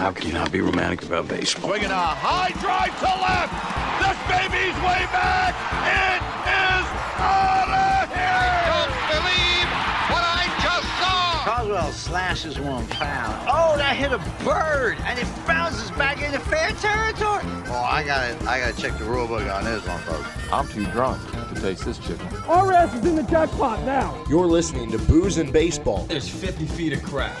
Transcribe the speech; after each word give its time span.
How 0.00 0.10
can 0.10 0.26
you 0.26 0.32
not 0.32 0.50
be 0.50 0.62
romantic 0.62 1.02
about 1.02 1.28
baseball? 1.28 1.68
Swinging 1.68 1.90
a 1.90 1.94
high 1.94 2.52
drive 2.58 2.88
to 3.00 3.12
left. 3.20 3.52
This 4.00 4.16
baby's 4.32 4.72
way 4.80 5.04
back. 5.12 5.52
It 5.84 6.24
is 6.48 6.86
out 7.20 7.68
of 7.68 8.08
here. 8.08 8.48
Don't 8.64 8.96
believe 9.12 9.68
what 10.08 10.24
I 10.24 10.48
just 10.64 10.88
saw. 10.96 11.44
Coswell 11.44 11.92
slashes 11.92 12.58
one 12.58 12.86
foul. 12.86 13.44
Oh, 13.46 13.76
that 13.76 13.94
hit 13.94 14.12
a 14.12 14.18
bird, 14.42 14.96
and 15.04 15.18
it 15.18 15.26
bounces 15.46 15.90
back 15.90 16.22
into 16.22 16.40
fair 16.40 16.70
territory. 16.80 17.44
Oh, 17.68 17.86
I 17.86 18.02
gotta, 18.02 18.42
I 18.48 18.58
gotta 18.58 18.80
check 18.80 18.96
the 18.96 19.04
rule 19.04 19.28
book 19.28 19.46
on 19.52 19.64
this 19.64 19.86
one, 19.86 20.00
folks. 20.00 20.26
I'm 20.50 20.66
too 20.68 20.86
drunk 20.92 21.20
to 21.30 21.60
taste 21.60 21.84
this 21.84 21.98
chicken. 21.98 22.26
Our 22.48 22.72
ass 22.72 22.94
is 22.94 23.04
in 23.04 23.16
the 23.16 23.22
jackpot 23.24 23.84
now. 23.84 24.24
You're 24.30 24.46
listening 24.46 24.90
to 24.92 24.98
Booze 24.98 25.36
and 25.36 25.52
Baseball, 25.52 26.06
There's 26.06 26.26
50 26.26 26.64
feet 26.64 26.94
of 26.94 27.02
crap. 27.02 27.36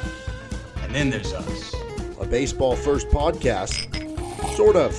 And 0.82 0.94
then 0.94 1.08
there's 1.08 1.32
us. 1.32 1.79
A 2.30 2.32
baseball 2.32 2.76
first 2.76 3.08
podcast, 3.08 3.88
sort 4.54 4.76
of, 4.76 4.94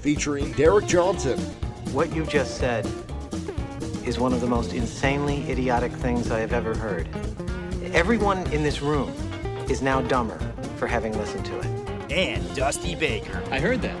featuring 0.00 0.52
Derek 0.52 0.86
Johnson, 0.86 1.38
What 1.92 2.14
you 2.14 2.24
just 2.26 2.58
said 2.58 2.86
is 4.04 4.18
one 4.18 4.32
of 4.32 4.40
the 4.40 4.46
most 4.46 4.72
insanely 4.72 5.48
idiotic 5.50 5.92
things 5.92 6.30
I 6.30 6.40
have 6.40 6.52
ever 6.52 6.74
heard. 6.74 7.08
Everyone 7.92 8.38
in 8.52 8.62
this 8.62 8.80
room 8.82 9.12
is 9.68 9.82
now 9.82 10.00
dumber 10.02 10.38
for 10.76 10.86
having 10.86 11.16
listened 11.16 11.44
to 11.46 11.58
it. 11.60 11.66
and 12.10 12.54
Dusty 12.54 12.94
Baker. 12.94 13.42
I 13.50 13.58
heard 13.60 13.82
that. 13.82 13.96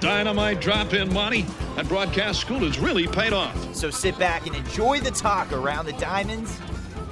Dynamite 0.00 0.60
drop 0.60 0.92
in 0.94 1.12
money. 1.12 1.46
That 1.76 1.88
broadcast 1.88 2.40
school 2.40 2.60
has 2.60 2.78
really 2.78 3.06
paid 3.06 3.32
off. 3.32 3.74
So 3.74 3.90
sit 3.90 4.18
back 4.18 4.46
and 4.46 4.54
enjoy 4.54 5.00
the 5.00 5.10
talk 5.10 5.52
around 5.52 5.86
the 5.86 5.94
diamonds 5.94 6.58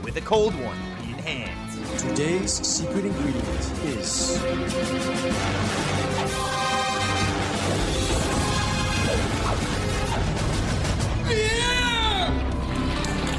with 0.04 0.16
a 0.16 0.20
cold 0.20 0.54
one 0.54 0.78
in 1.02 1.18
hand. 1.18 1.57
Today's 2.08 2.66
secret 2.66 3.04
ingredient 3.04 3.44
is 3.84 4.42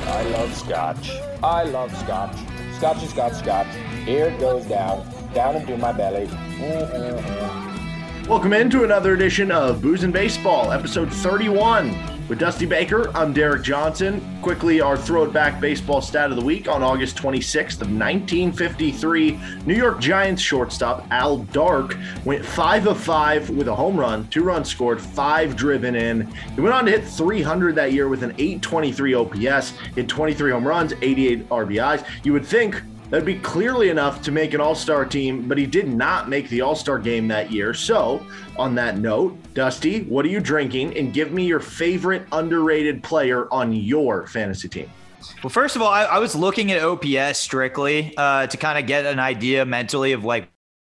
I 0.06 0.24
love 0.30 0.56
scotch. 0.56 1.12
I 1.44 1.64
love 1.64 1.98
scotch. 1.98 2.38
Scotch 2.78 3.04
is 3.04 3.14
got 3.14 3.36
scotch. 3.36 3.68
Here 4.06 4.28
it 4.28 4.40
goes 4.40 4.66
down, 4.66 5.06
down 5.34 5.56
into 5.56 5.78
my 5.78 5.92
belly. 5.92 6.28
Mm-hmm. 6.28 8.30
Welcome 8.30 8.54
into 8.54 8.84
another 8.84 9.14
edition 9.14 9.52
of 9.52 9.82
Booze 9.82 10.04
and 10.04 10.14
Baseball, 10.14 10.72
episode 10.72 11.12
31. 11.12 12.19
With 12.30 12.38
Dusty 12.38 12.68
Baker, 12.68 13.10
I'm 13.18 13.34
Derek 13.34 13.64
Johnson. 13.64 14.22
Quickly, 14.44 14.82
our 14.82 14.96
throwback 14.96 15.60
baseball 15.60 16.00
stat 16.00 16.30
of 16.30 16.36
the 16.36 16.46
week 16.46 16.68
on 16.68 16.84
August 16.84 17.18
26th 17.18 17.82
of 17.82 17.90
1953, 17.90 19.40
New 19.66 19.74
York 19.74 20.00
Giants 20.00 20.40
shortstop 20.40 21.08
Al 21.10 21.38
Dark 21.38 21.98
went 22.26 22.46
5 22.46 22.86
of 22.86 23.00
5 23.00 23.50
with 23.50 23.68
a 23.68 23.74
home 23.74 24.00
run, 24.00 24.28
two 24.28 24.44
runs 24.44 24.70
scored, 24.70 25.02
five 25.02 25.56
driven 25.56 25.96
in. 25.96 26.32
He 26.54 26.62
went 26.62 26.76
on 26.76 26.86
to 26.86 26.92
hit 26.92 27.04
300 27.04 27.74
that 27.74 27.94
year 27.94 28.08
with 28.08 28.22
an 28.22 28.36
823 28.38 29.16
OPS, 29.16 29.72
hit 29.96 30.08
23 30.08 30.52
home 30.52 30.68
runs, 30.68 30.94
88 31.02 31.50
RBIs. 31.50 32.06
You 32.24 32.34
would 32.34 32.46
think 32.46 32.80
That'd 33.10 33.26
be 33.26 33.40
clearly 33.40 33.90
enough 33.90 34.22
to 34.22 34.32
make 34.32 34.54
an 34.54 34.62
all 34.62 34.76
star 34.76 35.04
team, 35.04 35.48
but 35.48 35.58
he 35.58 35.66
did 35.66 35.88
not 35.88 36.30
make 36.30 36.48
the 36.50 36.62
all 36.62 36.76
star 36.76 37.00
game 37.00 37.28
that 37.30 37.52
year. 37.52 37.74
So, 37.74 38.26
on 38.58 38.76
that 38.76 39.00
note, 39.00 39.36
Dusty, 39.56 40.04
what 40.04 40.26
are 40.26 40.30
you 40.30 40.40
drinking? 40.40 40.96
And 40.96 41.12
give 41.12 41.32
me 41.32 41.46
your 41.46 41.60
favorite 41.60 42.28
underrated 42.32 43.02
player 43.02 43.52
on 43.52 43.74
your 43.74 44.28
fantasy 44.28 44.70
team. 44.70 44.92
Well, 45.44 45.50
first 45.50 45.76
of 45.76 45.82
all, 45.82 45.90
I, 45.90 46.04
I 46.04 46.20
was 46.20 46.36
looking 46.36 46.72
at 46.72 46.82
OPS 46.84 47.40
strictly 47.40 48.14
uh, 48.16 48.48
to 48.48 48.58
kind 48.58 48.78
of 48.78 48.86
get 48.86 49.06
an 49.06 49.20
idea 49.20 49.66
mentally 49.66 50.12
of 50.12 50.24
like 50.24 50.50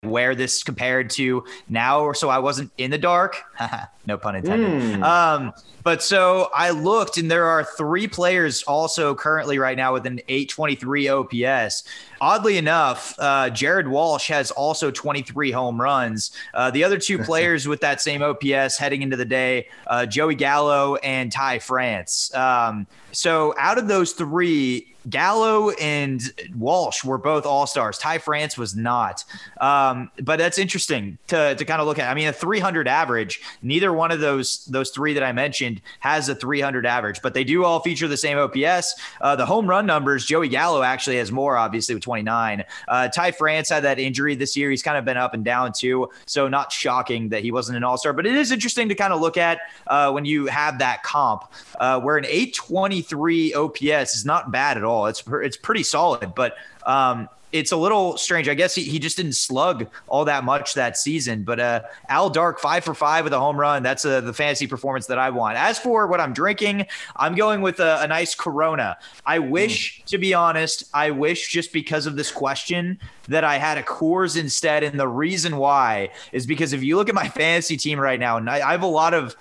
where 0.06 0.36
this 0.36 0.64
compared 0.64 1.10
to 1.12 1.44
now, 1.70 2.02
or 2.02 2.14
so 2.14 2.30
I 2.30 2.40
wasn't 2.40 2.72
in 2.78 2.92
the 2.92 2.98
dark. 2.98 3.42
no 4.06 4.18
pun 4.18 4.36
intended. 4.36 5.02
Um, 5.02 5.54
but 5.86 6.02
so 6.02 6.50
I 6.56 6.72
looked, 6.72 7.20
and 7.20 7.30
there 7.30 7.46
are 7.46 7.64
three 7.64 8.08
players 8.08 8.64
also 8.64 9.14
currently 9.14 9.60
right 9.60 9.78
now 9.78 9.94
with 9.94 10.08
an 10.08 10.20
823 10.28 11.10
OPS. 11.10 11.84
Oddly 12.20 12.58
enough, 12.58 13.14
uh, 13.20 13.52
Jared 13.52 13.88
Walsh 13.88 14.28
has 14.30 14.50
also 14.50 14.90
23 14.90 15.52
home 15.52 15.80
runs. 15.80 16.32
Uh, 16.56 16.72
the 16.72 16.84
other 16.84 16.98
two 16.98 17.20
players 17.24 17.68
with 17.68 17.82
that 17.82 18.02
same 18.02 18.24
OPS 18.24 18.78
heading 18.78 19.04
into 19.04 19.16
the 19.16 19.26
day, 19.26 19.68
uh, 19.86 20.08
Joey 20.08 20.34
Gallo 20.34 20.96
and 20.96 21.32
Ty 21.32 21.60
France. 21.60 22.34
Um, 22.34 22.88
so 23.12 23.54
out 23.60 23.78
of 23.78 23.88
those 23.88 24.14
three, 24.14 24.95
Gallo 25.10 25.72
and 25.72 26.22
Walsh 26.56 27.04
were 27.04 27.18
both 27.18 27.46
all 27.46 27.68
stars. 27.68 27.98
Ty 27.98 28.18
France 28.20 28.58
was 28.58 28.76
not. 28.76 29.24
Um, 29.62 30.12
but 30.22 30.38
that's 30.38 30.58
interesting 30.58 31.18
to, 31.28 31.56
to 31.56 31.66
kind 31.66 31.82
of 31.82 31.88
look 31.88 32.00
at. 32.00 32.10
I 32.10 32.14
mean, 32.14 32.28
a 32.28 32.34
300 32.34 32.88
average. 32.88 33.42
Neither 33.62 33.94
one 33.94 34.12
of 34.12 34.20
those 34.20 34.66
those 34.66 34.90
three 34.92 35.14
that 35.14 35.24
I 35.24 35.32
mentioned 35.32 35.82
has 36.00 36.30
a 36.30 36.36
300 36.36 36.86
average, 36.86 37.22
but 37.22 37.34
they 37.34 37.44
do 37.44 37.64
all 37.64 37.80
feature 37.80 38.08
the 38.08 38.18
same 38.18 38.38
OPS. 38.38 38.96
Uh, 39.22 39.36
the 39.36 39.46
home 39.46 39.68
run 39.70 39.86
numbers, 39.86 40.26
Joey 40.26 40.48
Gallo 40.48 40.82
actually 40.82 41.18
has 41.18 41.32
more, 41.32 41.58
obviously 41.58 41.96
with 41.96 42.04
29. 42.04 42.64
Uh, 42.88 43.08
Ty 43.10 43.32
France 43.32 43.70
had 43.70 43.84
that 43.84 44.00
injury 44.00 44.36
this 44.36 44.58
year. 44.58 44.70
He's 44.70 44.84
kind 44.84 44.98
of 44.98 45.06
been 45.06 45.18
up 45.18 45.34
and 45.34 45.44
down 45.46 45.74
too, 45.74 46.10
so 46.26 46.48
not 46.48 46.72
shocking 46.72 47.30
that 47.30 47.44
he 47.44 47.52
wasn't 47.52 47.78
an 47.78 47.84
All 47.84 47.98
Star. 47.98 48.14
But 48.14 48.26
it 48.26 48.36
is 48.36 48.52
interesting 48.52 48.90
to 48.90 48.96
kind 48.96 49.14
of 49.14 49.22
look 49.22 49.38
at 49.38 49.60
uh, 49.88 50.12
when 50.12 50.26
you 50.26 50.48
have 50.48 50.80
that 50.80 51.04
comp, 51.04 51.44
uh, 51.80 52.00
where 52.00 52.18
an 52.18 52.26
823 52.26 53.54
OPS 53.54 54.16
is 54.16 54.26
not 54.26 54.52
bad 54.52 54.78
at 54.78 54.84
all. 54.84 54.95
It's 55.04 55.24
it's 55.28 55.58
pretty 55.58 55.84
solid, 55.84 56.34
but 56.34 56.56
um, 56.86 57.28
it's 57.56 57.72
a 57.72 57.78
little 57.78 58.18
strange. 58.18 58.50
I 58.50 58.54
guess 58.54 58.76
he, 58.76 58.84
he 58.84 59.00
just 59.00 59.16
didn't 59.16 59.36
slug 59.36 59.88
all 60.08 60.26
that 60.26 60.44
much 60.44 60.74
that 60.74 60.98
season. 60.98 61.44
But 61.44 61.60
uh, 61.62 61.82
Al 62.10 62.30
Dark, 62.30 62.60
five 62.60 62.84
for 62.84 62.94
five 62.94 63.24
with 63.24 63.32
a 63.32 63.40
home 63.40 63.58
run. 63.58 63.82
That's 63.82 64.04
uh, 64.04 64.20
the 64.20 64.34
fantasy 64.34 64.68
performance 64.68 65.06
that 65.08 65.18
I 65.18 65.30
want. 65.30 65.58
As 65.58 65.80
for 65.80 66.08
what 66.08 66.20
I'm 66.20 66.34
drinking, 66.34 66.88
I'm 67.16 67.34
going 67.34 67.62
with 67.62 67.80
a, 67.80 68.02
a 68.02 68.08
nice 68.08 68.36
Corona. 68.36 68.98
I 69.26 69.40
wish, 69.40 70.04
to 70.08 70.18
be 70.18 70.34
honest, 70.34 70.84
I 70.94 71.12
wish 71.12 71.50
just 71.50 71.72
because 71.72 72.08
of 72.08 72.18
this 72.18 72.30
question 72.30 73.00
that 73.30 73.46
I 73.46 73.58
had 73.58 73.78
a 73.78 73.84
Coors 73.84 74.38
instead. 74.38 74.84
And 74.84 75.00
the 75.00 75.08
reason 75.08 75.56
why 75.56 76.10
is 76.34 76.46
because 76.46 76.74
if 76.74 76.84
you 76.84 76.98
look 76.98 77.08
at 77.08 77.16
my 77.16 77.30
fantasy 77.30 77.78
team 77.78 78.00
right 78.00 78.20
now, 78.20 78.36
and 78.36 78.50
I, 78.50 78.68
I 78.68 78.72
have 78.72 78.84
a 78.84 78.88
lot 78.88 79.14
of 79.14 79.34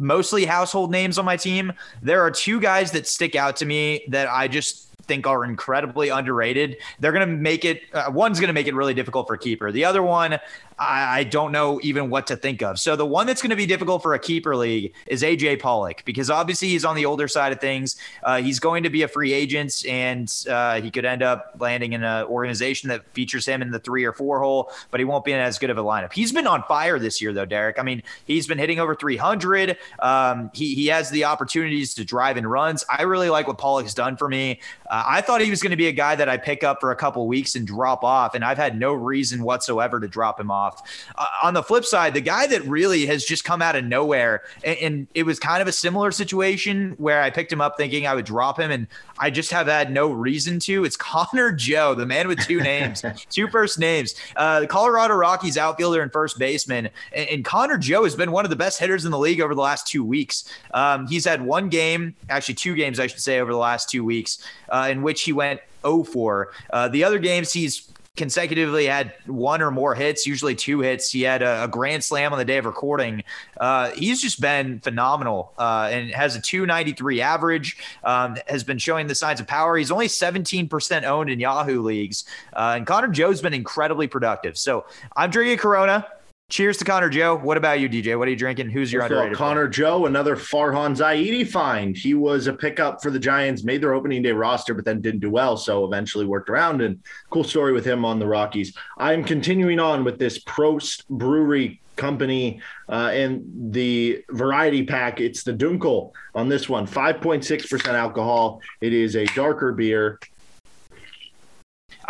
mostly 0.00 0.44
household 0.44 0.90
names 0.90 1.18
on 1.18 1.24
my 1.24 1.36
team, 1.36 1.72
there 2.02 2.22
are 2.22 2.32
two 2.32 2.58
guys 2.58 2.90
that 2.92 3.06
stick 3.06 3.36
out 3.36 3.54
to 3.56 3.66
me 3.66 4.06
that 4.08 4.28
I 4.28 4.48
just 4.48 4.89
think 5.10 5.26
are 5.26 5.44
incredibly 5.44 6.08
underrated. 6.08 6.76
They're 7.00 7.10
going 7.10 7.28
to 7.28 7.34
make 7.34 7.64
it, 7.64 7.82
uh, 7.92 8.12
one's 8.12 8.38
going 8.38 8.46
to 8.46 8.54
make 8.54 8.68
it 8.68 8.76
really 8.76 8.94
difficult 8.94 9.26
for 9.26 9.36
keeper. 9.36 9.72
The 9.72 9.84
other 9.84 10.04
one, 10.04 10.38
I, 10.80 11.20
I 11.20 11.24
don't 11.24 11.52
know 11.52 11.78
even 11.82 12.08
what 12.08 12.26
to 12.28 12.36
think 12.36 12.62
of. 12.62 12.80
So 12.80 12.96
the 12.96 13.06
one 13.06 13.26
that's 13.26 13.42
going 13.42 13.50
to 13.50 13.56
be 13.56 13.66
difficult 13.66 14.02
for 14.02 14.14
a 14.14 14.18
keeper 14.18 14.56
league 14.56 14.94
is 15.06 15.22
AJ 15.22 15.60
Pollock 15.60 16.02
because 16.06 16.30
obviously 16.30 16.68
he's 16.68 16.86
on 16.86 16.96
the 16.96 17.04
older 17.04 17.28
side 17.28 17.52
of 17.52 17.60
things. 17.60 17.96
Uh, 18.22 18.40
he's 18.40 18.58
going 18.58 18.82
to 18.84 18.90
be 18.90 19.02
a 19.02 19.08
free 19.08 19.32
agent 19.34 19.84
and 19.86 20.32
uh, 20.48 20.80
he 20.80 20.90
could 20.90 21.04
end 21.04 21.22
up 21.22 21.54
landing 21.58 21.92
in 21.92 22.02
an 22.02 22.24
organization 22.24 22.88
that 22.88 23.04
features 23.12 23.46
him 23.46 23.60
in 23.60 23.70
the 23.70 23.78
three 23.78 24.04
or 24.04 24.12
four 24.12 24.40
hole, 24.40 24.72
but 24.90 25.00
he 25.00 25.04
won't 25.04 25.24
be 25.24 25.32
in 25.32 25.38
as 25.38 25.58
good 25.58 25.70
of 25.70 25.76
a 25.76 25.82
lineup. 25.82 26.12
He's 26.12 26.32
been 26.32 26.46
on 26.46 26.62
fire 26.64 26.98
this 26.98 27.20
year 27.20 27.32
though, 27.34 27.44
Derek. 27.44 27.78
I 27.78 27.82
mean, 27.82 28.02
he's 28.24 28.46
been 28.46 28.58
hitting 28.58 28.80
over 28.80 28.94
300. 28.94 29.76
Um, 29.98 30.50
he, 30.54 30.74
he 30.74 30.86
has 30.86 31.10
the 31.10 31.24
opportunities 31.24 31.92
to 31.94 32.04
drive 32.04 32.38
and 32.38 32.50
runs. 32.50 32.84
I 32.88 33.02
really 33.02 33.28
like 33.28 33.46
what 33.46 33.58
Pollock's 33.58 33.92
done 33.92 34.16
for 34.16 34.28
me. 34.28 34.60
Uh, 34.88 35.04
I 35.06 35.20
thought 35.20 35.40
he 35.40 35.50
was 35.50 35.62
going 35.62 35.70
to 35.70 35.76
be 35.76 35.88
a 35.88 35.92
guy 35.92 36.16
that 36.16 36.28
I 36.28 36.36
pick 36.36 36.64
up 36.64 36.80
for 36.80 36.90
a 36.90 36.96
couple 36.96 37.26
weeks 37.26 37.54
and 37.54 37.66
drop 37.66 38.02
off, 38.02 38.34
and 38.34 38.44
I've 38.44 38.58
had 38.58 38.78
no 38.78 38.92
reason 38.92 39.42
whatsoever 39.42 40.00
to 40.00 40.08
drop 40.08 40.40
him 40.40 40.50
off. 40.50 40.69
Uh, 41.16 41.26
on 41.42 41.54
the 41.54 41.62
flip 41.62 41.84
side, 41.84 42.14
the 42.14 42.20
guy 42.20 42.46
that 42.46 42.62
really 42.64 43.06
has 43.06 43.24
just 43.24 43.44
come 43.44 43.62
out 43.62 43.76
of 43.76 43.84
nowhere, 43.84 44.42
and, 44.64 44.78
and, 44.78 45.06
it 45.14 45.24
was 45.24 45.38
kind 45.38 45.60
of 45.60 45.68
a 45.68 45.72
similar 45.72 46.10
situation 46.12 46.94
where 46.98 47.22
I 47.22 47.30
picked 47.30 47.52
him 47.52 47.60
up 47.60 47.76
thinking 47.76 48.06
I 48.06 48.14
would 48.14 48.24
drop 48.24 48.60
him, 48.60 48.70
and 48.70 48.86
I 49.18 49.30
just 49.30 49.50
have 49.50 49.66
had 49.66 49.90
no 49.90 50.10
reason 50.10 50.58
to. 50.60 50.84
It's 50.84 50.96
Connor 51.10 51.52
Joe, 51.52 51.94
the 51.94 52.06
man 52.06 52.28
with 52.28 52.40
two 52.40 52.60
names, 52.60 53.04
two 53.30 53.48
first 53.48 53.78
names. 53.78 54.14
Uh, 54.36 54.60
the 54.60 54.66
Colorado 54.66 55.14
Rockies 55.14 55.58
outfielder 55.58 56.02
and 56.02 56.12
first 56.12 56.38
baseman, 56.38 56.90
and, 57.12 57.28
and, 57.28 57.44
Connor 57.44 57.78
Joe 57.78 58.04
has 58.04 58.14
been 58.14 58.32
one 58.32 58.44
of 58.44 58.50
the 58.50 58.56
best 58.56 58.78
hitters 58.78 59.04
in 59.04 59.10
the 59.10 59.18
league 59.18 59.40
over 59.40 59.54
the 59.54 59.60
last 59.60 59.86
two 59.86 60.04
weeks. 60.04 60.44
Um, 60.72 61.06
he's 61.08 61.24
had 61.24 61.42
one 61.42 61.68
game, 61.68 62.14
actually 62.28 62.54
two 62.54 62.74
games, 62.74 63.00
I 63.00 63.06
should 63.06 63.20
say, 63.20 63.40
over 63.40 63.52
the 63.52 63.58
last 63.58 63.90
two 63.90 64.04
weeks, 64.04 64.44
uh, 64.68 64.88
in 64.90 65.02
which 65.02 65.22
he 65.22 65.32
went 65.32 65.60
0 65.82 66.04
4. 66.04 66.52
Uh, 66.70 66.88
the 66.88 67.04
other 67.04 67.18
games 67.18 67.52
he's 67.52 67.89
consecutively 68.16 68.86
had 68.86 69.14
one 69.26 69.62
or 69.62 69.70
more 69.70 69.94
hits, 69.94 70.26
usually 70.26 70.54
two 70.54 70.80
hits. 70.80 71.10
He 71.10 71.22
had 71.22 71.42
a, 71.42 71.64
a 71.64 71.68
grand 71.68 72.04
slam 72.04 72.32
on 72.32 72.38
the 72.38 72.44
day 72.44 72.58
of 72.58 72.66
recording. 72.66 73.22
Uh, 73.58 73.90
he's 73.90 74.20
just 74.20 74.40
been 74.40 74.80
phenomenal 74.80 75.52
uh, 75.58 75.88
and 75.90 76.10
has 76.10 76.36
a 76.36 76.40
293 76.40 77.20
average, 77.20 77.78
um, 78.04 78.36
has 78.48 78.64
been 78.64 78.78
showing 78.78 79.06
the 79.06 79.14
signs 79.14 79.40
of 79.40 79.46
power. 79.46 79.76
He's 79.76 79.90
only 79.90 80.08
17% 80.08 81.04
owned 81.04 81.30
in 81.30 81.40
Yahoo 81.40 81.82
leagues. 81.82 82.24
Uh, 82.52 82.74
and 82.76 82.86
Connor 82.86 83.08
Joe's 83.08 83.40
been 83.40 83.54
incredibly 83.54 84.06
productive. 84.06 84.58
So 84.58 84.86
I'm 85.16 85.30
drinking 85.30 85.58
Corona. 85.58 86.06
Cheers 86.50 86.78
to 86.78 86.84
Connor 86.84 87.08
Joe. 87.08 87.36
What 87.36 87.56
about 87.56 87.78
you, 87.78 87.88
DJ? 87.88 88.18
What 88.18 88.26
are 88.26 88.30
you 88.32 88.36
drinking? 88.36 88.70
Who's 88.70 88.92
your 88.92 89.02
First 89.02 89.12
underrated? 89.12 89.38
Connor 89.38 89.68
Joe, 89.68 90.06
another 90.06 90.34
Farhan 90.34 90.96
Zaidi 90.96 91.48
find. 91.48 91.96
He 91.96 92.14
was 92.14 92.48
a 92.48 92.52
pickup 92.52 93.00
for 93.00 93.12
the 93.12 93.20
Giants, 93.20 93.62
made 93.62 93.80
their 93.80 93.94
opening 93.94 94.20
day 94.20 94.32
roster, 94.32 94.74
but 94.74 94.84
then 94.84 95.00
didn't 95.00 95.20
do 95.20 95.30
well. 95.30 95.56
So 95.56 95.84
eventually 95.84 96.26
worked 96.26 96.50
around. 96.50 96.82
And 96.82 96.98
cool 97.30 97.44
story 97.44 97.72
with 97.72 97.84
him 97.84 98.04
on 98.04 98.18
the 98.18 98.26
Rockies. 98.26 98.76
I'm 98.98 99.22
continuing 99.22 99.78
on 99.78 100.02
with 100.02 100.18
this 100.18 100.42
Prost 100.42 101.06
Brewery 101.08 101.80
company 101.94 102.60
uh, 102.88 103.10
and 103.12 103.44
the 103.72 104.24
variety 104.30 104.84
pack. 104.84 105.20
It's 105.20 105.44
the 105.44 105.52
Dunkel 105.52 106.10
on 106.34 106.48
this 106.48 106.68
one, 106.68 106.86
5.6% 106.86 107.86
alcohol. 107.88 108.60
It 108.80 108.92
is 108.92 109.14
a 109.14 109.26
darker 109.26 109.72
beer. 109.72 110.18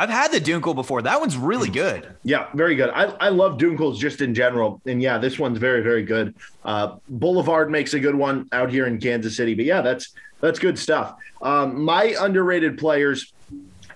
I've 0.01 0.09
had 0.09 0.33
the 0.33 0.41
Dunkel 0.41 0.75
before. 0.75 1.03
That 1.03 1.21
one's 1.21 1.37
really 1.37 1.69
Hmm. 1.69 1.75
good. 1.75 2.15
Yeah, 2.25 2.47
very 2.55 2.75
good. 2.75 2.89
I, 2.91 3.05
I 3.21 3.29
love 3.29 3.59
Dunkels 3.59 3.99
just 3.99 4.23
in 4.23 4.35
general. 4.35 4.81
And 4.87 5.03
yeah, 5.03 5.19
this 5.19 5.39
one's 5.39 5.59
very, 5.59 5.83
very 5.83 6.03
good. 6.03 6.35
Uh, 6.65 6.97
Boulevard 7.11 7.71
makes 7.71 7.93
a 7.93 8.01
good 8.01 8.15
one 8.15 8.49
out 8.53 8.71
here 8.71 8.87
in 8.87 8.99
Kansas 8.99 9.37
City. 9.37 9.55
But 9.55 9.67
yeah, 9.67 9.83
that's 9.83 10.15
that's 10.41 10.59
good 10.59 10.79
stuff. 10.79 11.17
Um, 11.43 11.85
my 11.85 12.17
underrated 12.19 12.79
players 12.79 13.33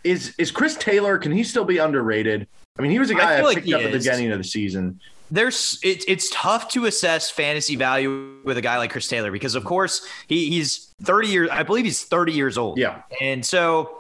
is 0.05 0.35
is 0.37 0.51
Chris 0.51 0.77
Taylor. 0.77 1.17
Can 1.17 1.33
he 1.33 1.43
still 1.43 1.65
be 1.65 1.79
underrated? 1.79 2.47
I 2.79 2.83
mean, 2.83 2.91
he 2.91 2.99
was 2.99 3.09
a 3.09 3.15
guy 3.15 3.35
I, 3.35 3.37
feel 3.37 3.47
like 3.47 3.57
picked 3.65 3.73
up 3.73 3.81
at 3.81 3.93
the 3.93 3.99
beginning 3.99 4.31
of 4.31 4.37
the 4.39 4.45
season. 4.45 5.01
There's 5.31 5.79
it, 5.83 6.05
it's 6.07 6.29
tough 6.31 6.69
to 6.73 6.85
assess 6.85 7.31
fantasy 7.31 7.77
value 7.77 8.37
with 8.45 8.59
a 8.59 8.61
guy 8.61 8.77
like 8.77 8.91
Chris 8.91 9.09
Taylor 9.09 9.33
because 9.33 9.55
of 9.55 9.65
course 9.65 10.07
he, 10.29 10.51
he's 10.51 10.93
30 11.03 11.29
years 11.29 11.49
I 11.51 11.63
believe 11.63 11.87
he's 11.87 12.05
30 12.05 12.33
years 12.33 12.59
old. 12.59 12.77
Yeah. 12.79 13.01
And 13.23 13.45
so 13.45 13.99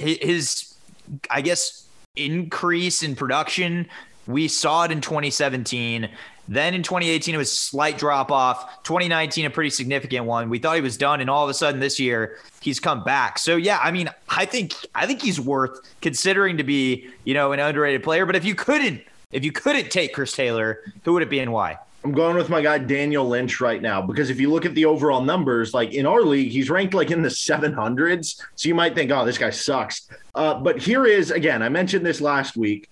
hi- 0.00 0.18
his 0.20 0.73
I 1.30 1.40
guess 1.40 1.86
increase 2.16 3.02
in 3.02 3.16
production. 3.16 3.88
We 4.26 4.48
saw 4.48 4.84
it 4.84 4.90
in 4.90 5.00
2017 5.00 6.08
then 6.48 6.74
in 6.74 6.82
2018 6.82 7.34
it 7.34 7.38
was 7.38 7.50
a 7.50 7.56
slight 7.56 7.98
drop 7.98 8.30
off. 8.30 8.82
2019 8.82 9.46
a 9.46 9.50
pretty 9.50 9.70
significant 9.70 10.26
one. 10.26 10.50
We 10.50 10.58
thought 10.58 10.76
he 10.76 10.82
was 10.82 10.96
done 10.96 11.20
and 11.20 11.30
all 11.30 11.44
of 11.44 11.50
a 11.50 11.54
sudden 11.54 11.80
this 11.80 11.98
year 11.98 12.36
he's 12.60 12.80
come 12.80 13.02
back. 13.02 13.38
So 13.38 13.56
yeah 13.56 13.78
i 13.82 13.90
mean 13.90 14.10
i 14.28 14.44
think 14.44 14.74
i 14.94 15.06
think 15.06 15.22
he's 15.22 15.40
worth 15.40 15.80
considering 16.00 16.56
to 16.58 16.64
be 16.64 17.08
you 17.24 17.34
know 17.34 17.52
an 17.52 17.60
underrated 17.60 18.02
player. 18.02 18.26
But 18.26 18.36
if 18.36 18.44
you 18.44 18.54
couldn't 18.54 19.02
if 19.32 19.44
you 19.44 19.52
couldn't 19.52 19.90
take 19.90 20.12
chris 20.12 20.32
taylor 20.32 20.80
who 21.04 21.14
would 21.14 21.22
it 21.22 21.30
be 21.30 21.40
and 21.40 21.52
why 21.52 21.78
I'm 22.04 22.12
going 22.12 22.36
with 22.36 22.50
my 22.50 22.60
guy 22.60 22.76
Daniel 22.76 23.26
Lynch 23.26 23.62
right 23.62 23.80
now 23.80 24.02
because 24.02 24.28
if 24.28 24.38
you 24.38 24.50
look 24.50 24.66
at 24.66 24.74
the 24.74 24.84
overall 24.84 25.22
numbers, 25.22 25.72
like 25.72 25.94
in 25.94 26.04
our 26.04 26.20
league, 26.20 26.52
he's 26.52 26.68
ranked 26.68 26.92
like 26.92 27.10
in 27.10 27.22
the 27.22 27.30
700s. 27.30 28.42
So 28.56 28.68
you 28.68 28.74
might 28.74 28.94
think, 28.94 29.10
oh, 29.10 29.24
this 29.24 29.38
guy 29.38 29.48
sucks. 29.48 30.06
Uh, 30.34 30.54
but 30.54 30.78
here 30.78 31.06
is 31.06 31.30
again, 31.30 31.62
I 31.62 31.70
mentioned 31.70 32.04
this 32.04 32.20
last 32.20 32.58
week. 32.58 32.90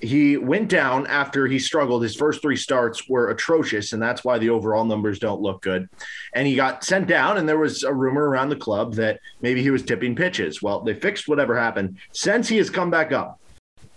He 0.00 0.36
went 0.36 0.68
down 0.68 1.06
after 1.06 1.46
he 1.46 1.60
struggled. 1.60 2.02
His 2.02 2.16
first 2.16 2.42
three 2.42 2.56
starts 2.56 3.08
were 3.08 3.30
atrocious, 3.30 3.92
and 3.92 4.02
that's 4.02 4.24
why 4.24 4.36
the 4.36 4.50
overall 4.50 4.84
numbers 4.84 5.20
don't 5.20 5.40
look 5.40 5.62
good. 5.62 5.88
And 6.34 6.48
he 6.48 6.56
got 6.56 6.82
sent 6.82 7.06
down, 7.06 7.38
and 7.38 7.48
there 7.48 7.58
was 7.58 7.84
a 7.84 7.94
rumor 7.94 8.28
around 8.28 8.48
the 8.48 8.56
club 8.56 8.94
that 8.94 9.20
maybe 9.40 9.62
he 9.62 9.70
was 9.70 9.84
tipping 9.84 10.16
pitches. 10.16 10.60
Well, 10.60 10.80
they 10.80 10.94
fixed 10.94 11.28
whatever 11.28 11.56
happened. 11.56 11.98
Since 12.12 12.48
he 12.48 12.56
has 12.56 12.70
come 12.70 12.90
back 12.90 13.12
up, 13.12 13.40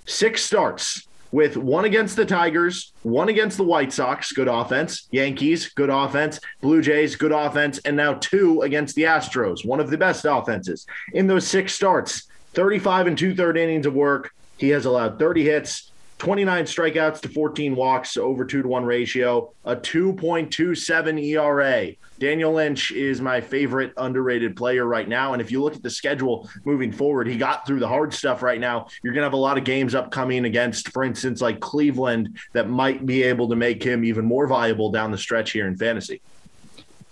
six 0.06 0.44
starts 0.44 1.08
with 1.31 1.57
one 1.57 1.86
against 1.86 2.16
the 2.16 2.25
Tigers, 2.25 2.94
one 3.04 3.30
against 3.30 3.57
the 3.57 3.63
White 3.63 3.94
Sox, 3.94 4.31
good 4.31 4.48
offense, 4.48 5.07
Yankees, 5.12 5.69
good 5.69 5.89
offense, 5.89 6.39
Blue 6.62 6.81
Jays, 6.81 7.16
good 7.16 7.31
offense, 7.31 7.80
and 7.80 7.95
now 7.95 8.13
two 8.16 8.62
against 8.62 8.95
the 8.95 9.04
Astros, 9.04 9.66
one 9.66 9.80
of 9.80 9.89
the 9.89 9.98
best 9.98 10.25
offenses. 10.28 10.86
In 11.13 11.28
those 11.28 11.48
six 11.48 11.74
starts, 11.74 12.28
35 12.54 13.07
and 13.07 13.18
two 13.18 13.33
third 13.33 13.57
innings 13.57 13.86
of 13.86 13.94
work, 13.94 14.33
he 14.57 14.69
has 14.69 14.86
allowed 14.86 15.18
30 15.18 15.44
hits, 15.45 15.90
29 16.21 16.65
strikeouts 16.65 17.19
to 17.19 17.29
14 17.29 17.75
walks, 17.75 18.15
over 18.15 18.45
two 18.45 18.62
to 18.62 18.68
one 18.68 18.85
ratio, 18.85 19.51
a 19.65 19.75
2.27 19.75 21.19
ERA. 21.19 21.94
Daniel 22.19 22.53
Lynch 22.53 22.91
is 22.91 23.19
my 23.19 23.41
favorite 23.41 23.91
underrated 23.97 24.56
player 24.56 24.85
right 24.85 25.09
now. 25.09 25.33
And 25.33 25.41
if 25.41 25.51
you 25.51 25.63
look 25.63 25.75
at 25.75 25.81
the 25.81 25.89
schedule 25.89 26.47
moving 26.63 26.91
forward, 26.91 27.27
he 27.27 27.35
got 27.38 27.65
through 27.65 27.79
the 27.79 27.88
hard 27.88 28.13
stuff 28.13 28.44
right 28.44 28.59
now. 28.59 28.85
You're 29.01 29.13
going 29.13 29.21
to 29.21 29.25
have 29.25 29.33
a 29.33 29.38
lot 29.38 29.57
of 29.57 29.63
games 29.63 29.95
upcoming 29.95 30.45
against, 30.45 30.89
for 30.89 31.03
instance, 31.03 31.41
like 31.41 31.59
Cleveland 31.59 32.38
that 32.53 32.69
might 32.69 33.03
be 33.03 33.24
able 33.24 33.50
to 33.50 33.56
make 33.56 33.81
him 33.81 34.06
even 34.06 34.24
more 34.24 34.45
viable 34.45 34.91
down 34.91 35.09
the 35.09 35.17
stretch 35.17 35.50
here 35.50 35.65
in 35.65 35.75
fantasy. 35.75 36.21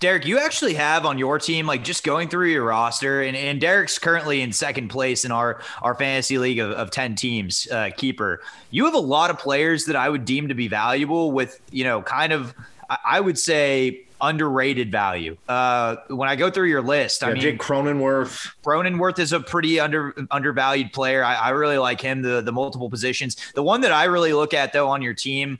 Derek, 0.00 0.24
you 0.24 0.38
actually 0.38 0.74
have 0.74 1.04
on 1.04 1.18
your 1.18 1.38
team, 1.38 1.66
like 1.66 1.84
just 1.84 2.04
going 2.04 2.28
through 2.30 2.48
your 2.48 2.64
roster, 2.64 3.20
and, 3.20 3.36
and 3.36 3.60
Derek's 3.60 3.98
currently 3.98 4.40
in 4.40 4.50
second 4.50 4.88
place 4.88 5.26
in 5.26 5.30
our 5.30 5.60
our 5.82 5.94
fantasy 5.94 6.38
league 6.38 6.58
of, 6.58 6.70
of 6.72 6.90
10 6.90 7.14
teams, 7.16 7.68
uh, 7.70 7.90
keeper. 7.94 8.40
You 8.70 8.86
have 8.86 8.94
a 8.94 8.98
lot 8.98 9.28
of 9.28 9.38
players 9.38 9.84
that 9.84 9.96
I 9.96 10.08
would 10.08 10.24
deem 10.24 10.48
to 10.48 10.54
be 10.54 10.68
valuable 10.68 11.32
with, 11.32 11.60
you 11.70 11.84
know, 11.84 12.00
kind 12.00 12.32
of, 12.32 12.54
I, 12.88 12.96
I 13.04 13.20
would 13.20 13.38
say, 13.38 14.00
underrated 14.22 14.90
value. 14.90 15.36
Uh, 15.48 15.96
when 16.08 16.30
I 16.30 16.36
go 16.36 16.50
through 16.50 16.68
your 16.68 16.82
list, 16.82 17.22
I 17.22 17.28
Yeah, 17.28 17.34
mean, 17.34 17.42
Jake 17.42 17.58
Cronenworth. 17.58 18.52
Cronenworth 18.64 19.18
is 19.18 19.34
a 19.34 19.40
pretty 19.40 19.80
under 19.80 20.14
undervalued 20.30 20.94
player. 20.94 21.22
I, 21.22 21.34
I 21.34 21.48
really 21.50 21.78
like 21.78 22.00
him. 22.00 22.22
The 22.22 22.40
the 22.40 22.52
multiple 22.52 22.88
positions. 22.88 23.36
The 23.54 23.62
one 23.62 23.82
that 23.82 23.92
I 23.92 24.04
really 24.04 24.32
look 24.32 24.54
at 24.54 24.72
though 24.72 24.88
on 24.88 25.02
your 25.02 25.14
team, 25.14 25.58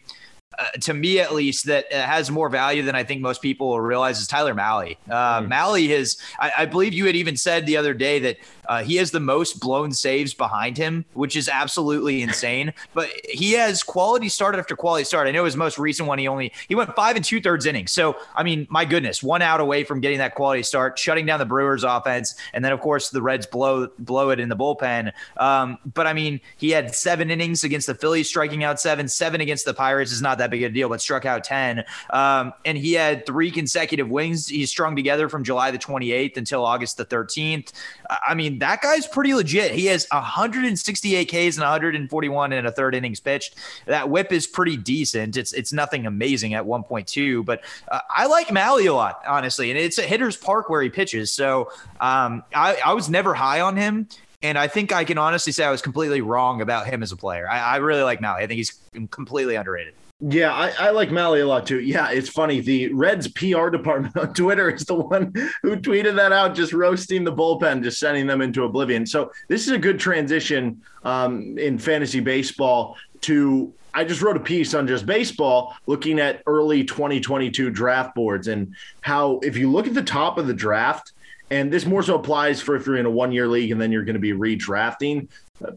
uh, 0.58 0.70
to 0.80 0.94
me 0.94 1.20
at 1.20 1.32
least, 1.32 1.66
that 1.66 1.92
has 1.92 2.30
more 2.30 2.48
value 2.48 2.82
than 2.82 2.94
I 2.94 3.04
think 3.04 3.20
most 3.20 3.40
people 3.40 3.68
will 3.68 3.80
realize 3.80 4.20
is 4.20 4.26
Tyler 4.26 4.54
Mahle. 4.54 4.96
Uh, 5.08 5.42
Malley 5.46 5.88
has, 5.88 6.16
I, 6.38 6.52
I 6.58 6.66
believe 6.66 6.92
you 6.92 7.06
had 7.06 7.16
even 7.16 7.36
said 7.36 7.66
the 7.66 7.76
other 7.76 7.94
day 7.94 8.18
that 8.18 8.38
uh, 8.70 8.84
he 8.84 8.94
has 8.96 9.10
the 9.10 9.18
most 9.18 9.58
blown 9.58 9.90
saves 9.90 10.32
behind 10.32 10.76
him, 10.78 11.04
which 11.14 11.36
is 11.36 11.48
absolutely 11.48 12.22
insane. 12.30 12.72
But 12.94 13.10
he 13.28 13.52
has 13.52 13.82
quality 13.82 14.28
start 14.28 14.54
after 14.54 14.76
quality 14.76 15.04
start. 15.04 15.26
I 15.26 15.32
know 15.32 15.44
his 15.44 15.56
most 15.56 15.76
recent 15.76 16.06
one, 16.06 16.20
he 16.20 16.28
only 16.28 16.52
he 16.68 16.76
went 16.76 16.94
five 16.94 17.16
and 17.16 17.24
two 17.24 17.40
thirds 17.40 17.66
innings. 17.66 17.90
So 17.90 18.16
I 18.36 18.44
mean, 18.44 18.68
my 18.70 18.84
goodness, 18.84 19.24
one 19.24 19.42
out 19.42 19.60
away 19.60 19.82
from 19.82 20.00
getting 20.00 20.18
that 20.18 20.36
quality 20.36 20.62
start, 20.62 20.98
shutting 20.98 21.26
down 21.26 21.40
the 21.40 21.44
Brewers 21.44 21.82
offense, 21.82 22.36
and 22.54 22.64
then 22.64 22.70
of 22.70 22.80
course 22.80 23.10
the 23.10 23.20
Reds 23.20 23.44
blow 23.44 23.88
blow 23.98 24.30
it 24.30 24.38
in 24.38 24.48
the 24.48 24.56
bullpen. 24.56 25.12
Um, 25.38 25.78
but 25.92 26.06
I 26.06 26.12
mean, 26.12 26.40
he 26.56 26.70
had 26.70 26.94
seven 26.94 27.28
innings 27.28 27.64
against 27.64 27.88
the 27.88 27.94
Phillies, 27.96 28.28
striking 28.28 28.62
out 28.62 28.80
seven. 28.80 29.08
Seven 29.08 29.40
against 29.40 29.64
the 29.64 29.74
Pirates 29.74 30.12
is 30.12 30.22
not 30.22 30.38
that 30.38 30.50
big 30.50 30.62
a 30.62 30.68
deal, 30.68 30.88
but 30.88 31.00
struck 31.00 31.26
out 31.26 31.42
ten. 31.42 31.82
Um, 32.10 32.52
and 32.64 32.78
he 32.78 32.92
had 32.92 33.26
three 33.26 33.50
consecutive 33.50 34.08
wins. 34.08 34.46
He 34.46 34.64
strung 34.64 34.94
together 34.94 35.28
from 35.28 35.42
July 35.42 35.72
the 35.72 35.78
28th 35.78 36.36
until 36.36 36.64
August 36.64 36.98
the 36.98 37.04
13th. 37.04 37.72
I 38.08 38.34
mean, 38.34 38.59
that 38.60 38.82
guy's 38.82 39.06
pretty 39.06 39.34
legit. 39.34 39.72
He 39.72 39.86
has 39.86 40.06
168 40.10 41.24
Ks 41.26 41.56
and 41.56 41.62
141 41.62 42.52
and 42.52 42.66
a 42.66 42.72
third 42.72 42.94
innings 42.94 43.20
pitched. 43.20 43.56
That 43.86 44.08
whip 44.08 44.32
is 44.32 44.46
pretty 44.46 44.76
decent. 44.76 45.36
It's 45.36 45.52
it's 45.52 45.72
nothing 45.72 46.06
amazing 46.06 46.54
at 46.54 46.64
1.2, 46.64 47.44
but 47.44 47.62
uh, 47.88 48.00
I 48.08 48.26
like 48.26 48.48
Mahle 48.48 48.86
a 48.86 48.90
lot, 48.90 49.22
honestly. 49.26 49.70
And 49.70 49.78
it's 49.78 49.98
a 49.98 50.02
hitter's 50.02 50.36
park 50.36 50.68
where 50.70 50.82
he 50.82 50.88
pitches. 50.88 51.32
So 51.32 51.72
um, 52.00 52.44
I, 52.54 52.78
I 52.84 52.92
was 52.92 53.10
never 53.10 53.34
high 53.34 53.60
on 53.60 53.76
him. 53.76 54.08
And 54.42 54.56
I 54.56 54.68
think 54.68 54.90
I 54.90 55.04
can 55.04 55.18
honestly 55.18 55.52
say 55.52 55.64
I 55.64 55.70
was 55.70 55.82
completely 55.82 56.22
wrong 56.22 56.62
about 56.62 56.86
him 56.86 57.02
as 57.02 57.12
a 57.12 57.16
player. 57.16 57.46
I, 57.46 57.58
I 57.58 57.76
really 57.76 58.02
like 58.02 58.20
Mahle. 58.20 58.36
I 58.36 58.46
think 58.46 58.56
he's 58.56 58.78
completely 59.10 59.54
underrated. 59.54 59.92
Yeah, 60.20 60.52
I, 60.52 60.72
I 60.78 60.90
like 60.90 61.08
Mahle 61.08 61.42
a 61.42 61.44
lot 61.44 61.66
too. 61.66 61.80
Yeah, 61.80 62.10
it's 62.10 62.28
funny. 62.28 62.60
The 62.60 62.92
Reds 62.92 63.28
PR 63.28 63.70
department 63.70 64.16
on 64.18 64.34
Twitter 64.34 64.70
is 64.70 64.84
the 64.84 64.94
one 64.94 65.32
who 65.62 65.76
tweeted 65.76 66.14
that 66.16 66.32
out, 66.32 66.54
just 66.54 66.72
roasting 66.72 67.24
the 67.24 67.32
bullpen, 67.32 67.82
just 67.82 67.98
sending 67.98 68.26
them 68.26 68.42
into 68.42 68.64
oblivion. 68.64 69.06
So 69.06 69.32
this 69.48 69.66
is 69.66 69.72
a 69.72 69.78
good 69.78 69.98
transition 69.98 70.82
um, 71.04 71.58
in 71.58 71.78
fantasy 71.78 72.20
baseball 72.20 72.96
to. 73.22 73.72
I 73.92 74.04
just 74.04 74.22
wrote 74.22 74.36
a 74.36 74.40
piece 74.40 74.72
on 74.72 74.86
just 74.86 75.04
baseball 75.04 75.74
looking 75.86 76.20
at 76.20 76.44
early 76.46 76.84
2022 76.84 77.70
draft 77.70 78.14
boards 78.14 78.46
and 78.46 78.72
how, 79.00 79.40
if 79.42 79.56
you 79.56 79.68
look 79.68 79.88
at 79.88 79.94
the 79.94 80.02
top 80.02 80.38
of 80.38 80.46
the 80.46 80.54
draft, 80.54 81.10
and 81.50 81.72
this 81.72 81.84
more 81.84 82.00
so 82.04 82.14
applies 82.14 82.60
for 82.60 82.76
if 82.76 82.86
you're 82.86 82.98
in 82.98 83.06
a 83.06 83.10
one 83.10 83.32
year 83.32 83.48
league 83.48 83.72
and 83.72 83.80
then 83.80 83.90
you're 83.90 84.04
going 84.04 84.14
to 84.14 84.20
be 84.20 84.30
redrafting, 84.30 85.26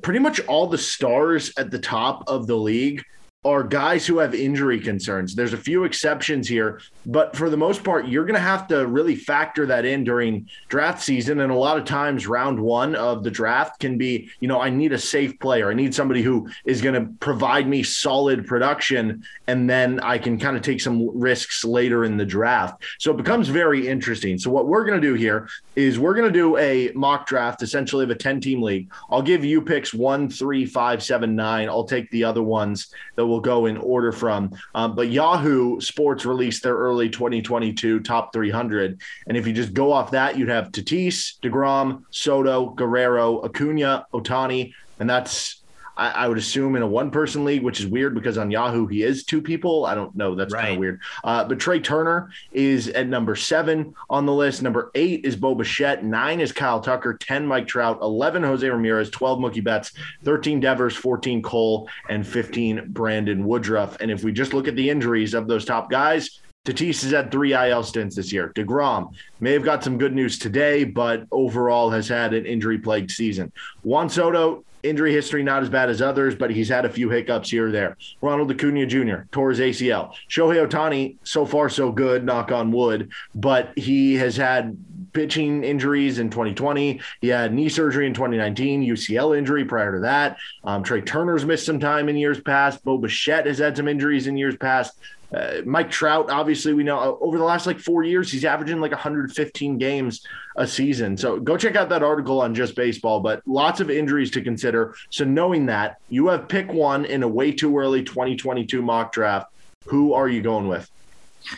pretty 0.03 0.19
much 0.19 0.39
all 0.41 0.67
the 0.67 0.77
stars 0.77 1.51
at 1.57 1.71
the 1.71 1.79
top 1.79 2.23
of 2.27 2.45
the 2.45 2.55
league 2.55 3.03
are 3.45 3.63
guys 3.63 4.05
who 4.05 4.19
have 4.19 4.33
injury 4.33 4.79
concerns. 4.79 5.35
There's 5.35 5.53
a 5.53 5.57
few 5.57 5.83
exceptions 5.83 6.47
here, 6.47 6.79
but 7.05 7.35
for 7.35 7.49
the 7.49 7.57
most 7.57 7.83
part, 7.83 8.07
you're 8.07 8.25
going 8.25 8.35
to 8.35 8.39
have 8.39 8.67
to 8.67 8.85
really 8.87 9.15
factor 9.15 9.65
that 9.65 9.85
in 9.85 10.03
during 10.03 10.49
draft 10.69 11.01
season. 11.01 11.39
And 11.41 11.51
a 11.51 11.55
lot 11.55 11.77
of 11.77 11.85
times, 11.85 12.27
round 12.27 12.59
one 12.59 12.95
of 12.95 13.23
the 13.23 13.31
draft 13.31 13.79
can 13.79 13.97
be, 13.97 14.29
you 14.39 14.47
know, 14.47 14.61
I 14.61 14.69
need 14.69 14.93
a 14.93 14.99
safe 14.99 15.39
player. 15.39 15.69
I 15.69 15.73
need 15.73 15.93
somebody 15.93 16.21
who 16.21 16.49
is 16.65 16.81
going 16.81 16.95
to 16.95 17.11
provide 17.19 17.67
me 17.67 17.83
solid 17.83 18.45
production, 18.45 19.23
and 19.47 19.69
then 19.69 19.99
I 19.99 20.17
can 20.17 20.37
kind 20.37 20.55
of 20.55 20.63
take 20.63 20.81
some 20.81 21.09
risks 21.17 21.63
later 21.65 22.05
in 22.05 22.17
the 22.17 22.25
draft. 22.25 22.83
So 22.99 23.11
it 23.11 23.17
becomes 23.17 23.49
very 23.49 23.87
interesting. 23.87 24.37
So, 24.37 24.49
what 24.49 24.67
we're 24.67 24.85
going 24.85 24.99
to 24.99 25.07
do 25.07 25.15
here 25.15 25.49
is 25.75 25.99
we're 25.99 26.13
going 26.13 26.31
to 26.31 26.39
do 26.39 26.57
a 26.57 26.91
mock 26.93 27.27
draft, 27.27 27.63
essentially 27.63 28.03
of 28.03 28.09
a 28.09 28.15
10 28.15 28.39
team 28.39 28.61
league. 28.61 28.91
I'll 29.09 29.21
give 29.21 29.43
you 29.43 29.61
picks 29.61 29.93
one, 29.93 30.29
three, 30.29 30.65
five, 30.65 31.03
seven, 31.03 31.35
nine. 31.35 31.67
I'll 31.69 31.83
take 31.83 32.09
the 32.11 32.23
other 32.23 32.43
ones 32.43 32.93
that 33.15 33.25
will 33.25 33.39
go 33.41 33.65
in 33.65 33.77
order 33.77 34.11
from. 34.11 34.51
Um, 34.75 34.95
but 34.95 35.09
Yahoo 35.09 35.79
Sports 35.79 36.25
released 36.25 36.63
their 36.63 36.75
early 36.75 36.92
2022 36.97 37.99
top 38.01 38.33
300. 38.33 39.01
And 39.27 39.37
if 39.37 39.47
you 39.47 39.53
just 39.53 39.73
go 39.73 39.91
off 39.91 40.11
that, 40.11 40.37
you'd 40.37 40.49
have 40.49 40.71
Tatis, 40.71 41.39
DeGrom, 41.41 42.03
Soto, 42.11 42.69
Guerrero, 42.69 43.43
Acuna, 43.43 44.05
Ohtani. 44.13 44.73
And 44.99 45.09
that's, 45.09 45.63
I, 45.95 46.09
I 46.09 46.27
would 46.27 46.37
assume 46.37 46.75
in 46.75 46.81
a 46.81 46.87
one 46.87 47.11
person 47.11 47.45
league, 47.45 47.63
which 47.63 47.79
is 47.79 47.87
weird 47.87 48.15
because 48.15 48.37
on 48.37 48.51
Yahoo 48.51 48.87
he 48.87 49.03
is 49.03 49.23
two 49.23 49.41
people. 49.41 49.85
I 49.85 49.95
don't 49.95 50.15
know. 50.15 50.35
That's 50.35 50.53
kind 50.53 50.73
of 50.73 50.79
weird. 50.79 51.01
Uh, 51.23 51.43
but 51.43 51.59
Trea 51.59 51.79
Turner 51.79 52.31
is 52.51 52.87
at 52.89 53.07
number 53.07 53.35
seven 53.35 53.93
on 54.09 54.25
the 54.25 54.33
list. 54.33 54.61
Number 54.61 54.91
eight 54.95 55.25
is 55.25 55.35
Bo 55.35 55.55
Bichette. 55.55 56.03
Nine 56.03 56.39
is 56.39 56.51
Kyle 56.51 56.79
Tucker. 56.79 57.15
10 57.15 57.45
Mike 57.45 57.67
Trout. 57.67 57.99
11 58.01 58.43
Jose 58.43 58.67
Ramirez. 58.67 59.09
12 59.09 59.39
Mookie 59.39 59.63
Betts. 59.63 59.93
13 60.23 60.59
Devers. 60.59 60.95
14 60.95 61.41
Cole. 61.41 61.89
And 62.09 62.25
15 62.25 62.85
Brandon 62.89 63.45
Woodruff. 63.45 63.97
And 64.01 64.09
if 64.09 64.23
we 64.23 64.31
just 64.31 64.53
look 64.53 64.67
at 64.67 64.75
the 64.75 64.89
injuries 64.89 65.33
of 65.33 65.47
those 65.47 65.65
top 65.65 65.89
guys, 65.89 66.39
Tatis 66.65 67.01
has 67.03 67.11
had 67.11 67.29
three 67.29 67.53
IL 67.53 67.83
stints 67.83 68.15
this 68.15 68.31
year. 68.31 68.53
DeGrom 68.55 69.13
may 69.41 69.51
have 69.51 69.65
got 69.65 69.83
some 69.83 69.97
good 69.97 70.13
news 70.13 70.39
today, 70.39 70.85
but 70.85 71.27
overall 71.29 71.89
has 71.89 72.07
had 72.07 72.33
an 72.33 72.45
injury 72.45 72.77
plagued 72.77 73.11
season. 73.11 73.51
Juan 73.83 74.09
Soto, 74.09 74.63
injury 74.81 75.11
history 75.11 75.43
not 75.43 75.61
as 75.61 75.69
bad 75.69 75.89
as 75.89 76.01
others, 76.01 76.35
but 76.35 76.49
he's 76.49 76.69
had 76.69 76.85
a 76.85 76.89
few 76.89 77.09
hiccups 77.09 77.49
here 77.49 77.67
or 77.67 77.71
there. 77.71 77.97
Ronald 78.21 78.49
Acuna 78.49 78.85
Jr., 78.85 79.23
tore 79.33 79.49
his 79.49 79.59
ACL. 79.59 80.13
Shohei 80.29 80.65
Ohtani, 80.65 81.17
so 81.25 81.45
far 81.45 81.67
so 81.67 81.91
good, 81.91 82.23
knock 82.23 82.53
on 82.53 82.71
wood, 82.71 83.11
but 83.35 83.77
he 83.77 84.15
has 84.15 84.37
had 84.37 84.77
pitching 85.13 85.63
injuries 85.63 86.19
in 86.19 86.29
2020. 86.29 86.99
He 87.21 87.27
had 87.27 87.53
knee 87.53 87.69
surgery 87.69 88.07
in 88.07 88.13
2019, 88.13 88.83
UCL 88.83 89.37
injury 89.37 89.65
prior 89.65 89.93
to 89.93 89.99
that. 90.01 90.37
Um, 90.63 90.83
Trea 90.83 91.01
Turner's 91.01 91.45
missed 91.45 91.65
some 91.65 91.79
time 91.79 92.09
in 92.09 92.17
years 92.17 92.41
past. 92.41 92.83
Bo 92.83 92.97
Bichette 92.97 93.45
has 93.45 93.59
had 93.59 93.77
some 93.77 93.87
injuries 93.87 94.27
in 94.27 94.37
years 94.37 94.57
past. 94.57 94.99
Uh, 95.33 95.61
Mike 95.65 95.89
Trout, 95.89 96.29
obviously, 96.29 96.73
we 96.73 96.83
know 96.83 96.99
uh, 96.99 97.25
over 97.25 97.37
the 97.37 97.43
last 97.43 97.65
like 97.65 97.79
four 97.79 98.03
years, 98.03 98.31
he's 98.31 98.45
averaging 98.45 98.79
like 98.79 98.91
115 98.91 99.77
games 99.79 100.25
a 100.57 100.67
season. 100.67 101.17
So 101.17 101.39
go 101.39 101.57
check 101.57 101.75
out 101.75 101.89
that 101.89 102.03
article 102.03 102.41
on 102.41 102.53
Just 102.53 102.75
Baseball, 102.75 103.19
but 103.19 103.41
lots 103.47 103.79
of 103.79 103.89
injuries 103.89 104.29
to 104.31 104.41
consider. 104.41 104.93
So 105.09 105.25
knowing 105.25 105.65
that, 105.67 105.97
you 106.09 106.27
have 106.27 106.47
pick 106.47 106.71
one 106.71 107.05
in 107.05 107.23
a 107.23 107.27
way 107.27 107.51
too 107.51 107.75
early 107.77 108.03
2022 108.03 108.81
mock 108.81 109.11
draft. 109.11 109.51
Who 109.85 110.13
are 110.13 110.29
you 110.29 110.41
going 110.41 110.67
with? 110.67 110.89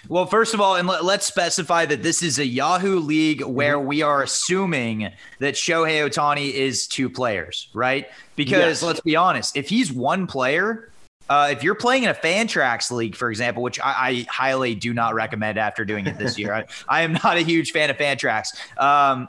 Well, 0.07 0.25
first 0.25 0.53
of 0.53 0.61
all, 0.61 0.75
and 0.75 0.87
let, 0.87 1.01
us 1.03 1.25
specify 1.25 1.85
that 1.85 2.03
this 2.03 2.21
is 2.21 2.39
a 2.39 2.45
Yahoo 2.45 2.99
league 2.99 3.43
where 3.43 3.79
we 3.79 4.01
are 4.01 4.23
assuming 4.23 5.11
that 5.39 5.55
Shohei 5.55 6.07
Ohtani 6.07 6.51
is 6.51 6.87
two 6.87 7.09
players, 7.09 7.69
right? 7.73 8.07
Because 8.35 8.81
Yes. 8.81 8.83
let's 8.83 9.01
be 9.01 9.15
honest, 9.15 9.55
if 9.55 9.69
he's 9.69 9.91
one 9.91 10.27
player, 10.27 10.91
uh, 11.29 11.49
if 11.51 11.63
you're 11.63 11.75
playing 11.75 12.03
in 12.03 12.09
a 12.09 12.13
Fantrax 12.13 12.91
league, 12.91 13.15
for 13.15 13.29
example, 13.29 13.63
which 13.63 13.79
I, 13.79 13.91
I 13.91 14.25
highly 14.29 14.75
do 14.75 14.93
not 14.93 15.15
recommend 15.15 15.57
after 15.57 15.83
doing 15.85 16.05
it 16.05 16.17
this 16.17 16.37
year, 16.37 16.53
I, 16.53 16.65
I 16.87 17.01
am 17.01 17.13
not 17.13 17.37
a 17.37 17.41
huge 17.41 17.71
fan 17.71 17.89
of 17.89 17.97
Fantrax. 17.97 18.49
Um, 18.79 19.27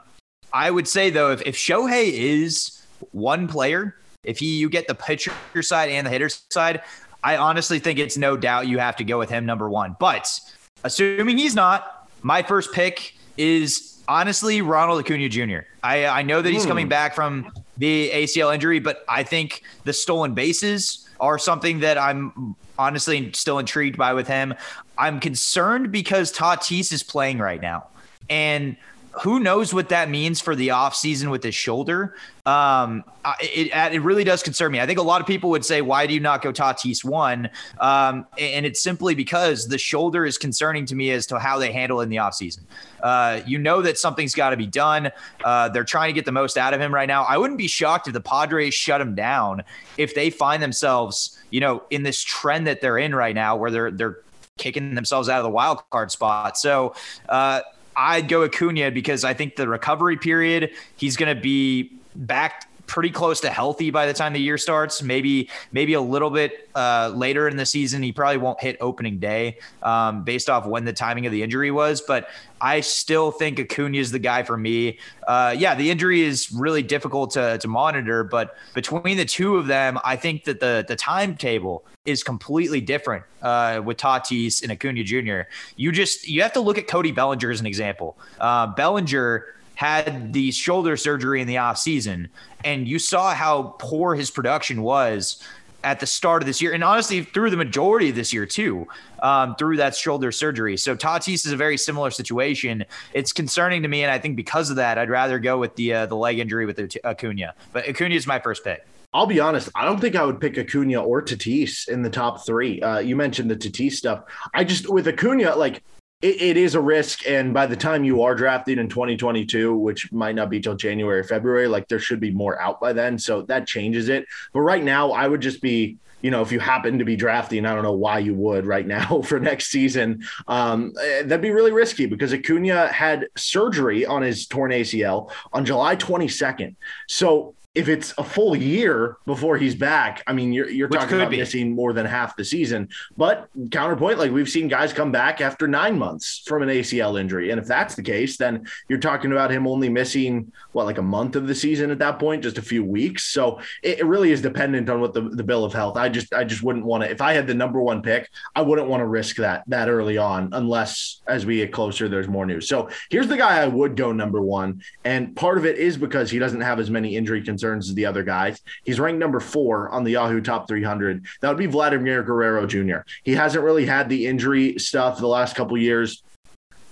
I 0.53 0.71
would 0.71 0.87
say 0.87 1.09
though, 1.09 1.31
if, 1.31 1.41
if 1.41 1.55
Shohei 1.55 2.11
is 2.11 2.81
one 3.11 3.47
player, 3.47 3.95
if 4.23 4.39
he 4.39 4.57
you 4.57 4.69
get 4.69 4.87
the 4.87 4.95
pitcher 4.95 5.31
side 5.61 5.89
and 5.89 6.05
the 6.05 6.11
hitter 6.11 6.29
side, 6.29 6.81
I 7.23 7.37
honestly 7.37 7.79
think 7.79 7.99
it's 7.99 8.17
no 8.17 8.37
doubt 8.37 8.67
you 8.67 8.79
have 8.79 8.95
to 8.97 9.03
go 9.03 9.17
with 9.17 9.29
him 9.29 9.45
number 9.45 9.69
one. 9.69 9.95
But 9.99 10.39
assuming 10.83 11.37
he's 11.37 11.55
not, 11.55 12.07
my 12.21 12.43
first 12.43 12.71
pick 12.73 13.15
is 13.37 14.01
honestly 14.07 14.61
Ronald 14.61 14.99
Acuna 15.03 15.29
Jr. 15.29 15.59
I, 15.83 16.05
I 16.05 16.21
know 16.21 16.41
that 16.41 16.51
he's 16.51 16.63
Hmm. 16.63 16.69
coming 16.69 16.87
back 16.87 17.13
from 17.15 17.51
the 17.77 18.09
ACL 18.11 18.53
injury, 18.53 18.79
but 18.79 19.03
I 19.09 19.23
think 19.23 19.63
the 19.83 19.93
stolen 19.93 20.33
bases 20.33 21.07
are 21.19 21.37
something 21.37 21.79
that 21.81 21.97
I'm 21.97 22.55
honestly 22.79 23.31
still 23.33 23.59
intrigued 23.59 23.97
by 23.97 24.13
with 24.13 24.27
him. 24.27 24.53
I'm 24.97 25.19
concerned 25.19 25.91
because 25.91 26.31
Tatis 26.31 26.91
is 26.93 27.03
playing 27.03 27.39
right 27.39 27.61
now. 27.61 27.87
And 28.29 28.77
who 29.21 29.39
knows 29.39 29.73
what 29.73 29.89
that 29.89 30.09
means 30.09 30.39
for 30.39 30.55
the 30.55 30.69
offseason 30.69 31.29
with 31.31 31.43
his 31.43 31.55
shoulder. 31.55 32.15
Um, 32.45 33.03
it, 33.41 33.71
it 33.93 34.01
really 34.01 34.23
does 34.23 34.41
concern 34.41 34.71
me. 34.71 34.79
I 34.79 34.85
think 34.85 34.99
a 34.99 35.03
lot 35.03 35.21
of 35.21 35.27
people 35.27 35.49
would 35.49 35.65
say, 35.65 35.81
why 35.81 36.07
do 36.07 36.13
you 36.13 36.19
not 36.19 36.41
go 36.41 36.53
Tatis 36.53 37.03
one? 37.03 37.49
Um, 37.79 38.25
and 38.37 38.65
it's 38.65 38.81
simply 38.81 39.15
because 39.15 39.67
the 39.67 39.77
shoulder 39.77 40.25
is 40.25 40.37
concerning 40.37 40.85
to 40.85 40.95
me 40.95 41.11
as 41.11 41.25
to 41.27 41.39
how 41.39 41.57
they 41.57 41.71
handle 41.71 41.99
it 41.99 42.03
in 42.03 42.09
the 42.09 42.17
offseason. 42.17 42.61
Uh, 43.01 43.41
you 43.45 43.57
know 43.57 43.81
that 43.81 43.97
something's 43.97 44.33
got 44.33 44.51
to 44.51 44.57
be 44.57 44.67
done. 44.67 45.11
Uh, 45.43 45.69
they're 45.69 45.83
trying 45.83 46.09
to 46.09 46.13
get 46.13 46.25
the 46.25 46.31
most 46.31 46.57
out 46.57 46.73
of 46.73 46.79
him 46.79 46.93
right 46.93 47.07
now. 47.07 47.23
I 47.23 47.37
wouldn't 47.37 47.57
be 47.57 47.67
shocked 47.67 48.07
if 48.07 48.13
the 48.13 48.21
Padres 48.21 48.73
shut 48.73 49.01
him 49.01 49.15
down 49.15 49.63
if 49.97 50.15
they 50.15 50.29
find 50.29 50.63
themselves, 50.63 51.37
you 51.49 51.59
know, 51.59 51.83
in 51.89 52.03
this 52.03 52.21
trend 52.21 52.67
that 52.67 52.81
they're 52.81 52.97
in 52.97 53.13
right 53.13 53.35
now 53.35 53.55
where 53.55 53.71
they're, 53.71 53.91
they're, 53.91 54.19
kicking 54.57 54.95
themselves 54.95 55.29
out 55.29 55.37
of 55.37 55.43
the 55.43 55.49
wild 55.49 55.87
card 55.89 56.11
spot. 56.11 56.57
So 56.57 56.95
uh, 57.29 57.61
I'd 57.97 58.27
go 58.27 58.43
Acuna 58.43 58.91
because 58.91 59.23
I 59.23 59.33
think 59.33 59.55
the 59.55 59.67
recovery 59.67 60.17
period, 60.17 60.71
he's 60.95 61.17
going 61.17 61.35
to 61.35 61.41
be 61.41 61.91
back 62.15 62.69
pretty 62.87 63.11
close 63.11 63.41
to 63.41 63.49
healthy 63.49 63.91
by 63.91 64.05
the 64.05 64.13
time 64.13 64.33
the 64.33 64.39
year 64.39 64.57
starts. 64.57 65.03
Maybe 65.03 65.49
maybe 65.71 65.93
a 65.93 66.01
little 66.01 66.29
bit 66.29 66.69
uh, 66.73 67.11
later 67.13 67.47
in 67.47 67.57
the 67.57 67.65
season. 67.65 68.01
He 68.01 68.11
probably 68.11 68.37
won't 68.37 68.59
hit 68.59 68.77
opening 68.81 69.19
day 69.19 69.59
um, 69.83 70.23
based 70.23 70.49
off 70.49 70.65
when 70.65 70.85
the 70.85 70.93
timing 70.93 71.25
of 71.25 71.31
the 71.31 71.43
injury 71.43 71.69
was. 71.69 72.01
But 72.01 72.29
I 72.59 72.79
still 72.79 73.31
think 73.31 73.59
Acuna 73.59 73.97
is 73.97 74.11
the 74.11 74.19
guy 74.19 74.43
for 74.43 74.57
me. 74.57 74.97
Uh, 75.27 75.53
yeah, 75.57 75.75
the 75.75 75.91
injury 75.91 76.21
is 76.21 76.51
really 76.51 76.81
difficult 76.81 77.31
to, 77.31 77.57
to 77.59 77.67
monitor, 77.67 78.23
but 78.23 78.55
between 78.73 79.17
the 79.17 79.25
two 79.25 79.57
of 79.57 79.67
them, 79.67 79.99
I 80.03 80.15
think 80.15 80.45
that 80.45 80.59
the 80.59 80.85
the 80.87 80.95
timetable 80.95 81.85
is 82.05 82.23
completely 82.23 82.79
different 82.79 83.25
uh, 83.41 83.81
with 83.83 83.97
Tatis 83.97 84.63
and 84.63 84.71
Acuna 84.71 85.03
Jr. 85.03 85.41
You 85.75 85.91
just 85.91 86.27
you 86.27 86.41
have 86.41 86.53
to 86.53 86.61
look 86.61 86.77
at 86.77 86.87
Cody 86.87 87.11
Bellinger 87.11 87.51
as 87.51 87.59
an 87.59 87.65
example. 87.65 88.17
Uh, 88.39 88.67
Bellinger 88.67 89.45
had 89.77 90.33
the 90.33 90.49
shoulder 90.49 90.97
surgery 90.97 91.39
in 91.39 91.47
the 91.47 91.53
offseason, 91.53 92.27
and 92.65 92.87
you 92.87 92.97
saw 92.97 93.31
how 93.35 93.75
poor 93.77 94.15
his 94.15 94.31
production 94.31 94.81
was 94.81 95.39
at 95.83 95.99
the 95.99 96.05
start 96.07 96.41
of 96.41 96.47
this 96.47 96.59
year, 96.63 96.73
and 96.73 96.83
honestly 96.83 97.21
through 97.21 97.51
the 97.51 97.57
majority 97.57 98.09
of 98.09 98.15
this 98.15 98.33
year 98.33 98.47
too, 98.47 98.87
um, 99.21 99.55
through 99.55 99.77
that 99.77 99.95
shoulder 99.95 100.31
surgery. 100.31 100.77
So 100.77 100.95
Tatis 100.95 101.45
is 101.45 101.51
a 101.51 101.55
very 101.55 101.77
similar 101.77 102.09
situation. 102.09 102.85
It's 103.13 103.31
concerning 103.31 103.83
to 103.83 103.87
me, 103.87 104.01
and 104.01 104.11
I 104.11 104.17
think 104.17 104.35
because 104.35 104.71
of 104.71 104.77
that, 104.77 104.97
I'd 104.97 105.11
rather 105.11 105.37
go 105.37 105.59
with 105.59 105.75
the 105.75 105.93
uh, 105.93 106.05
the 106.07 106.15
leg 106.15 106.39
injury 106.39 106.65
with 106.65 106.79
Acuna. 107.05 107.53
But 107.71 107.87
Acuna 107.87 108.15
is 108.15 108.25
my 108.25 108.39
first 108.39 108.63
pick. 108.63 108.83
I'll 109.13 109.27
be 109.27 109.39
honest. 109.39 109.69
I 109.75 109.85
don't 109.85 110.01
think 110.01 110.15
I 110.15 110.25
would 110.25 110.41
pick 110.41 110.57
Acuna 110.57 111.03
or 111.03 111.21
Tatis 111.21 111.87
in 111.87 112.01
the 112.01 112.09
top 112.09 112.47
three. 112.47 112.81
Uh, 112.81 112.97
you 112.97 113.15
mentioned 113.15 113.51
the 113.51 113.55
Tatis 113.55 113.91
stuff. 113.91 114.23
I 114.55 114.63
just 114.63 114.89
with 114.89 115.07
Acuna, 115.07 115.55
like 115.55 115.83
it, 116.21 116.41
it 116.41 116.57
is 116.57 116.73
a 116.75 116.81
risk, 116.81 117.27
and 117.27 117.53
by 117.53 117.67
the 117.67 117.75
time 117.75 118.03
you 118.03 118.23
are 118.23 118.33
drafted 118.33 118.79
in 118.79 118.89
2022, 118.89 119.77
which 119.77 120.11
might 120.11 120.35
not 120.35 120.49
be 120.49 120.59
till 120.59 120.75
January, 120.75 121.23
February, 121.23 121.67
like 121.67 121.87
there 121.87 121.99
should 121.99 122.19
be 122.19 122.31
more 122.31 122.59
out 122.59 122.79
by 122.79 122.93
then, 122.93 123.19
so 123.19 123.43
that 123.43 123.67
changes 123.67 124.09
it. 124.09 124.25
But 124.51 124.61
right 124.61 124.83
now, 124.83 125.11
I 125.11 125.27
would 125.27 125.41
just 125.41 125.61
be. 125.61 125.97
You 126.23 126.31
know, 126.31 126.41
if 126.41 126.51
you 126.51 126.59
happen 126.59 126.97
to 126.97 127.05
be 127.05 127.15
drafting, 127.15 127.63
I 127.63 127.75
don't 127.75 127.83
know 127.83 127.93
why 127.93 128.17
you 128.17 128.33
would 128.33 128.65
right 128.65 128.85
now 128.85 129.21
for 129.21 129.39
next 129.39 129.67
season. 129.67 130.23
Um, 130.47 130.93
eh, 130.99 131.21
that'd 131.21 131.43
be 131.43 131.51
really 131.51 131.71
risky 131.71 132.07
because 132.07 132.33
Acuna 132.33 132.87
had 132.87 133.27
surgery 133.37 134.03
on 134.03 134.23
his 134.23 134.47
torn 134.47 134.71
ACL 134.71 135.31
on 135.53 135.63
July 135.63 135.95
22nd. 135.95 136.75
So 137.07 137.53
if 137.77 137.87
it's 137.87 138.11
a 138.17 138.23
full 138.23 138.55
year 138.55 139.17
before 139.27 139.55
he's 139.55 139.75
back, 139.75 140.23
I 140.25 140.33
mean, 140.33 140.51
you're, 140.51 140.67
you're 140.67 140.87
Which 140.87 140.99
talking 140.99 141.17
about 141.17 141.29
be. 141.29 141.37
missing 141.37 141.75
more 141.75 141.93
than 141.93 142.07
half 142.07 142.35
the 142.35 142.43
season. 142.43 142.89
But 143.15 143.49
counterpoint, 143.69 144.17
like 144.17 144.31
we've 144.31 144.49
seen 144.49 144.67
guys 144.67 144.91
come 144.91 145.11
back 145.11 145.41
after 145.41 145.67
nine 145.67 145.95
months 145.95 146.41
from 146.47 146.63
an 146.63 146.69
ACL 146.69 147.19
injury. 147.19 147.51
And 147.51 147.61
if 147.61 147.67
that's 147.67 147.93
the 147.93 148.01
case, 148.01 148.35
then 148.37 148.65
you're 148.89 148.97
talking 148.97 149.31
about 149.31 149.51
him 149.51 149.67
only 149.67 149.89
missing, 149.89 150.51
what, 150.71 150.87
like 150.87 150.97
a 150.97 151.03
month 151.03 151.35
of 151.35 151.45
the 151.45 151.53
season 151.53 151.91
at 151.91 151.99
that 151.99 152.17
point, 152.17 152.41
just 152.41 152.57
a 152.57 152.63
few 152.63 152.83
weeks. 152.83 153.25
So 153.25 153.59
it, 153.83 153.99
it 153.99 154.05
really 154.07 154.31
is 154.31 154.41
dependent 154.41 154.89
on 154.89 154.99
what 154.99 155.13
the, 155.13 155.21
the 155.21 155.43
bill 155.43 155.63
of 155.63 155.71
health. 155.71 155.97
I 155.97 156.09
just, 156.09 156.33
I 156.33 156.45
just 156.45 156.63
wouldn't 156.63 156.83
want 156.83 157.03
to, 157.03 157.11
if 157.11 157.21
I 157.21 157.33
had 157.33 157.45
the 157.45 157.53
number 157.53 157.79
one 157.79 158.01
pick, 158.01 158.27
I 158.55 158.63
wouldn't 158.63 158.87
want 158.87 159.01
to 159.01 159.05
risk 159.05 159.35
that 159.35 159.63
that 159.67 159.87
early 159.87 160.17
on, 160.17 160.49
unless 160.53 161.21
as 161.27 161.45
we 161.45 161.57
get 161.57 161.71
closer, 161.71 162.09
there's 162.09 162.27
more 162.27 162.47
news. 162.47 162.67
So 162.67 162.89
here's 163.11 163.27
the 163.27 163.37
guy 163.37 163.61
I 163.61 163.67
would 163.67 163.95
go 163.95 164.11
number 164.11 164.41
one. 164.41 164.81
And 165.05 165.35
part 165.35 165.59
of 165.59 165.65
it 165.67 165.77
is 165.77 165.95
because 165.95 166.31
he 166.31 166.39
doesn't 166.39 166.61
have 166.61 166.79
as 166.79 166.89
many 166.89 167.15
injury 167.15 167.43
concerns 167.43 167.66
as 167.75 167.93
the 167.93 168.05
other 168.05 168.23
guys. 168.23 168.61
He's 168.83 168.99
ranked 168.99 169.19
number 169.19 169.39
four 169.39 169.89
on 169.89 170.03
the 170.03 170.11
Yahoo 170.11 170.41
Top 170.41 170.67
300. 170.67 171.25
That 171.41 171.49
would 171.49 171.57
be 171.57 171.65
Vladimir 171.65 172.23
Guerrero 172.23 172.65
Jr. 172.65 172.99
He 173.23 173.33
hasn't 173.33 173.63
really 173.63 173.85
had 173.85 174.09
the 174.09 174.27
injury 174.27 174.77
stuff 174.79 175.19
the 175.19 175.27
last 175.27 175.55
couple 175.55 175.77
years. 175.77 176.23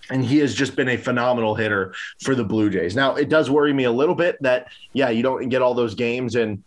And 0.09 0.23
he 0.23 0.37
has 0.39 0.53
just 0.53 0.75
been 0.75 0.89
a 0.89 0.97
phenomenal 0.97 1.55
hitter 1.55 1.95
for 2.21 2.35
the 2.35 2.43
Blue 2.43 2.69
Jays. 2.69 2.95
Now, 2.95 3.15
it 3.15 3.27
does 3.27 3.49
worry 3.49 3.73
me 3.73 3.85
a 3.85 3.91
little 3.91 4.13
bit 4.13 4.37
that, 4.41 4.67
yeah, 4.93 5.09
you 5.09 5.23
don't 5.23 5.49
get 5.49 5.63
all 5.63 5.73
those 5.73 5.95
games 5.95 6.35
and 6.35 6.63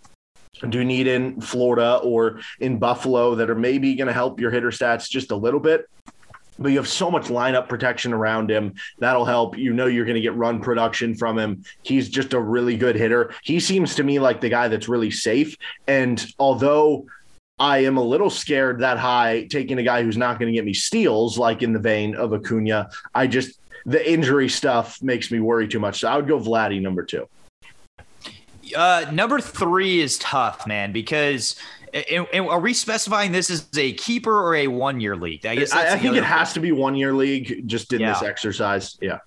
Dunedin 0.69 1.41
Florida 1.41 2.01
or 2.03 2.41
in 2.59 2.79
Buffalo 2.79 3.37
that 3.37 3.49
are 3.49 3.55
maybe 3.55 3.95
going 3.95 4.09
to 4.09 4.13
help 4.13 4.41
your 4.41 4.51
hitter 4.51 4.71
stats 4.71 5.09
just 5.09 5.31
a 5.31 5.37
little 5.37 5.61
bit 5.61 5.87
but 6.59 6.71
you 6.71 6.77
have 6.77 6.89
so 6.89 7.11
much 7.11 7.25
lineup 7.25 7.69
protection 7.69 8.13
around 8.13 8.51
him. 8.51 8.75
That'll 8.99 9.25
help. 9.25 9.57
You 9.57 9.73
know 9.73 9.87
you're 9.87 10.05
going 10.05 10.17
to 10.17 10.21
get 10.21 10.35
run 10.35 10.61
production 10.61 11.15
from 11.15 11.39
him. 11.39 11.65
He's 11.83 12.09
just 12.09 12.33
a 12.33 12.41
really 12.41 12.77
good 12.77 12.97
hitter. 12.97 13.33
He 13.43 13.61
seems 13.61 13.95
to 13.97 14.03
me 14.03 14.19
like 14.19 14.41
the 14.41 14.49
guy 14.49 14.69
that's 14.69 14.89
really 14.89 15.11
safe. 15.11 15.57
And 15.87 16.25
although 16.39 17.07
I 17.59 17.79
am 17.79 17.97
a 17.97 18.03
little 18.03 18.31
scared 18.31 18.81
that 18.81 18.99
high 18.99 19.47
taking 19.51 19.79
a 19.79 19.83
guy 19.83 20.03
who's 20.03 20.17
not 20.17 20.39
going 20.39 20.53
to 20.53 20.57
get 20.57 20.65
me 20.65 20.75
steals, 20.75 21.39
like 21.39 21.63
in 21.63 21.73
the 21.73 21.79
vein 21.79 22.15
of 22.15 22.33
Acuna, 22.33 22.91
I 23.15 23.27
just 23.27 23.59
the 23.85 24.11
injury 24.11 24.49
stuff 24.49 25.03
makes 25.03 25.31
me 25.31 25.41
worry 25.41 25.67
too 25.67 25.81
much. 25.81 26.01
So 26.01 26.09
I 26.09 26.17
would 26.17 26.29
go 26.29 26.39
Vladdy 26.39 26.81
number 26.81 27.05
two. 27.05 27.29
Uh, 28.77 29.07
number 29.13 29.41
three 29.41 30.01
is 30.01 30.19
tough, 30.19 30.67
man, 30.67 30.93
because 30.93 31.57
are 32.33 32.61
we 32.61 32.75
specifying 32.75 33.33
this 33.33 33.51
as 33.51 33.69
a 33.77 33.93
keeper 33.95 34.35
or 34.35 34.55
a 34.55 34.67
one 34.69 35.01
year 35.01 35.17
league? 35.17 35.47
I 35.47 35.57
guess 35.57 35.73
I, 35.73 35.95
I 35.95 35.99
think 35.99 36.17
it 36.17 36.25
has 36.25 36.53
to 36.55 36.61
be 36.61 36.73
one 36.73 36.95
year 36.95 37.13
league. 37.13 37.67
Just 37.67 37.93
in 37.93 38.01
yeah. 38.01 38.13
this 38.13 38.23
exercise, 38.23 38.99
yeah. 39.01 39.19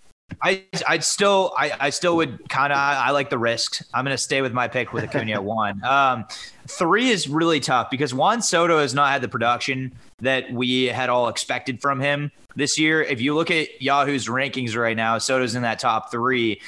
I 0.42 0.64
I'd 0.88 1.04
still 1.04 1.54
I, 1.58 1.74
I 1.80 1.90
still 1.90 2.16
would 2.18 2.48
kind 2.50 2.72
of 2.72 2.78
I 2.78 3.12
like 3.12 3.30
the 3.30 3.38
risks. 3.38 3.84
I'm 3.94 4.06
gonna 4.06 4.18
stay 4.18 4.42
with 4.42 4.54
my 4.54 4.68
pick 4.68 4.94
with 4.94 5.04
Acuna 5.04 5.34
at 5.34 5.44
one. 5.44 5.82
Um, 5.92 6.26
three 6.68 7.10
is 7.10 7.28
really 7.28 7.60
tough 7.60 7.90
because 7.90 8.14
Juan 8.14 8.42
Soto 8.42 8.80
has 8.80 8.94
not 8.94 9.12
had 9.12 9.22
the 9.22 9.28
production 9.28 9.92
that 10.22 10.52
we 10.54 10.86
had 10.86 11.10
all 11.10 11.28
expected 11.28 11.82
from 11.82 12.00
him 12.00 12.32
this 12.56 12.80
year. 12.80 13.02
If 13.02 13.20
you 13.20 13.36
look 13.36 13.52
at 13.52 13.82
Yahoo's 13.82 14.28
rankings 14.28 14.76
right 14.78 14.96
now, 14.96 15.18
Soto's 15.18 15.56
in 15.56 15.64
that 15.64 15.80
top 15.80 16.12
three. 16.12 16.62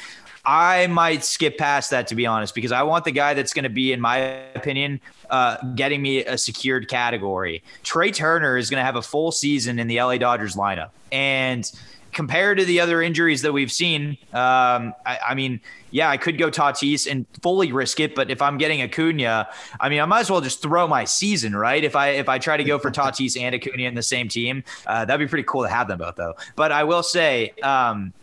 I 0.45 0.87
might 0.87 1.23
skip 1.23 1.57
past 1.57 1.91
that 1.91 2.07
to 2.07 2.15
be 2.15 2.25
honest, 2.25 2.53
because 2.53 2.71
I 2.71 2.83
want 2.83 3.05
the 3.05 3.11
guy 3.11 3.33
that's 3.33 3.53
going 3.53 3.63
to 3.63 3.69
be, 3.69 3.93
in 3.93 4.01
my 4.01 4.17
opinion, 4.55 4.99
uh, 5.29 5.57
getting 5.75 6.01
me 6.01 6.25
a 6.25 6.37
secured 6.37 6.89
category. 6.89 7.63
Trea 7.83 8.11
Turner 8.11 8.57
is 8.57 8.69
going 8.69 8.81
to 8.81 8.85
have 8.85 8.97
a 8.97 9.01
full 9.01 9.31
season 9.31 9.79
in 9.79 9.87
the 9.87 10.01
LA 10.01 10.17
Dodgers 10.17 10.55
lineup, 10.55 10.89
and 11.11 11.71
compared 12.13 12.59
to 12.59 12.65
the 12.65 12.79
other 12.79 13.01
injuries 13.01 13.41
that 13.41 13.51
we've 13.51 13.71
seen, 13.71 14.17
um, 14.33 14.93
I, 15.05 15.19
I, 15.29 15.33
mean, 15.33 15.59
yeah, 15.91 16.09
I 16.09 16.17
could 16.17 16.37
go 16.37 16.49
Tatis 16.49 17.09
and 17.09 17.25
fully 17.41 17.71
risk 17.71 17.99
it, 17.99 18.15
but 18.15 18.29
if 18.29 18.41
I'm 18.41 18.57
getting 18.57 18.81
Acuna, 18.81 19.49
I 19.79 19.89
mean, 19.89 19.99
I 19.99 20.05
might 20.05 20.21
as 20.21 20.31
well 20.31 20.41
just 20.41 20.61
throw 20.61 20.87
my 20.87 21.05
season, 21.05 21.55
right? 21.55 21.83
If 21.83 21.95
I 21.95 22.09
if 22.09 22.29
I 22.29 22.37
try 22.37 22.57
to 22.57 22.63
go 22.63 22.79
for 22.79 22.91
Tatis 22.99 23.39
and 23.39 23.55
Acuna 23.55 23.83
in 23.83 23.95
the 23.95 24.03
same 24.03 24.29
team, 24.29 24.63
uh, 24.85 25.05
that'd 25.05 25.25
be 25.25 25.29
pretty 25.29 25.43
cool 25.43 25.63
to 25.63 25.69
have 25.69 25.87
them 25.87 25.99
both, 25.99 26.15
though. 26.15 26.35
But 26.55 26.71
I 26.71 26.83
will 26.83 27.03
say. 27.03 27.53
Um, 27.61 28.13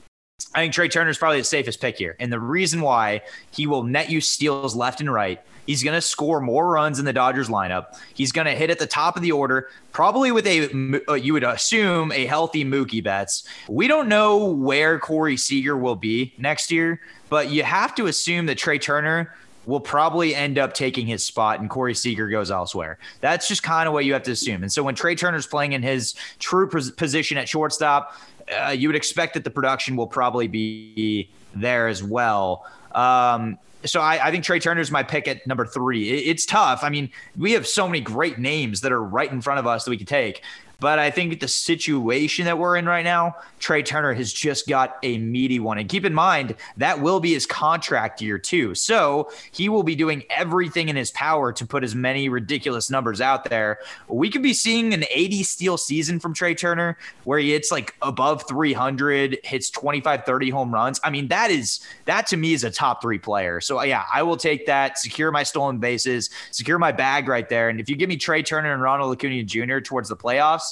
I 0.54 0.61
think 0.61 0.75
Trea 0.75 0.88
Turner 0.88 1.11
is 1.11 1.18
probably 1.18 1.38
the 1.38 1.44
safest 1.44 1.80
pick 1.80 1.99
here. 1.99 2.16
And 2.18 2.32
the 2.32 2.40
reason 2.40 2.80
why 2.80 3.23
he 3.50 3.66
will 3.66 3.85
net 3.85 4.11
you 4.11 4.20
steals 4.20 4.75
left 4.75 5.00
and 5.00 5.12
right 5.12 5.40
He's 5.70 5.85
going 5.85 5.94
to 5.94 6.00
score 6.00 6.40
more 6.40 6.68
runs 6.68 6.99
in 6.99 7.04
the 7.04 7.12
Dodgers 7.12 7.49
lineup. 7.49 7.97
He's 8.12 8.32
going 8.32 8.47
to 8.47 8.54
hit 8.54 8.70
at 8.70 8.80
the 8.80 8.88
top 8.88 9.14
of 9.14 9.23
the 9.23 9.30
order, 9.30 9.70
probably 9.92 10.32
with 10.32 10.44
a, 10.44 11.00
uh, 11.09 11.14
you 11.14 11.32
would 11.32 11.44
assume, 11.44 12.11
a 12.11 12.26
healthy 12.26 12.64
Mookie 12.64 13.04
Betts. 13.04 13.44
We 13.68 13.87
don't 13.87 14.09
know 14.09 14.47
where 14.47 14.99
Corey 14.99 15.37
Seager 15.37 15.76
will 15.76 15.94
be 15.94 16.35
next 16.38 16.73
year, 16.73 17.00
but 17.28 17.50
you 17.50 17.62
have 17.62 17.94
to 17.94 18.06
assume 18.06 18.47
that 18.47 18.59
Trea 18.59 18.80
Turner 18.80 19.32
will 19.64 19.78
probably 19.78 20.35
end 20.35 20.59
up 20.59 20.75
taking 20.75 21.06
his 21.06 21.23
spot 21.23 21.61
and 21.61 21.70
Corey 21.70 21.94
Seager 21.94 22.28
goes 22.28 22.50
elsewhere. 22.50 22.99
That's 23.20 23.47
just 23.47 23.62
kind 23.62 23.87
of 23.87 23.92
what 23.92 24.04
you 24.04 24.14
have 24.14 24.25
to 24.25 24.32
assume. 24.32 24.62
And 24.62 24.73
so 24.73 24.82
when 24.82 24.97
Trea 24.97 25.14
Turner's 25.14 25.47
playing 25.47 25.73
in 25.73 25.85
his 25.85 26.14
true 26.40 26.68
position 26.68 27.38
at 27.38 27.49
shortstop, 27.49 28.16
uh, 28.52 28.71
you 28.71 28.88
would 28.88 28.97
expect 28.97 29.35
that 29.35 29.45
the 29.45 29.50
production 29.50 29.97
will 29.97 30.07
probably 30.07 30.49
be 30.49 31.30
there 31.54 31.88
as 31.88 32.02
well. 32.02 32.66
Um, 32.92 33.59
so 33.85 34.00
I, 34.00 34.26
I, 34.26 34.30
think 34.30 34.45
Trea 34.45 34.61
Turner 34.61 34.80
is 34.80 34.90
my 34.90 35.02
pick 35.02 35.26
at 35.26 35.47
number 35.47 35.64
three. 35.64 36.11
It, 36.11 36.28
it's 36.28 36.45
tough. 36.45 36.83
I 36.83 36.90
mean, 36.90 37.11
we 37.37 37.52
have 37.52 37.66
so 37.66 37.87
many 37.87 38.00
great 38.00 38.38
names 38.38 38.83
that 38.83 38.92
are 38.92 39.02
right 39.02 39.30
in 39.30 39.40
front 39.40 39.59
of 39.59 39.66
us 39.66 39.85
that 39.85 39.90
we 39.90 39.97
could 39.97 40.09
take. 40.09 40.42
But 40.80 40.99
I 40.99 41.10
think 41.10 41.40
the 41.40 41.49
situation 41.49 42.46
that 42.46 42.58
we're 42.58 42.76
in 42.76 42.87
right 42.87 43.04
now, 43.04 43.37
Trea 43.58 43.82
Turner 43.82 44.14
has 44.14 44.32
just 44.32 44.66
got 44.66 44.96
a 45.02 45.18
meaty 45.18 45.60
one. 45.60 45.78
And 45.78 45.88
keep 45.88 46.04
in 46.04 46.14
mind, 46.14 46.56
that 46.78 47.00
will 47.00 47.20
be 47.20 47.34
his 47.34 47.46
contract 47.46 48.22
year, 48.22 48.38
too. 48.38 48.75
So 48.75 49.30
he 49.52 49.68
will 49.68 49.82
be 49.82 49.94
doing 49.94 50.25
everything 50.30 50.88
in 50.88 50.96
his 50.96 51.10
power 51.10 51.52
to 51.52 51.66
put 51.66 51.84
as 51.84 51.94
many 51.94 52.28
ridiculous 52.28 52.90
numbers 52.90 53.20
out 53.20 53.44
there. 53.44 53.78
We 54.08 54.30
could 54.30 54.42
be 54.42 54.54
seeing 54.54 54.94
an 54.94 55.04
80 55.10 55.42
steal 55.42 55.76
season 55.76 56.18
from 56.18 56.32
Trea 56.32 56.54
Turner 56.54 56.96
where 57.25 57.38
he 57.38 57.52
hits 57.52 57.70
like 57.70 57.94
above 58.00 58.49
300, 58.49 59.38
hits 59.44 59.70
25, 59.70 60.25
30 60.25 60.50
home 60.50 60.72
runs. 60.72 60.99
I 61.04 61.10
mean, 61.10 61.28
that 61.28 61.50
is, 61.50 61.80
that 62.06 62.26
to 62.28 62.37
me 62.37 62.54
is 62.54 62.64
a 62.64 62.70
top 62.70 63.02
three 63.02 63.18
player. 63.18 63.60
So 63.60 63.80
uh, 63.80 63.82
yeah, 63.82 64.04
I 64.12 64.22
will 64.22 64.38
take 64.38 64.66
that, 64.66 64.99
secure 64.99 65.30
my 65.30 65.42
stolen 65.42 65.78
bases, 65.78 66.30
secure 66.50 66.78
my 66.78 66.92
bag 66.92 67.28
right 67.28 67.49
there. 67.49 67.68
And 67.68 67.80
if 67.80 67.90
you 67.90 67.96
give 67.96 68.08
me 68.08 68.16
Trea 68.16 68.42
Turner 68.42 68.72
and 68.72 68.80
Ronald 68.80 69.12
Acuna 69.12 69.42
Jr. 69.42 69.80
towards 69.80 70.08
the 70.08 70.16
playoffs, 70.16 70.69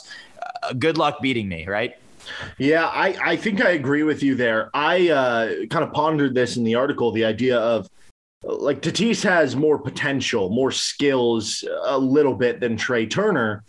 uh, 0.62 0.72
good 0.74 0.98
luck 0.98 1.20
beating 1.20 1.48
me, 1.48 1.66
right? 1.66 1.94
Yeah, 2.58 2.86
I, 2.86 3.16
I 3.22 3.36
think 3.36 3.64
I 3.64 3.70
agree 3.70 4.02
with 4.02 4.22
you 4.22 4.34
there. 4.34 4.70
I 4.74 5.08
uh, 5.08 5.66
kind 5.70 5.84
of 5.84 5.92
pondered 5.92 6.34
this 6.34 6.56
in 6.56 6.64
the 6.64 6.74
article 6.74 7.10
the 7.12 7.24
idea 7.24 7.58
of 7.58 7.88
like 8.42 8.80
Tatis 8.80 9.22
has 9.24 9.56
more 9.56 9.78
potential, 9.78 10.50
more 10.50 10.70
skills 10.70 11.64
a 11.84 11.98
little 11.98 12.34
bit 12.34 12.60
than 12.60 12.76
Trea 12.76 13.06
Turner. 13.06 13.64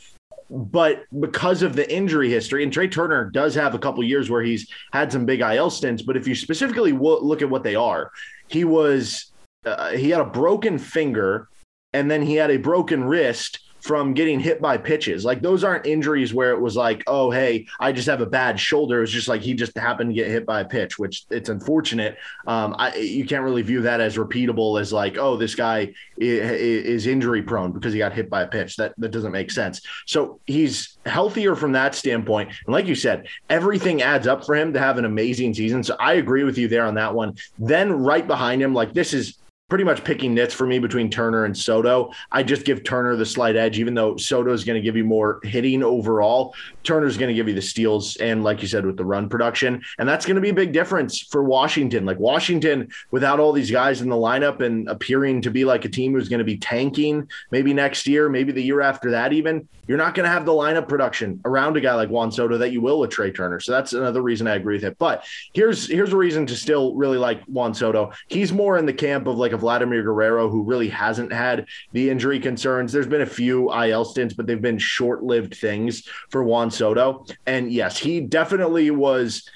But 0.51 1.03
because 1.19 1.61
of 1.61 1.75
the 1.75 1.91
injury 1.93 2.29
history, 2.29 2.63
and 2.63 2.73
Trea 2.73 2.87
Turner 2.87 3.29
does 3.29 3.53
have 3.53 3.75
a 3.75 3.79
couple 3.79 4.03
years 4.03 4.29
where 4.29 4.41
he's 4.41 4.67
had 4.93 5.11
some 5.11 5.25
big 5.25 5.41
IL 5.41 5.69
stints. 5.69 6.01
But 6.01 6.17
if 6.17 6.27
you 6.27 6.33
specifically 6.33 6.91
w- 6.91 7.19
look 7.19 7.43
at 7.43 7.49
what 7.49 7.63
they 7.63 7.75
are, 7.75 8.11
he 8.47 8.63
was 8.63 9.31
uh, 9.65 9.91
he 9.91 10.09
had 10.09 10.21
a 10.21 10.25
broken 10.25 10.79
finger, 10.79 11.49
and 11.93 12.09
then 12.09 12.23
he 12.23 12.35
had 12.35 12.49
a 12.49 12.57
broken 12.57 13.03
wrist 13.03 13.59
from 13.81 14.13
getting 14.13 14.39
hit 14.39 14.61
by 14.61 14.77
pitches. 14.77 15.23
Like 15.25 15.41
those 15.41 15.63
aren't 15.63 15.85
injuries 15.85 16.33
where 16.33 16.51
it 16.51 16.59
was 16.59 16.75
like, 16.75 17.03
oh, 17.07 17.31
hey, 17.31 17.67
I 17.79 17.91
just 17.91 18.07
have 18.07 18.21
a 18.21 18.25
bad 18.25 18.59
shoulder. 18.59 19.01
It's 19.03 19.11
just 19.11 19.27
like 19.27 19.41
he 19.41 19.53
just 19.53 19.77
happened 19.77 20.09
to 20.09 20.13
get 20.13 20.27
hit 20.27 20.45
by 20.45 20.61
a 20.61 20.65
pitch, 20.65 20.99
which 20.99 21.25
it's 21.29 21.49
unfortunate. 21.49 22.17
Um, 22.47 22.75
I, 22.77 22.95
you 22.95 23.25
can't 23.25 23.43
really 23.43 23.61
view 23.61 23.81
that 23.81 24.01
as 24.01 24.17
repeatable 24.17 24.79
as 24.79 24.91
like, 24.91 25.17
oh, 25.17 25.37
this 25.37 25.55
guy 25.55 25.93
is 26.17 27.07
injury 27.07 27.41
prone 27.41 27.71
because 27.71 27.93
he 27.93 27.99
got 27.99 28.13
hit 28.13 28.29
by 28.29 28.41
a 28.41 28.47
pitch. 28.47 28.75
That 28.75 28.93
that 28.97 29.11
doesn't 29.11 29.31
make 29.31 29.51
sense. 29.51 29.81
So 30.05 30.39
he's 30.45 30.97
healthier 31.05 31.55
from 31.55 31.71
that 31.73 31.95
standpoint. 31.95 32.49
And 32.65 32.73
like 32.73 32.85
you 32.85 32.95
said, 32.95 33.27
everything 33.49 34.01
adds 34.01 34.27
up 34.27 34.45
for 34.45 34.55
him 34.55 34.73
to 34.73 34.79
have 34.79 34.97
an 34.97 35.05
amazing 35.05 35.53
season. 35.53 35.83
So 35.83 35.95
I 35.99 36.13
agree 36.13 36.43
with 36.43 36.57
you 36.57 36.67
there 36.67 36.85
on 36.85 36.95
that 36.95 37.13
one. 37.13 37.35
Then 37.57 37.91
right 37.93 38.25
behind 38.25 38.61
him, 38.61 38.73
like 38.73 38.93
this 38.93 39.13
is 39.13 39.37
pretty 39.69 39.83
much 39.83 40.03
picking 40.03 40.33
nits 40.33 40.53
for 40.53 40.65
me 40.65 40.79
between 40.79 41.09
Turner 41.09 41.45
and 41.45 41.55
Soto. 41.55 42.11
I 42.31 42.43
just 42.43 42.65
give 42.65 42.83
Turner 42.83 43.15
the 43.15 43.25
slight 43.25 43.55
edge, 43.55 43.79
even 43.79 43.93
though 43.93 44.17
Soto 44.17 44.51
is 44.51 44.63
going 44.63 44.75
to 44.75 44.81
give 44.81 44.97
you 44.97 45.05
more 45.05 45.39
hitting 45.43 45.83
overall. 45.83 46.55
Turner's 46.83 47.17
going 47.17 47.29
to 47.29 47.35
give 47.35 47.47
you 47.47 47.53
the 47.53 47.61
steals 47.61 48.17
and, 48.17 48.43
like 48.43 48.61
you 48.61 48.67
said, 48.67 48.85
with 48.85 48.97
the 48.97 49.05
run 49.05 49.29
production. 49.29 49.81
And 49.99 50.09
that's 50.09 50.25
going 50.25 50.35
to 50.35 50.41
be 50.41 50.49
a 50.49 50.53
big 50.53 50.73
difference 50.73 51.21
for 51.21 51.43
Washington. 51.43 52.05
Like 52.05 52.19
Washington, 52.19 52.89
without 53.11 53.39
all 53.39 53.53
these 53.53 53.71
guys 53.71 54.01
in 54.01 54.09
the 54.09 54.15
lineup 54.15 54.61
and 54.61 54.89
appearing 54.89 55.41
to 55.43 55.51
be 55.51 55.65
like 55.65 55.85
a 55.85 55.89
team 55.89 56.13
who's 56.13 56.29
going 56.29 56.39
to 56.39 56.43
be 56.43 56.57
tanking 56.57 57.29
maybe 57.51 57.73
next 57.73 58.07
year, 58.07 58.27
maybe 58.27 58.51
the 58.51 58.63
year 58.63 58.81
after 58.81 59.11
that, 59.11 59.33
even, 59.33 59.67
you're 59.89 59.97
not 59.97 60.13
going 60.13 60.23
to 60.23 60.31
have 60.31 60.45
the 60.45 60.51
lineup 60.51 60.87
production 60.87 61.41
around 61.45 61.75
a 61.75 61.81
guy 61.81 61.95
like 61.95 62.09
Juan 62.09 62.31
Soto 62.31 62.59
that 62.59 62.71
you 62.71 62.79
will 62.79 62.99
with 62.99 63.09
Trea 63.09 63.31
Turner. 63.31 63.59
So 63.59 63.71
that's 63.71 63.93
another 63.93 64.21
reason 64.21 64.45
I 64.45 64.53
agree 64.53 64.75
with 64.75 64.83
it. 64.83 64.99
But 64.99 65.25
here's 65.53 65.87
here's 65.87 66.13
a 66.13 66.17
reason 66.17 66.45
to 66.45 66.55
still 66.55 66.93
really 66.93 67.17
like 67.17 67.43
Juan 67.45 67.73
Soto. 67.73 68.11
He's 68.27 68.53
more 68.53 68.77
in 68.77 68.85
the 68.85 68.93
camp 68.93 69.25
of 69.25 69.37
like 69.37 69.51
a 69.51 69.57
Vladimir 69.59 70.03
Guerrero 70.03 70.49
who 70.49 70.63
really 70.63 70.89
hasn't 70.89 71.31
had 71.31 71.65
the 71.91 72.09
injury 72.09 72.39
concerns. 72.39 72.91
There's 72.91 73.07
been 73.07 73.21
a 73.21 73.25
few 73.25 73.73
IL 73.73 74.05
stints, 74.05 74.33
but 74.33 74.47
they've 74.47 74.61
been 74.61 74.79
short 74.79 75.23
lived 75.23 75.55
things 75.55 76.07
for 76.29 76.43
Juan 76.43 76.71
Soto. 76.71 77.25
And 77.45 77.71
yes, 77.71 77.97
he 77.97 78.21
definitely 78.21 78.91
was 78.91 79.49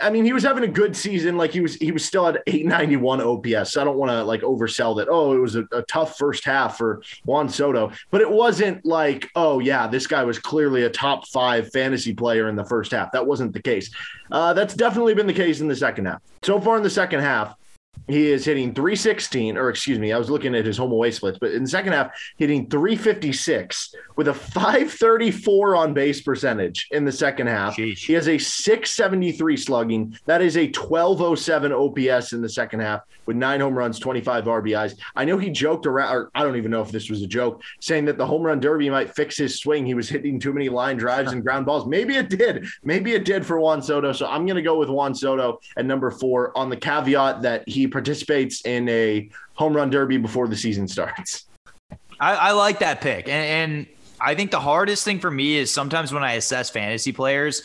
I 0.00 0.10
mean, 0.10 0.24
he 0.24 0.32
was 0.32 0.42
having 0.42 0.64
a 0.64 0.68
good 0.68 0.96
season. 0.96 1.36
Like 1.36 1.52
he 1.52 1.60
was, 1.60 1.74
he 1.76 1.92
was 1.92 2.04
still 2.04 2.26
at 2.26 2.42
891 2.46 3.20
OPS. 3.20 3.72
So 3.72 3.80
I 3.80 3.84
don't 3.84 3.96
want 3.96 4.10
to 4.10 4.24
like 4.24 4.42
oversell 4.42 4.96
that. 4.96 5.08
Oh, 5.10 5.34
it 5.34 5.38
was 5.38 5.56
a, 5.56 5.64
a, 5.72 5.82
tough 5.82 6.16
first 6.16 6.44
half 6.44 6.78
for 6.78 7.02
Juan 7.24 7.48
Soto, 7.48 7.92
but 8.10 8.20
it 8.20 8.30
wasn't 8.30 8.84
like, 8.84 9.30
oh 9.34 9.58
yeah, 9.58 9.86
this 9.86 10.06
guy 10.06 10.24
was 10.24 10.38
clearly 10.38 10.84
a 10.84 10.90
top 10.90 11.28
five 11.28 11.70
fantasy 11.72 12.14
player 12.14 12.48
in 12.48 12.56
the 12.56 12.64
first 12.64 12.92
half. 12.92 13.12
That 13.12 13.26
wasn't 13.26 13.52
the 13.52 13.62
case. 13.62 13.90
Uh, 14.30 14.52
that's 14.52 14.74
definitely 14.74 15.14
been 15.14 15.26
the 15.26 15.32
case 15.32 15.60
in 15.60 15.68
the 15.68 15.76
second 15.76 16.06
half. 16.06 16.22
So 16.42 16.60
far 16.60 16.76
in 16.76 16.82
the 16.82 16.90
second 16.90 17.20
half, 17.20 17.54
he 18.06 18.30
is 18.30 18.44
hitting 18.44 18.74
316, 18.74 19.56
or 19.56 19.70
excuse 19.70 19.98
me, 19.98 20.12
I 20.12 20.18
was 20.18 20.28
looking 20.28 20.54
at 20.54 20.66
his 20.66 20.76
home 20.76 20.92
away 20.92 21.10
splits, 21.10 21.38
but 21.38 21.52
in 21.52 21.62
the 21.62 21.68
second 21.68 21.94
half, 21.94 22.10
hitting 22.36 22.68
356 22.68 23.94
with 24.16 24.28
a 24.28 24.34
534 24.34 25.76
on 25.76 25.94
base 25.94 26.20
percentage 26.20 26.86
in 26.90 27.04
the 27.04 27.12
second 27.12 27.46
half. 27.46 27.76
Sheesh. 27.76 28.04
He 28.04 28.12
has 28.12 28.28
a 28.28 28.36
673 28.36 29.56
slugging. 29.56 30.18
That 30.26 30.42
is 30.42 30.56
a 30.56 30.66
1207 30.66 31.72
OPS 31.72 32.32
in 32.32 32.42
the 32.42 32.48
second 32.48 32.80
half 32.80 33.02
with 33.26 33.36
nine 33.36 33.60
home 33.60 33.76
runs, 33.76 33.98
25 33.98 34.44
RBIs. 34.44 34.98
I 35.16 35.24
know 35.24 35.38
he 35.38 35.50
joked 35.50 35.86
around, 35.86 36.14
or 36.14 36.30
I 36.34 36.42
don't 36.42 36.56
even 36.56 36.70
know 36.70 36.82
if 36.82 36.90
this 36.90 37.08
was 37.08 37.22
a 37.22 37.26
joke, 37.26 37.62
saying 37.80 38.04
that 38.04 38.18
the 38.18 38.26
home 38.26 38.42
run 38.42 38.60
derby 38.60 38.90
might 38.90 39.14
fix 39.14 39.36
his 39.36 39.58
swing. 39.58 39.86
He 39.86 39.94
was 39.94 40.08
hitting 40.10 40.38
too 40.38 40.52
many 40.52 40.68
line 40.68 40.98
drives 40.98 41.32
and 41.32 41.42
ground 41.42 41.64
balls. 41.64 41.86
Maybe 41.86 42.16
it 42.16 42.28
did. 42.28 42.66
Maybe 42.82 43.14
it 43.14 43.24
did 43.24 43.46
for 43.46 43.58
Juan 43.58 43.80
Soto. 43.80 44.12
So 44.12 44.26
I'm 44.26 44.44
going 44.44 44.56
to 44.56 44.62
go 44.62 44.78
with 44.78 44.90
Juan 44.90 45.14
Soto 45.14 45.60
at 45.76 45.86
number 45.86 46.10
four 46.10 46.56
on 46.56 46.68
the 46.68 46.76
caveat 46.76 47.42
that 47.42 47.66
he 47.66 47.83
participates 47.86 48.64
in 48.64 48.88
a 48.88 49.30
home 49.54 49.74
run 49.74 49.90
derby 49.90 50.16
before 50.16 50.48
the 50.48 50.56
season 50.56 50.88
starts. 50.88 51.46
I, 52.20 52.34
I 52.34 52.52
like 52.52 52.78
that 52.80 53.00
pick. 53.00 53.28
And, 53.28 53.72
and 53.74 53.86
I 54.20 54.34
think 54.34 54.50
the 54.50 54.60
hardest 54.60 55.04
thing 55.04 55.18
for 55.18 55.30
me 55.30 55.56
is 55.56 55.70
sometimes 55.70 56.12
when 56.12 56.24
I 56.24 56.32
assess 56.34 56.70
fantasy 56.70 57.12
players, 57.12 57.62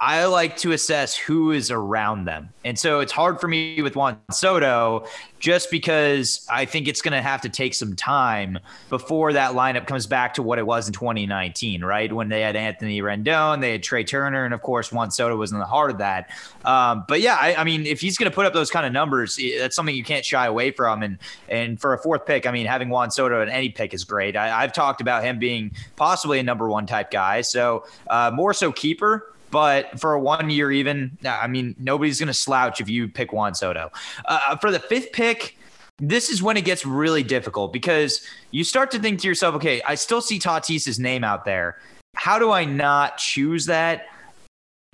I 0.00 0.26
like 0.26 0.56
to 0.58 0.72
assess 0.72 1.16
who 1.16 1.50
is 1.50 1.72
around 1.72 2.24
them. 2.24 2.50
And 2.64 2.78
so 2.78 3.00
it's 3.00 3.10
hard 3.10 3.40
for 3.40 3.48
me 3.48 3.82
with 3.82 3.96
Juan 3.96 4.18
Soto 4.30 5.06
just 5.40 5.72
because 5.72 6.46
I 6.50 6.66
think 6.66 6.86
it's 6.86 7.02
going 7.02 7.12
to 7.12 7.22
have 7.22 7.40
to 7.40 7.48
take 7.48 7.74
some 7.74 7.96
time 7.96 8.58
before 8.90 9.32
that 9.32 9.52
lineup 9.52 9.86
comes 9.86 10.06
back 10.06 10.34
to 10.34 10.42
what 10.42 10.58
it 10.58 10.66
was 10.66 10.86
in 10.86 10.94
2019, 10.94 11.84
right? 11.84 12.12
When 12.12 12.28
they 12.28 12.42
had 12.42 12.54
Anthony 12.54 13.00
Rendon, 13.00 13.60
they 13.60 13.72
had 13.72 13.82
Trea 13.82 14.04
Turner, 14.04 14.44
and 14.44 14.54
of 14.54 14.62
course, 14.62 14.92
Juan 14.92 15.10
Soto 15.10 15.34
was 15.36 15.50
in 15.50 15.58
the 15.58 15.64
heart 15.64 15.90
of 15.90 15.98
that. 15.98 16.30
Um, 16.64 17.04
but 17.08 17.20
yeah, 17.20 17.36
I, 17.40 17.56
I, 17.56 17.64
mean, 17.64 17.84
if 17.84 18.00
he's 18.00 18.16
going 18.18 18.30
to 18.30 18.34
put 18.34 18.46
up 18.46 18.52
those 18.52 18.70
kind 18.70 18.86
of 18.86 18.92
numbers, 18.92 19.38
that's 19.58 19.74
something 19.74 19.94
you 19.94 20.04
can't 20.04 20.24
shy 20.24 20.46
away 20.46 20.70
from. 20.70 21.02
And 21.02 21.18
and 21.48 21.80
for 21.80 21.94
a 21.94 21.98
fourth 21.98 22.24
pick, 22.26 22.46
I 22.46 22.52
mean, 22.52 22.66
having 22.66 22.88
Juan 22.88 23.10
Soto 23.10 23.40
at 23.42 23.48
any 23.48 23.70
pick 23.70 23.94
is 23.94 24.04
great. 24.04 24.36
I, 24.36 24.60
have 24.60 24.72
talked 24.72 25.00
about 25.00 25.24
him 25.24 25.38
being 25.38 25.72
possibly 25.96 26.38
a 26.38 26.42
number 26.42 26.68
one 26.68 26.86
type 26.86 27.10
guy. 27.10 27.40
So 27.40 27.86
uh, 28.08 28.30
more 28.32 28.52
so 28.52 28.70
keeper. 28.70 29.32
But 29.50 29.98
for 29.98 30.14
a 30.14 30.20
one 30.20 30.50
year, 30.50 30.70
even, 30.70 31.16
I 31.24 31.46
mean, 31.46 31.74
nobody's 31.78 32.18
going 32.18 32.28
to 32.28 32.34
slouch 32.34 32.80
if 32.80 32.88
you 32.88 33.08
pick 33.08 33.32
Juan 33.32 33.54
Soto. 33.54 33.90
Uh, 34.24 34.56
for 34.56 34.70
the 34.70 34.78
fifth 34.78 35.12
pick, 35.12 35.56
this 35.98 36.30
is 36.30 36.42
when 36.42 36.56
it 36.56 36.64
gets 36.64 36.86
really 36.86 37.22
difficult 37.22 37.72
because 37.72 38.24
you 38.50 38.62
start 38.62 38.90
to 38.92 38.98
think 38.98 39.20
to 39.20 39.28
yourself, 39.28 39.54
okay, 39.56 39.82
I 39.86 39.94
still 39.94 40.20
see 40.20 40.38
Tatis's 40.38 40.98
name 40.98 41.24
out 41.24 41.44
there. 41.44 41.78
How 42.14 42.38
do 42.38 42.50
I 42.50 42.64
not 42.64 43.18
choose 43.18 43.66
that? 43.66 44.06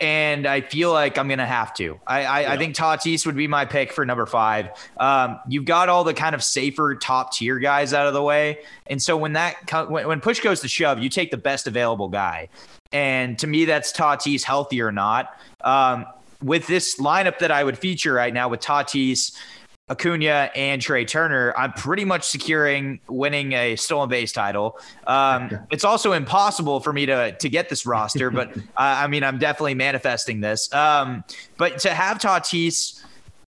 And 0.00 0.46
I 0.46 0.61
feel 0.61 0.92
like 0.92 1.16
I'm 1.18 1.28
to 1.38 1.46
have 1.46 1.72
to. 1.74 2.00
I, 2.07 2.24
I, 2.24 2.40
yeah. 2.40 2.52
I, 2.52 2.57
think 2.59 2.74
Tatis 2.74 3.24
would 3.26 3.37
be 3.37 3.46
my 3.46 3.64
pick 3.64 3.92
for 3.92 4.04
number 4.04 4.26
five. 4.26 4.70
Um, 4.96 5.38
you've 5.48 5.66
got 5.66 5.88
all 5.88 6.02
the 6.02 6.14
kind 6.14 6.35
of 6.35 6.42
safer 6.42 6.96
top 6.96 7.33
tier 7.33 7.61
guys 7.61 7.94
out 7.94 8.09
of 8.09 8.12
the 8.12 8.22
way. 8.22 8.59
And 8.88 9.00
so 9.00 9.16
when 9.16 9.35
that 9.35 9.88
when, 9.88 10.09
when 10.09 10.20
push 10.20 10.40
goes 10.40 10.61
to 10.62 10.68
shove, 10.68 10.98
you 10.98 11.09
take 11.09 11.30
the 11.30 11.37
best 11.37 11.68
available 11.68 12.09
guy. 12.09 12.48
And 12.92 13.38
to 13.38 13.46
me, 13.46 13.66
that's 13.66 13.92
Tatis 13.92 14.42
healthy 14.42 14.83
or 14.83 14.90
not. 14.90 15.38
Um, 15.61 16.07
with 16.42 16.66
this 16.66 17.00
lineup 17.00 17.38
that 17.38 17.50
I 17.50 17.64
would 17.64 17.78
feature 17.78 18.12
right 18.12 18.35
now 18.35 18.48
with 18.48 18.61
Tatis, 18.61 19.35
Acuna, 19.90 20.51
and 20.55 20.81
Trea 20.81 21.05
Turner, 21.05 21.53
I'm 21.59 21.73
pretty 21.73 22.07
much 22.07 22.25
securing 22.25 23.01
winning 23.07 23.53
a 23.53 23.77
stolen 23.77 24.09
base 24.09 24.33
title. 24.33 24.79
Um, 25.07 25.51
it's 25.70 25.85
also 25.85 26.12
impossible 26.12 26.81
for 26.81 26.92
me 26.92 27.05
to 27.07 27.33
to 27.33 27.49
get 27.49 27.68
this 27.68 27.85
roster, 27.85 28.31
but 28.31 28.57
uh, 28.57 28.61
I 28.77 29.07
mean, 29.09 29.23
I'm 29.23 29.38
definitely 29.38 29.75
manifesting 29.75 30.40
this. 30.40 30.73
Um, 30.73 31.23
but 31.59 31.79
to 31.81 31.90
have 31.90 32.18
Tatis 32.18 33.03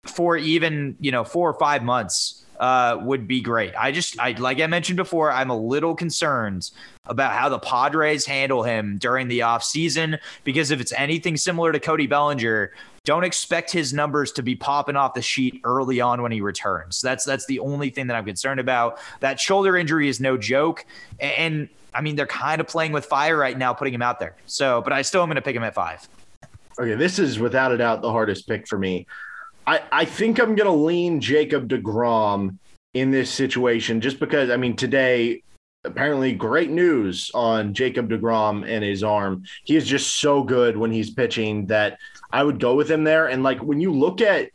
for 0.05 0.37
even 0.37 0.97
you 1.01 1.13
know 1.13 1.23
four 1.23 1.49
or 1.49 1.59
five 1.59 1.85
months 1.85 2.45
uh, 2.59 2.99
would 3.03 3.27
be 3.29 3.41
great. 3.41 3.75
I 3.77 3.93
just, 3.93 4.19
I 4.19 4.33
like 4.33 4.61
I 4.61 4.67
mentioned 4.67 4.97
before, 4.97 5.31
I'm 5.31 5.51
a 5.51 5.57
little 5.57 5.95
concerned 5.95 6.71
about 7.05 7.33
how 7.33 7.49
the 7.49 7.59
Padres 7.59 8.27
handle 8.27 8.63
him 8.63 8.99
during 8.99 9.29
the 9.29 9.41
offseason 9.41 10.19
because 10.45 10.71
if 10.71 10.81
it's 10.81 10.93
anything 10.93 11.37
similar 11.37 11.73
to 11.73 11.81
Cody 11.81 12.07
Bellinger, 12.07 12.73
don't 13.07 13.25
expect 13.25 13.71
his 13.71 13.95
numbers 13.95 14.33
to 14.33 14.43
be 14.43 14.55
popping 14.55 14.97
off 14.97 15.15
the 15.15 15.23
sheet 15.23 15.63
early 15.65 16.01
on 16.03 16.21
when 16.21 16.33
he 16.33 16.43
returns. 16.43 17.01
That's 17.01 17.25
that's 17.25 17.47
the 17.47 17.61
only 17.61 17.89
thing 17.89 18.09
that 18.09 18.17
I'm 18.17 18.27
concerned 18.27 18.61
about. 18.61 18.99
That 19.21 19.41
shoulder 19.41 19.79
injury 19.79 20.09
is 20.09 20.21
no 20.21 20.37
joke, 20.37 20.85
and 21.19 21.71
I 21.95 22.03
mean 22.03 22.17
they're 22.17 22.27
kind 22.27 22.61
of 22.61 22.67
playing 22.67 22.93
with 22.93 23.07
fire 23.07 23.39
right 23.39 23.57
now, 23.57 23.73
putting 23.73 23.95
him 23.95 24.03
out 24.03 24.21
there. 24.21 24.37
So, 24.45 24.83
but 24.83 24.93
I 24.93 25.01
still 25.01 25.23
am 25.23 25.29
going 25.29 25.37
to 25.37 25.43
pick 25.43 25.57
him 25.57 25.63
at 25.63 25.73
five. 25.73 26.07
Okay, 26.79 26.95
this 26.95 27.19
is 27.19 27.39
without 27.39 27.73
a 27.73 27.79
doubt 27.79 28.03
the 28.03 28.11
hardest 28.13 28.47
pick 28.47 28.69
for 28.69 28.77
me. 28.77 29.07
I, 29.67 29.83
I 29.91 30.05
think 30.05 30.39
I'm 30.39 30.55
going 30.55 30.69
to 30.69 30.71
lean 30.71 31.21
Jacob 31.21 31.69
DeGrom 31.69 32.59
in 32.93 33.11
this 33.11 33.31
situation 33.31 34.01
just 34.01 34.21
because, 34.21 34.51
I 34.51 34.57
mean, 34.57 34.77
today, 34.77 35.43
apparently 35.85 36.33
great 36.33 36.71
news 36.71 37.31
on 37.33 37.73
Jacob 37.73 38.11
DeGrom 38.11 38.69
and 38.69 38.85
his 38.85 39.03
arm. 39.03 39.45
He 39.65 39.77
is 39.77 39.87
just 39.87 40.21
so 40.21 40.43
good 40.43 40.77
when 40.77 40.91
he's 40.91 41.11
pitching 41.11 41.67
that 41.67 41.99
I 42.31 42.43
would 42.43 42.61
go 42.61 42.75
with 42.75 42.91
him 42.91 43.05
there. 43.05 43.29
And 43.29 43.43
like 43.43 43.63
when 43.63 43.81
you 43.81 43.93
look 43.93 44.21
at, 44.21 44.51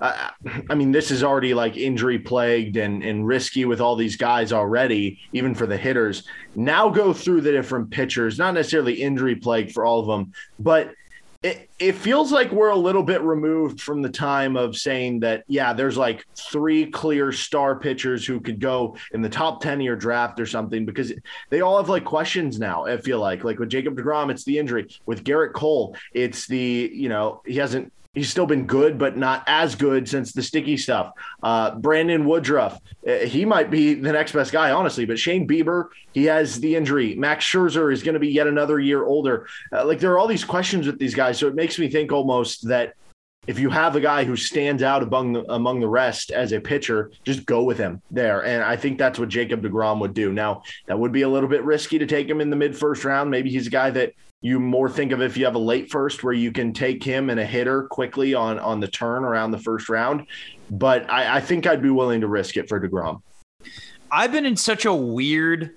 uh, 0.00 0.30
I 0.68 0.74
mean, 0.74 0.90
this 0.90 1.10
is 1.10 1.22
already 1.22 1.54
like 1.54 1.76
injury 1.76 2.18
plagued 2.18 2.76
and, 2.76 3.02
and 3.02 3.26
risky 3.26 3.64
with 3.64 3.80
all 3.80 3.96
these 3.96 4.16
guys 4.16 4.52
already, 4.52 5.20
even 5.32 5.54
for 5.54 5.66
the 5.66 5.76
hitters. 5.76 6.24
Now 6.54 6.88
go 6.88 7.12
through 7.12 7.42
the 7.42 7.52
different 7.52 7.90
pitchers, 7.90 8.38
not 8.38 8.54
necessarily 8.54 8.94
injury 8.94 9.36
plagued 9.36 9.72
for 9.72 9.84
all 9.84 10.00
of 10.00 10.06
them, 10.06 10.32
but 10.58 10.92
it, 11.44 11.68
it 11.78 11.92
feels 11.92 12.32
like 12.32 12.50
we're 12.50 12.70
a 12.70 12.76
little 12.76 13.02
bit 13.02 13.20
removed 13.20 13.78
from 13.78 14.00
the 14.00 14.08
time 14.08 14.56
of 14.56 14.74
saying 14.78 15.20
that, 15.20 15.44
yeah, 15.46 15.74
there's 15.74 15.98
like 15.98 16.26
three 16.34 16.90
clear 16.90 17.32
star 17.32 17.78
pitchers 17.78 18.24
who 18.26 18.40
could 18.40 18.58
go 18.58 18.96
in 19.12 19.20
the 19.20 19.28
top 19.28 19.60
10 19.60 19.74
of 19.74 19.84
your 19.84 19.94
draft 19.94 20.40
or 20.40 20.46
something 20.46 20.86
because 20.86 21.12
they 21.50 21.60
all 21.60 21.76
have 21.76 21.90
like 21.90 22.06
questions 22.06 22.58
now. 22.58 22.86
I 22.86 22.96
feel 22.96 23.20
like, 23.20 23.44
like 23.44 23.58
with 23.58 23.68
Jacob 23.68 23.94
DeGrom, 23.94 24.30
it's 24.30 24.44
the 24.44 24.58
injury. 24.58 24.88
With 25.04 25.22
Gerrit 25.22 25.52
Cole, 25.52 25.94
it's 26.14 26.46
the, 26.46 26.90
you 26.94 27.10
know, 27.10 27.42
he 27.44 27.56
hasn't 27.56 27.92
he's 28.14 28.30
still 28.30 28.46
been 28.46 28.66
good, 28.66 28.98
but 28.98 29.16
not 29.16 29.42
as 29.46 29.74
good 29.74 30.08
since 30.08 30.32
the 30.32 30.42
sticky 30.42 30.76
stuff. 30.76 31.12
Uh, 31.42 31.74
Brandon 31.74 32.24
Woodruff, 32.24 32.80
uh, 33.06 33.18
he 33.18 33.44
might 33.44 33.70
be 33.70 33.94
the 33.94 34.12
next 34.12 34.32
best 34.32 34.52
guy, 34.52 34.70
honestly. 34.70 35.04
But 35.04 35.18
Shane 35.18 35.46
Bieber, 35.46 35.88
he 36.12 36.24
has 36.24 36.60
the 36.60 36.76
injury. 36.76 37.14
Max 37.14 37.44
Scherzer 37.44 37.92
is 37.92 38.02
going 38.02 38.14
to 38.14 38.20
be 38.20 38.28
yet 38.28 38.46
another 38.46 38.78
year 38.78 39.04
older. 39.04 39.48
Uh, 39.72 39.84
like 39.84 39.98
there 39.98 40.12
are 40.12 40.18
all 40.18 40.28
these 40.28 40.44
questions 40.44 40.86
with 40.86 40.98
these 40.98 41.14
guys, 41.14 41.38
so 41.38 41.46
it 41.46 41.54
makes 41.54 41.78
me 41.78 41.88
think 41.88 42.12
almost 42.12 42.68
that 42.68 42.94
if 43.46 43.58
you 43.58 43.68
have 43.68 43.94
a 43.94 44.00
guy 44.00 44.24
who 44.24 44.36
stands 44.36 44.82
out 44.82 45.02
among 45.02 45.34
the, 45.34 45.52
among 45.52 45.80
the 45.80 45.88
rest 45.88 46.30
as 46.30 46.52
a 46.52 46.60
pitcher, 46.60 47.10
just 47.24 47.44
go 47.44 47.62
with 47.62 47.76
him 47.76 48.00
there. 48.10 48.44
And 48.44 48.62
I 48.62 48.76
think 48.76 48.98
that's 48.98 49.18
what 49.18 49.28
Jacob 49.28 49.62
DeGrom 49.62 50.00
would 50.00 50.14
do. 50.14 50.32
Now, 50.32 50.62
that 50.86 50.98
would 50.98 51.12
be 51.12 51.22
a 51.22 51.28
little 51.28 51.48
bit 51.48 51.62
risky 51.62 51.98
to 51.98 52.06
take 52.06 52.28
him 52.28 52.40
in 52.40 52.48
the 52.48 52.56
mid 52.56 52.76
first 52.76 53.04
round. 53.04 53.30
Maybe 53.30 53.50
he's 53.50 53.66
a 53.66 53.70
guy 53.70 53.90
that 53.90 54.14
you 54.44 54.60
more 54.60 54.90
think 54.90 55.10
of 55.10 55.22
if 55.22 55.38
you 55.38 55.44
have 55.46 55.54
a 55.54 55.58
late 55.58 55.90
first 55.90 56.22
where 56.22 56.34
you 56.34 56.52
can 56.52 56.74
take 56.74 57.02
him 57.02 57.30
and 57.30 57.40
a 57.40 57.46
hitter 57.46 57.84
quickly 57.84 58.34
on 58.34 58.58
on 58.58 58.78
the 58.78 58.86
turn 58.86 59.24
around 59.24 59.52
the 59.52 59.58
first 59.58 59.88
round. 59.88 60.26
But 60.70 61.10
I, 61.10 61.36
I 61.36 61.40
think 61.40 61.66
I'd 61.66 61.80
be 61.80 61.88
willing 61.88 62.20
to 62.20 62.28
risk 62.28 62.58
it 62.58 62.68
for 62.68 62.78
DeGrom. 62.78 63.22
I've 64.10 64.32
been 64.32 64.44
in 64.44 64.56
such 64.56 64.84
a 64.84 64.92
weird 64.92 65.70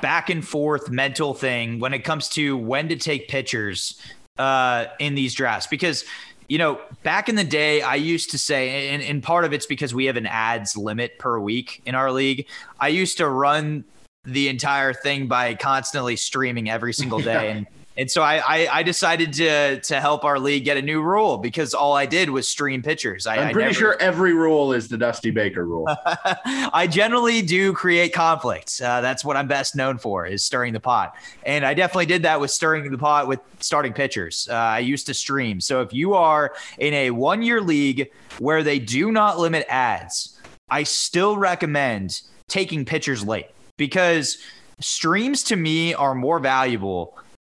back 0.00 0.30
and 0.30 0.42
forth 0.42 0.90
mental 0.90 1.34
thing 1.34 1.78
when 1.80 1.92
it 1.92 1.98
comes 1.98 2.30
to 2.30 2.56
when 2.56 2.88
to 2.88 2.96
take 2.96 3.28
pitchers 3.28 4.00
uh, 4.38 4.86
in 4.98 5.14
these 5.14 5.34
drafts 5.34 5.66
because 5.66 6.04
you 6.48 6.58
know, 6.58 6.80
back 7.02 7.30
in 7.30 7.36
the 7.36 7.44
day, 7.44 7.80
I 7.80 7.94
used 7.94 8.30
to 8.32 8.38
say, 8.38 8.90
and, 8.90 9.02
and 9.02 9.22
part 9.22 9.46
of 9.46 9.54
it's 9.54 9.64
because 9.64 9.94
we 9.94 10.04
have 10.06 10.18
an 10.18 10.26
adds 10.26 10.76
limit 10.76 11.18
per 11.18 11.38
week 11.38 11.80
in 11.86 11.94
our 11.94 12.12
league. 12.12 12.46
I 12.78 12.88
used 12.88 13.16
to 13.16 13.28
run 13.28 13.84
the 14.24 14.48
entire 14.48 14.92
thing 14.92 15.26
by 15.26 15.54
constantly 15.54 16.16
streaming 16.16 16.68
every 16.68 16.92
single 16.92 17.18
day. 17.18 17.50
and 17.52 17.66
and 17.96 18.10
so 18.10 18.22
I, 18.22 18.36
I, 18.38 18.78
I, 18.78 18.82
decided 18.82 19.32
to 19.34 19.80
to 19.80 20.00
help 20.00 20.24
our 20.24 20.38
league 20.38 20.64
get 20.64 20.76
a 20.76 20.82
new 20.82 21.00
rule 21.00 21.38
because 21.38 21.74
all 21.74 21.94
I 21.94 22.06
did 22.06 22.28
was 22.30 22.48
stream 22.48 22.82
pitchers. 22.82 23.26
I, 23.26 23.36
am 23.36 23.52
pretty 23.52 23.66
never, 23.66 23.74
sure 23.74 23.96
every 24.00 24.34
rule 24.34 24.72
is 24.72 24.88
the 24.88 24.98
Dusty 24.98 25.30
Baker 25.30 25.64
rule. 25.64 25.86
I 26.44 26.88
generally 26.90 27.42
do 27.42 27.72
create 27.72 28.12
conflicts. 28.12 28.80
Uh, 28.80 29.00
that's 29.00 29.24
what 29.24 29.36
I'm 29.36 29.46
best 29.46 29.76
known 29.76 29.98
for 29.98 30.26
is 30.26 30.44
stirring 30.44 30.72
the 30.72 30.80
pot, 30.80 31.14
and 31.44 31.64
I 31.64 31.74
definitely 31.74 32.06
did 32.06 32.22
that 32.24 32.40
with 32.40 32.50
stirring 32.50 32.90
the 32.90 32.98
pot 32.98 33.28
with 33.28 33.40
starting 33.60 33.92
pitchers. 33.92 34.48
Uh, 34.50 34.54
I 34.54 34.78
used 34.80 35.06
to 35.06 35.14
stream. 35.14 35.60
So 35.60 35.80
if 35.80 35.92
you 35.92 36.14
are 36.14 36.52
in 36.78 36.94
a 36.94 37.10
one 37.10 37.42
year 37.42 37.60
league 37.60 38.10
where 38.38 38.62
they 38.62 38.78
do 38.78 39.12
not 39.12 39.38
limit 39.38 39.66
adds, 39.68 40.40
I 40.68 40.82
still 40.82 41.36
recommend 41.36 42.22
taking 42.48 42.84
pitchers 42.84 43.24
late 43.24 43.46
because 43.76 44.38
streams 44.80 45.44
to 45.44 45.56
me 45.56 45.94
are 45.94 46.14
more 46.14 46.38
valuable 46.40 47.16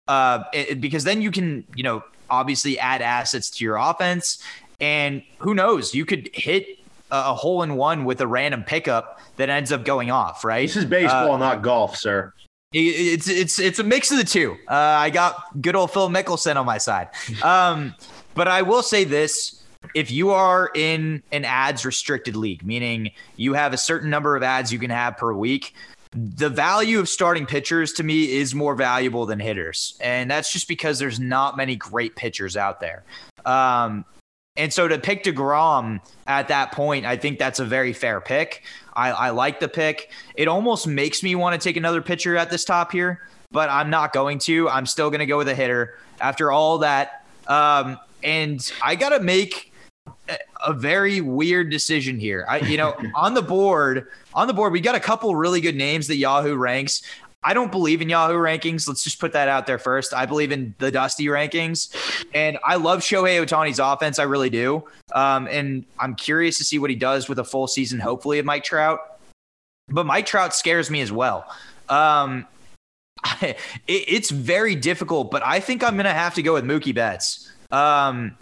uh, 0.08 0.44
it, 0.52 0.80
because 0.80 1.04
then 1.04 1.22
you 1.22 1.30
can, 1.30 1.64
you 1.74 1.82
know, 1.82 2.02
obviously 2.30 2.78
add 2.78 3.02
assets 3.02 3.50
to 3.50 3.64
your 3.64 3.76
offense. 3.76 4.42
And 4.80 5.22
who 5.38 5.54
knows, 5.54 5.94
you 5.94 6.04
could 6.04 6.28
hit 6.34 6.78
a, 7.10 7.16
a 7.30 7.34
hole 7.34 7.62
in 7.62 7.76
one 7.76 8.04
with 8.04 8.20
a 8.20 8.26
random 8.26 8.64
pickup 8.64 9.20
that 9.36 9.48
ends 9.48 9.72
up 9.72 9.84
going 9.84 10.10
off, 10.10 10.44
right? 10.44 10.68
This 10.68 10.76
is 10.76 10.84
baseball, 10.84 11.32
uh, 11.32 11.38
not 11.38 11.62
golf, 11.62 11.96
sir. 11.96 12.32
It's 12.76 13.28
it's 13.28 13.60
it's 13.60 13.78
a 13.78 13.84
mix 13.84 14.10
of 14.10 14.18
the 14.18 14.24
two. 14.24 14.56
Uh, 14.68 14.74
I 14.74 15.10
got 15.10 15.60
good 15.62 15.76
old 15.76 15.92
Phil 15.92 16.08
Mickelson 16.08 16.56
on 16.56 16.66
my 16.66 16.78
side, 16.78 17.08
um, 17.44 17.94
but 18.34 18.48
I 18.48 18.62
will 18.62 18.82
say 18.82 19.04
this: 19.04 19.62
if 19.94 20.10
you 20.10 20.30
are 20.30 20.72
in 20.74 21.22
an 21.30 21.44
adds 21.44 21.84
restricted 21.84 22.34
league, 22.34 22.64
meaning 22.64 23.12
you 23.36 23.54
have 23.54 23.72
a 23.72 23.76
certain 23.76 24.10
number 24.10 24.34
of 24.34 24.42
adds 24.42 24.72
you 24.72 24.80
can 24.80 24.90
have 24.90 25.16
per 25.16 25.32
week, 25.32 25.74
the 26.14 26.48
value 26.48 27.00
of 27.00 27.08
starting 27.08 27.44
pitchers 27.44 27.92
to 27.94 28.02
me 28.02 28.32
is 28.32 28.54
more 28.54 28.74
valuable 28.74 29.26
than 29.26 29.40
hitters. 29.40 29.98
And 30.00 30.30
that's 30.30 30.52
just 30.52 30.68
because 30.68 30.98
there's 30.98 31.18
not 31.18 31.56
many 31.56 31.76
great 31.76 32.14
pitchers 32.14 32.56
out 32.56 32.80
there. 32.80 33.04
Um, 33.44 34.04
and 34.56 34.72
so 34.72 34.86
to 34.86 34.98
pick 34.98 35.24
DeGrom 35.24 36.00
at 36.28 36.48
that 36.48 36.70
point, 36.72 37.04
I 37.04 37.16
think 37.16 37.40
that's 37.40 37.58
a 37.58 37.64
very 37.64 37.92
fair 37.92 38.20
pick. 38.20 38.62
I, 38.94 39.10
I 39.10 39.30
like 39.30 39.58
the 39.58 39.68
pick. 39.68 40.12
It 40.36 40.46
almost 40.46 40.86
makes 40.86 41.22
me 41.24 41.34
want 41.34 41.60
to 41.60 41.68
take 41.68 41.76
another 41.76 42.00
pitcher 42.00 42.36
at 42.36 42.50
this 42.50 42.64
top 42.64 42.92
here, 42.92 43.28
but 43.50 43.68
I'm 43.68 43.90
not 43.90 44.12
going 44.12 44.38
to. 44.40 44.68
I'm 44.68 44.86
still 44.86 45.10
going 45.10 45.18
to 45.18 45.26
go 45.26 45.38
with 45.38 45.48
a 45.48 45.54
hitter 45.54 45.98
after 46.20 46.52
all 46.52 46.78
that. 46.78 47.26
Um, 47.48 47.98
and 48.22 48.72
I 48.80 48.94
got 48.94 49.08
to 49.10 49.20
make 49.20 49.72
a 50.64 50.72
very 50.72 51.20
weird 51.20 51.70
decision 51.70 52.18
here. 52.18 52.46
I, 52.48 52.58
you 52.58 52.76
know, 52.76 52.96
on 53.14 53.34
the 53.34 53.42
board, 53.42 54.08
on 54.32 54.46
the 54.46 54.54
board, 54.54 54.72
we 54.72 54.80
got 54.80 54.94
a 54.94 55.00
couple 55.00 55.34
really 55.36 55.60
good 55.60 55.76
names 55.76 56.06
that 56.08 56.16
Yahoo 56.16 56.56
ranks. 56.56 57.02
I 57.46 57.52
don't 57.52 57.70
believe 57.70 58.00
in 58.00 58.08
Yahoo 58.08 58.38
rankings. 58.38 58.88
Let's 58.88 59.04
just 59.04 59.20
put 59.20 59.32
that 59.32 59.48
out 59.48 59.66
there 59.66 59.78
first. 59.78 60.14
I 60.14 60.24
believe 60.24 60.50
in 60.50 60.74
the 60.78 60.90
Dusty 60.90 61.26
rankings, 61.26 61.94
and 62.32 62.58
I 62.64 62.76
love 62.76 63.00
Shohei 63.00 63.44
Ohtani's 63.44 63.78
offense. 63.78 64.18
I 64.18 64.22
really 64.22 64.48
do. 64.48 64.84
Um, 65.14 65.46
and 65.50 65.84
I'm 65.98 66.14
curious 66.14 66.56
to 66.58 66.64
see 66.64 66.78
what 66.78 66.88
he 66.88 66.96
does 66.96 67.28
with 67.28 67.38
a 67.38 67.44
full 67.44 67.66
season, 67.66 68.00
hopefully, 68.00 68.38
of 68.38 68.46
Mike 68.46 68.64
Trout. 68.64 69.18
But 69.88 70.06
Mike 70.06 70.24
Trout 70.24 70.54
scares 70.54 70.90
me 70.90 71.02
as 71.02 71.12
well. 71.12 71.44
Um, 71.90 72.46
it, 73.42 73.58
it's 73.86 74.30
very 74.30 74.74
difficult, 74.74 75.30
but 75.30 75.44
I 75.44 75.60
think 75.60 75.84
I'm 75.84 75.96
going 75.96 76.04
to 76.04 76.12
have 76.12 76.34
to 76.34 76.42
go 76.42 76.54
with 76.54 76.64
Mookie 76.64 76.94
Betts. 76.94 77.52
Um, 77.70 78.38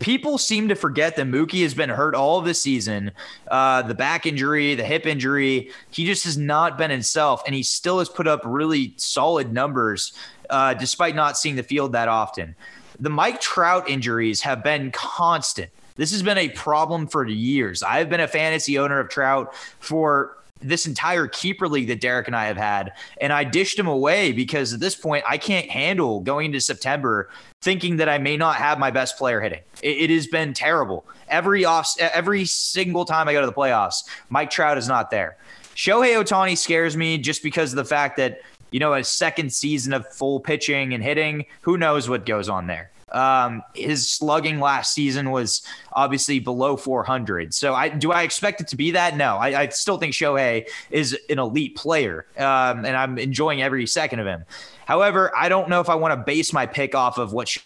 people 0.00 0.38
seem 0.38 0.68
to 0.68 0.74
forget 0.74 1.16
that 1.16 1.26
Mookie 1.26 1.62
has 1.62 1.74
been 1.74 1.88
hurt 1.88 2.14
all 2.14 2.38
of 2.38 2.44
this 2.44 2.60
season. 2.60 3.12
Uh, 3.48 3.82
the 3.82 3.94
back 3.94 4.26
injury, 4.26 4.74
the 4.74 4.84
hip 4.84 5.06
injury, 5.06 5.70
he 5.90 6.04
just 6.04 6.24
has 6.24 6.36
not 6.36 6.76
been 6.76 6.90
himself, 6.90 7.42
and 7.46 7.54
he 7.54 7.62
still 7.62 8.00
has 8.00 8.08
put 8.08 8.26
up 8.26 8.42
really 8.44 8.92
solid 8.96 9.52
numbers 9.52 10.12
uh, 10.50 10.74
despite 10.74 11.14
not 11.14 11.38
seeing 11.38 11.56
the 11.56 11.62
field 11.62 11.92
that 11.92 12.08
often. 12.08 12.54
The 13.00 13.10
Mike 13.10 13.40
Trout 13.40 13.88
injuries 13.88 14.40
have 14.42 14.62
been 14.62 14.90
constant. 14.90 15.70
This 15.96 16.10
has 16.12 16.22
been 16.22 16.38
a 16.38 16.48
problem 16.50 17.06
for 17.06 17.26
years. 17.26 17.82
I've 17.82 18.10
been 18.10 18.20
a 18.20 18.28
fantasy 18.28 18.78
owner 18.78 18.98
of 18.98 19.08
Trout 19.08 19.54
for 19.54 20.36
this 20.64 20.86
entire 20.86 21.26
keeper 21.26 21.68
league 21.68 21.88
that 21.88 22.00
Derek 22.00 22.26
and 22.26 22.34
I 22.34 22.46
have 22.46 22.56
had. 22.56 22.92
And 23.20 23.32
I 23.32 23.44
dished 23.44 23.78
him 23.78 23.86
away 23.86 24.32
because 24.32 24.72
at 24.72 24.80
this 24.80 24.94
point, 24.94 25.24
I 25.28 25.38
can't 25.38 25.70
handle 25.70 26.20
going 26.20 26.46
into 26.46 26.60
September 26.60 27.28
thinking 27.62 27.96
that 27.96 28.08
I 28.08 28.18
may 28.18 28.36
not 28.36 28.56
have 28.56 28.78
my 28.78 28.90
best 28.90 29.16
player 29.16 29.40
hitting. 29.40 29.60
It, 29.82 30.10
it 30.10 30.10
has 30.10 30.26
been 30.26 30.54
terrible. 30.54 31.06
Every 31.28 31.64
off, 31.64 31.94
every 31.98 32.44
single 32.44 33.04
time 33.04 33.28
I 33.28 33.32
go 33.32 33.40
to 33.40 33.46
the 33.46 33.52
playoffs, 33.52 34.04
Mike 34.28 34.50
Trout 34.50 34.78
is 34.78 34.88
not 34.88 35.10
there. 35.10 35.36
Shohei 35.74 36.22
Ohtani 36.22 36.56
scares 36.56 36.96
me 36.96 37.18
just 37.18 37.42
because 37.42 37.72
of 37.72 37.76
the 37.76 37.84
fact 37.84 38.16
that, 38.16 38.40
you 38.70 38.80
know, 38.80 38.94
a 38.94 39.04
second 39.04 39.52
season 39.52 39.92
of 39.92 40.06
full 40.12 40.40
pitching 40.40 40.94
and 40.94 41.02
hitting, 41.02 41.46
who 41.62 41.76
knows 41.76 42.08
what 42.08 42.26
goes 42.26 42.48
on 42.48 42.66
there. 42.66 42.90
Um, 43.14 43.62
his 43.74 44.10
slugging 44.10 44.58
last 44.58 44.92
season 44.92 45.30
was 45.30 45.62
obviously 45.92 46.40
below 46.40 46.76
400. 46.76 47.54
So 47.54 47.72
I 47.72 47.88
do 47.88 48.12
I 48.12 48.22
expect 48.22 48.60
it 48.60 48.68
to 48.68 48.76
be 48.76 48.90
that? 48.90 49.16
No, 49.16 49.36
I, 49.36 49.62
I 49.62 49.68
still 49.68 49.98
think 49.98 50.12
Shohei 50.12 50.68
is 50.90 51.16
an 51.30 51.38
elite 51.38 51.76
player, 51.76 52.26
um, 52.36 52.84
and 52.84 52.96
I'm 52.96 53.18
enjoying 53.18 53.62
every 53.62 53.86
second 53.86 54.18
of 54.18 54.26
him. 54.26 54.44
However, 54.86 55.34
I 55.36 55.48
don't 55.48 55.68
know 55.68 55.80
if 55.80 55.88
I 55.88 55.94
want 55.94 56.12
to 56.12 56.24
base 56.24 56.52
my 56.52 56.66
pick 56.66 56.94
off 56.94 57.16
of 57.18 57.32
what 57.32 57.56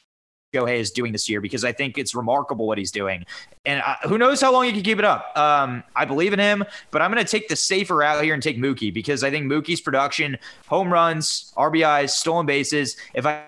Shohei 0.55 0.79
is 0.79 0.91
doing 0.91 1.13
this 1.13 1.29
year 1.29 1.41
because 1.41 1.65
I 1.65 1.73
think 1.73 1.99
it's 1.99 2.15
remarkable 2.15 2.67
what 2.67 2.79
he's 2.79 2.93
doing. 2.93 3.25
And 3.67 3.83
uh, 3.85 3.97
who 4.09 4.19
knows 4.19 4.41
how 4.41 4.53
long 4.53 4.65
he 4.65 4.73
can 4.73 4.83
keep 4.83 4.99
it 4.99 5.05
up. 5.05 5.37
Um, 5.37 5.83
I 5.95 6.05
believe 6.05 6.33
in 6.33 6.39
him, 6.39 6.65
but 6.91 7.03
I'm 7.03 7.13
going 7.13 7.25
to 7.25 7.31
take 7.31 7.49
the 7.49 7.57
safer 7.57 7.97
route 7.97 8.23
here 8.23 8.35
and 8.35 8.43
take 8.43 8.59
Mookie 8.59 8.93
because 8.93 9.25
I 9.25 9.31
think 9.31 9.51
Mookie's 9.51 9.81
production, 9.81 10.39
home 10.67 10.93
runs, 10.93 11.53
RBIs, 11.57 12.11
stolen 12.11 12.47
bases, 12.47 12.97
if 13.15 13.27
I 13.27 13.45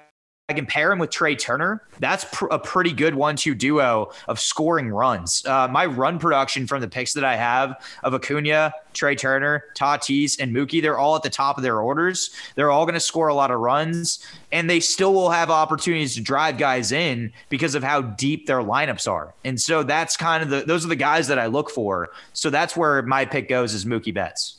I 0.51 0.53
can 0.53 0.67
pair 0.67 0.91
him 0.91 0.99
with 0.99 1.11
Trea 1.11 1.37
Turner. 1.37 1.81
That's 2.01 2.27
pr- 2.33 2.49
a 2.51 2.59
pretty 2.59 2.93
good 2.93 3.15
one-two 3.15 3.55
duo 3.55 4.11
of 4.27 4.41
scoring 4.41 4.89
runs. 4.89 5.47
Uh, 5.47 5.69
my 5.69 5.87
run 5.87 6.19
production 6.19 6.67
from 6.67 6.81
the 6.81 6.89
picks 6.89 7.13
that 7.13 7.23
I 7.23 7.37
have 7.37 7.81
of 8.03 8.15
Acuna, 8.15 8.73
Trea 8.93 9.15
Turner, 9.15 9.67
Tatis, 9.77 10.41
and 10.41 10.53
Mookie, 10.53 10.83
they're 10.83 10.99
all 10.99 11.15
at 11.15 11.23
the 11.23 11.31
top 11.31 11.57
of 11.57 11.63
their 11.63 11.79
orders. 11.79 12.31
They're 12.57 12.73
all 12.73 12.85
going 12.85 12.95
to 12.95 13.01
score 13.01 13.29
a 13.29 13.35
lot 13.35 13.53
of 13.53 13.61
runs, 13.61 14.27
and 14.51 14.69
they 14.69 14.81
still 14.81 15.15
will 15.15 15.31
have 15.31 15.51
opportunities 15.51 16.17
to 16.17 16.21
drive 16.21 16.59
guys 16.59 16.91
in 16.91 17.33
because 17.49 17.77
of 17.77 17.85
how 17.85 18.03
deep 18.03 18.47
their 18.47 18.61
lineups 18.61 19.09
are. 19.09 19.33
And 19.45 19.61
so 19.61 19.85
that's 19.85 20.17
kind 20.17 20.43
of 20.43 20.51
the 20.51 20.63
those 20.63 20.85
are 20.85 20.89
the 20.89 20.97
guys 20.97 21.29
that 21.29 21.39
I 21.39 21.47
look 21.47 21.71
for. 21.71 22.11
So 22.33 22.51
that's 22.51 22.77
where 22.77 23.03
my 23.03 23.25
pick 23.25 23.49
goes 23.49 23.73
is 23.73 23.85
Mookie 23.85 24.13
Betts. 24.13 24.57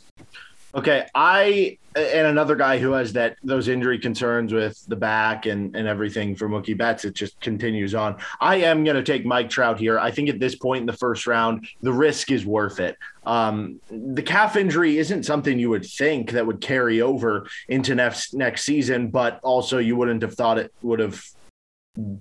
Okay, 0.74 1.06
I 1.14 1.78
and 1.94 2.28
another 2.28 2.56
guy 2.56 2.78
who 2.78 2.94
has 2.94 3.12
that 3.14 3.36
those 3.44 3.68
injury 3.68 4.00
concerns 4.00 4.54
with 4.54 4.82
the 4.88 4.96
back 4.96 5.46
and 5.46 5.76
and 5.76 5.88
everything 5.88 6.36
for 6.36 6.48
Mookie 6.48 6.78
Betts, 6.78 7.04
it 7.04 7.14
just 7.14 7.40
continues 7.42 7.94
on. 7.94 8.16
I 8.40 8.58
am 8.58 8.86
going 8.86 8.96
to 8.96 9.04
take 9.04 9.26
Mike 9.26 9.50
Trout 9.50 9.78
here. 9.78 10.00
I 10.00 10.12
think 10.12 10.30
at 10.30 10.40
this 10.40 10.56
point 10.56 10.82
in 10.82 10.86
the 10.86 10.94
first 10.94 11.28
round, 11.28 11.68
the 11.82 11.92
risk 11.92 12.32
is 12.32 12.46
worth 12.46 12.80
it. 12.80 12.98
Um, 13.26 13.82
the 13.90 14.24
calf 14.24 14.56
injury 14.56 14.98
isn't 14.98 15.24
something 15.24 15.60
you 15.60 15.70
would 15.70 15.86
think 15.86 16.32
that 16.32 16.48
would 16.48 16.62
carry 16.62 17.02
over 17.02 17.48
into 17.68 17.94
next 17.94 18.34
next 18.34 18.64
season, 18.64 19.10
but 19.10 19.42
also 19.44 19.78
you 19.78 19.98
wouldn't 19.98 20.22
have 20.22 20.36
thought 20.36 20.58
it 20.58 20.74
would 20.82 21.00
have 21.00 21.22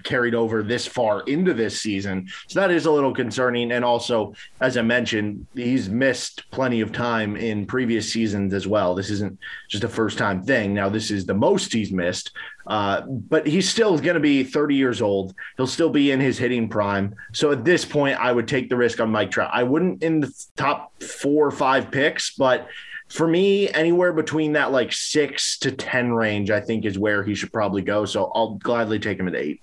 carried 0.03 0.35
over 0.35 0.63
this 0.63 0.87
far 0.87 1.23
into 1.23 1.55
this 1.55 1.81
season. 1.81 2.27
So 2.49 2.59
that 2.59 2.73
is 2.73 2.87
a 2.87 2.91
little 2.91 3.15
concerning. 3.15 3.71
And 3.71 3.85
also, 3.85 4.35
as 4.61 4.77
I 4.77 4.83
mentioned, 4.83 5.47
he's 5.55 5.89
missed 5.89 6.51
plenty 6.51 6.81
of 6.81 6.93
time 6.93 7.37
in 7.37 7.67
previous 7.67 8.13
seasons 8.13 8.53
as 8.53 8.67
well. 8.67 8.97
This 8.97 9.11
isn't 9.11 9.39
just 9.69 9.85
a 9.85 9.89
first 9.89 10.19
time 10.19 10.43
thing. 10.43 10.75
Now, 10.75 10.89
this 10.89 11.13
is 11.13 11.25
the 11.25 11.35
most 11.35 11.73
he's 11.73 11.93
missed, 11.93 12.33
uh, 12.67 13.03
but 13.03 13.47
he's 13.47 13.69
still 13.69 13.97
going 13.97 14.15
to 14.15 14.21
be 14.21 14.43
30 14.43 14.75
years 14.75 15.01
old. 15.01 15.35
He'll 15.57 15.69
still 15.69 15.91
be 15.91 16.11
in 16.11 16.19
his 16.19 16.37
hitting 16.37 16.69
prime. 16.69 17.15
So 17.33 17.53
at 17.53 17.65
this 17.65 17.85
point, 17.85 18.19
I 18.19 18.33
would 18.33 18.49
take 18.49 18.71
the 18.71 18.77
risk 18.77 18.99
on 18.99 19.11
Mike 19.11 19.31
Trout. 19.31 19.51
I 19.53 19.63
wouldn't 19.63 20.03
in 20.03 20.21
the 20.21 20.47
top 20.57 21.01
four 21.01 21.47
or 21.47 21.53
five 21.53 21.93
picks, 21.93 22.35
but 22.35 22.69
for 23.11 23.27
me, 23.27 23.69
anywhere 23.71 24.13
between 24.13 24.53
that 24.53 24.73
like 24.73 24.93
six 24.93 25.59
to 25.59 25.73
10 25.73 26.13
range, 26.13 26.51
I 26.51 26.61
think 26.61 26.85
is 26.85 26.99
where 26.99 27.23
he 27.23 27.35
should 27.35 27.53
probably 27.53 27.83
go. 27.83 28.05
So 28.05 28.31
I'll 28.35 28.55
gladly 28.55 28.99
take 28.99 29.19
him 29.19 29.29
at 29.29 29.35
eight. 29.35 29.61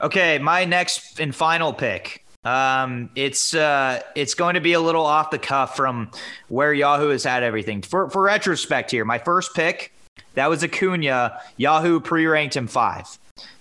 Okay, 0.00 0.38
my 0.38 0.64
next 0.64 1.20
and 1.20 1.34
final 1.34 1.72
pick. 1.72 2.24
Um, 2.44 3.10
it's 3.14 3.54
uh, 3.54 4.02
it's 4.16 4.34
going 4.34 4.54
to 4.54 4.60
be 4.60 4.72
a 4.72 4.80
little 4.80 5.06
off 5.06 5.30
the 5.30 5.38
cuff 5.38 5.76
from 5.76 6.10
where 6.48 6.72
Yahoo 6.72 7.10
has 7.10 7.22
had 7.22 7.44
everything. 7.44 7.82
For 7.82 8.10
for 8.10 8.22
retrospect 8.22 8.90
here, 8.90 9.04
my 9.04 9.18
first 9.18 9.54
pick 9.54 9.92
that 10.34 10.48
was 10.48 10.64
Acuna. 10.64 11.40
Yahoo 11.56 12.00
pre-ranked 12.00 12.56
him 12.56 12.66
five. 12.66 13.06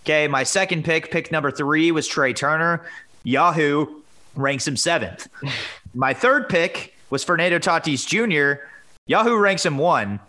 Okay, 0.03 0.27
my 0.27 0.43
second 0.43 0.83
pick, 0.83 1.11
pick 1.11 1.31
number 1.31 1.51
three, 1.51 1.91
was 1.91 2.07
Trea 2.07 2.33
Turner. 2.33 2.85
Yahoo 3.23 4.01
ranks 4.35 4.67
him 4.67 4.75
seventh. 4.75 5.27
my 5.93 6.13
third 6.13 6.49
pick 6.49 6.95
was 7.11 7.23
Fernando 7.23 7.59
Tatis 7.59 8.07
Jr. 8.07 8.63
Yahoo 9.05 9.37
ranks 9.37 9.65
him 9.65 9.77
one. 9.77 10.19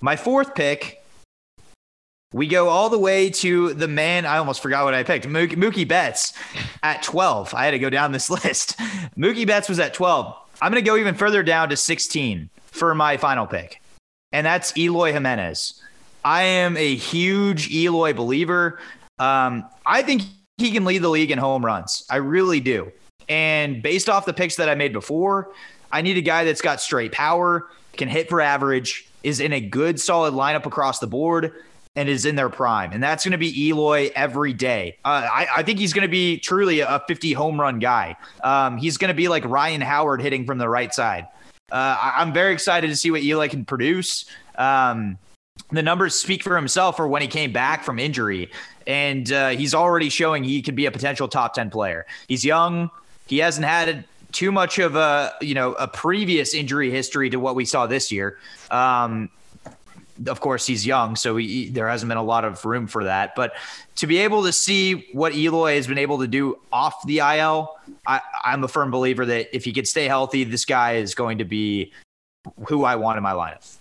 My 0.00 0.16
fourth 0.16 0.54
pick, 0.54 1.04
we 2.32 2.48
go 2.48 2.68
all 2.68 2.88
the 2.88 2.98
way 2.98 3.30
to 3.30 3.74
the 3.74 3.86
man. 3.86 4.24
I 4.24 4.38
almost 4.38 4.62
forgot 4.62 4.84
what 4.84 4.94
I 4.94 5.02
picked. 5.02 5.28
Mookie, 5.28 5.86
Betts 5.86 6.32
at 6.82 7.02
12. 7.02 7.54
I 7.54 7.64
had 7.64 7.72
to 7.72 7.78
go 7.78 7.90
down 7.90 8.12
this 8.12 8.30
list. 8.44 8.78
Mookie 9.16 9.46
Betts 9.46 9.68
was 9.68 9.78
at 9.78 9.94
12. 9.94 10.34
I'm 10.62 10.72
going 10.72 10.82
to 10.82 10.88
go 10.88 10.96
even 10.96 11.14
further 11.14 11.42
down 11.42 11.68
to 11.68 11.76
16 11.76 12.48
for 12.66 12.94
my 12.94 13.16
final 13.16 13.46
pick, 13.46 13.80
and 14.32 14.46
that's 14.46 14.76
Eloy 14.76 15.12
Jimenez. 15.12 15.82
I 16.24 16.42
am 16.42 16.76
a 16.76 16.94
huge 16.94 17.70
Eloy 17.70 18.12
believer. 18.12 18.78
Um, 19.18 19.64
I 19.86 20.02
think 20.02 20.22
he 20.58 20.70
can 20.70 20.84
lead 20.84 20.98
the 20.98 21.08
league 21.08 21.30
in 21.30 21.38
home 21.38 21.64
runs. 21.64 22.04
I 22.10 22.16
really 22.16 22.60
do. 22.60 22.92
And 23.28 23.82
based 23.82 24.10
off 24.10 24.26
the 24.26 24.32
picks 24.32 24.56
that 24.56 24.68
I 24.68 24.74
made 24.74 24.92
before, 24.92 25.50
I 25.92 26.02
need 26.02 26.16
a 26.16 26.22
guy 26.22 26.44
that's 26.44 26.60
got 26.60 26.80
straight 26.80 27.12
power, 27.12 27.68
can 27.94 28.08
hit 28.08 28.28
for 28.28 28.40
average, 28.40 29.08
is 29.22 29.40
in 29.40 29.52
a 29.52 29.60
good 29.60 30.00
solid 30.00 30.34
lineup 30.34 30.66
across 30.66 30.98
the 30.98 31.06
board, 31.06 31.52
and 31.96 32.08
is 32.08 32.24
in 32.24 32.36
their 32.36 32.48
prime. 32.48 32.92
And 32.92 33.02
that's 33.02 33.24
going 33.24 33.32
to 33.32 33.38
be 33.38 33.68
Eloy 33.68 34.10
every 34.14 34.52
day. 34.52 34.96
Uh, 35.04 35.28
I, 35.30 35.46
I, 35.56 35.62
think 35.62 35.78
he's 35.78 35.92
going 35.92 36.06
to 36.06 36.10
be 36.10 36.38
truly 36.38 36.80
a 36.80 37.02
50 37.08 37.32
home 37.32 37.60
run 37.60 37.78
guy. 37.78 38.16
Um, 38.44 38.76
he's 38.76 38.96
going 38.96 39.08
to 39.08 39.14
be 39.14 39.28
like 39.28 39.44
Ryan 39.44 39.80
Howard 39.80 40.22
hitting 40.22 40.46
from 40.46 40.58
the 40.58 40.68
right 40.68 40.94
side. 40.94 41.26
Uh, 41.72 41.98
I, 42.00 42.22
am 42.22 42.32
very 42.32 42.52
excited 42.52 42.88
to 42.88 42.96
see 42.96 43.10
what 43.10 43.22
Eloy 43.22 43.48
can 43.48 43.64
produce. 43.64 44.24
Um, 44.56 45.18
the 45.72 45.82
numbers 45.82 46.14
speak 46.14 46.42
for 46.42 46.56
himself 46.56 46.96
for 46.96 47.08
when 47.08 47.22
he 47.22 47.28
came 47.28 47.52
back 47.52 47.84
from 47.84 47.98
injury. 47.98 48.50
And 48.86 49.30
uh, 49.30 49.50
he's 49.50 49.74
already 49.74 50.08
showing 50.08 50.44
he 50.44 50.62
could 50.62 50.76
be 50.76 50.86
a 50.86 50.90
potential 50.90 51.28
top 51.28 51.54
10 51.54 51.70
player. 51.70 52.06
He's 52.28 52.44
young. 52.44 52.90
He 53.26 53.38
hasn't 53.38 53.66
had 53.66 54.04
too 54.32 54.52
much 54.52 54.78
of 54.78 54.96
a 54.96 55.34
you 55.40 55.54
know 55.54 55.72
a 55.74 55.88
previous 55.88 56.54
injury 56.54 56.90
history 56.90 57.30
to 57.30 57.38
what 57.38 57.54
we 57.54 57.64
saw 57.64 57.86
this 57.86 58.10
year. 58.10 58.38
Um, 58.70 59.30
of 60.26 60.40
course, 60.40 60.66
he's 60.66 60.86
young, 60.86 61.16
so 61.16 61.36
he, 61.36 61.70
there 61.70 61.88
hasn't 61.88 62.08
been 62.08 62.18
a 62.18 62.22
lot 62.22 62.44
of 62.44 62.62
room 62.64 62.86
for 62.86 63.04
that. 63.04 63.34
But 63.34 63.54
to 63.96 64.06
be 64.06 64.18
able 64.18 64.44
to 64.44 64.52
see 64.52 65.08
what 65.12 65.34
Eloy 65.34 65.76
has 65.76 65.86
been 65.86 65.98
able 65.98 66.18
to 66.18 66.26
do 66.26 66.58
off 66.72 67.06
the 67.06 67.18
IL, 67.18 67.74
I, 68.06 68.20
I'm 68.44 68.62
a 68.62 68.68
firm 68.68 68.90
believer 68.90 69.24
that 69.24 69.54
if 69.56 69.64
he 69.64 69.72
could 69.72 69.86
stay 69.88 70.06
healthy, 70.06 70.44
this 70.44 70.64
guy 70.64 70.96
is 70.96 71.14
going 71.14 71.38
to 71.38 71.44
be 71.44 71.92
who 72.66 72.84
I 72.84 72.96
want 72.96 73.16
in 73.16 73.22
my 73.22 73.32
lineup. 73.32 73.76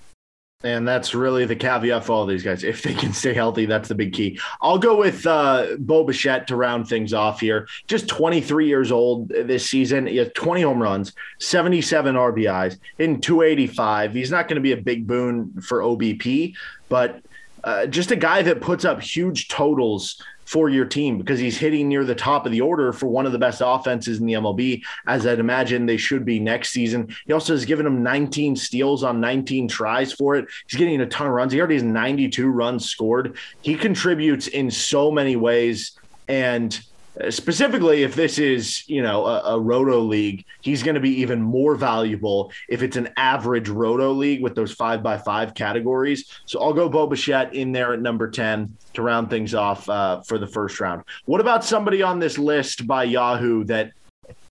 And 0.62 0.86
that's 0.86 1.15
really 1.15 1.45
the 1.45 1.56
caveat 1.56 2.04
for 2.04 2.12
all 2.12 2.26
these 2.26 2.43
guys. 2.43 2.65
If 2.65 2.84
they 2.84 2.93
can 2.93 3.13
stay 3.13 3.34
healthy, 3.34 3.65
that's 3.65 3.88
the 3.88 3.95
big 3.95 4.12
key. 4.12 4.38
I'll 4.62 4.78
go 4.78 4.98
with 4.98 5.26
uh, 5.26 5.78
Bo 5.80 6.04
Bichette 6.04 6.48
to 6.48 6.58
round 6.58 6.86
things 6.86 7.13
off 7.13 7.39
here. 7.39 7.65
Just 7.88 8.10
23 8.10 8.67
years 8.67 8.91
old 8.91 9.30
this 9.30 9.69
season. 9.69 10.06
He 10.06 10.17
has 10.17 10.30
20 10.36 10.62
home 10.63 10.84
runs, 10.84 11.13
77 11.39 12.13
RBIs, 12.13 12.78
in 12.98 13.22
285. 13.22 14.13
He's 14.13 14.32
not 14.32 14.50
going 14.50 14.56
to 14.56 14.62
be 14.62 14.74
a 14.74 14.78
big 14.78 15.08
boon 15.08 15.62
for 15.62 15.80
OBP, 15.80 16.56
but 16.89 17.22
uh, 17.63 17.86
just 17.86 18.12
a 18.12 18.17
guy 18.17 18.41
that 18.41 18.60
puts 18.60 18.84
up 18.84 19.02
huge 19.02 19.48
totals 19.48 20.22
for 20.50 20.68
your 20.68 20.86
team 20.86 21.20
because 21.20 21.40
he's 21.40 21.60
hitting 21.60 21.88
near 21.88 22.04
the 22.04 22.16
top 22.16 22.48
of 22.48 22.52
the 22.52 22.60
order 22.60 22.92
for 22.92 23.06
one 23.06 23.28
of 23.28 23.32
the 23.32 23.38
best 23.38 23.62
offenses 23.64 24.20
in 24.20 24.26
the 24.26 24.34
MLB, 24.34 24.82
as 25.06 25.28
I'd 25.28 25.38
imagine 25.38 25.86
they 25.86 25.96
should 25.96 26.26
be 26.26 26.40
next 26.40 26.72
season. 26.72 27.16
He 27.28 27.34
also 27.34 27.54
has 27.54 27.66
given 27.66 27.86
him 27.86 28.02
19 28.02 28.56
steals 28.56 29.04
on 29.04 29.22
19 29.22 29.68
tries 29.68 30.12
for 30.12 30.38
it. 30.38 30.48
He's 30.66 30.80
getting 30.80 31.02
a 31.02 31.06
ton 31.06 31.28
of 31.28 31.34
runs. 31.34 31.54
He 31.54 31.60
already 31.60 31.76
has 31.76 31.84
92 31.84 32.50
runs 32.50 32.90
scored. 32.90 33.38
He 33.62 33.76
contributes 33.76 34.48
in 34.48 34.72
so 34.72 35.12
many 35.12 35.36
ways. 35.36 35.92
And 36.28 36.80
specifically 37.29 38.03
if 38.03 38.15
this 38.15 38.39
is 38.39 38.88
you 38.88 39.01
know 39.01 39.25
a, 39.25 39.55
a 39.55 39.60
roto 39.60 39.99
league 39.99 40.45
he's 40.62 40.84
going 40.84 40.95
to 40.95 41.01
be 41.01 41.21
even 41.21 41.41
more 41.41 41.75
valuable 41.75 42.51
if 42.69 42.82
it's 42.82 42.95
an 42.95 43.10
average 43.17 43.67
roto 43.67 44.12
league 44.12 44.41
with 44.41 44.55
those 44.55 44.71
five 44.71 45.03
by 45.03 45.17
five 45.17 45.53
categories. 45.53 46.29
So 46.45 46.62
i'll 46.62 46.73
go 46.73 46.88
Bo 46.88 47.08
Bichette 47.08 47.53
in 47.53 47.71
there 47.71 47.93
at 47.93 48.01
number 48.01 48.29
10 48.29 48.75
to 48.93 49.01
round 49.01 49.29
things 49.29 49.53
off 49.53 49.89
uh, 49.89 50.21
for 50.21 50.38
the 50.38 50.47
first 50.47 50.79
round. 50.79 51.03
What 51.25 51.41
about 51.41 51.63
somebody 51.63 52.01
on 52.01 52.19
this 52.19 52.38
list 52.38 52.88
by 52.88 53.03
yahoo 53.03 53.63
that 53.65 53.91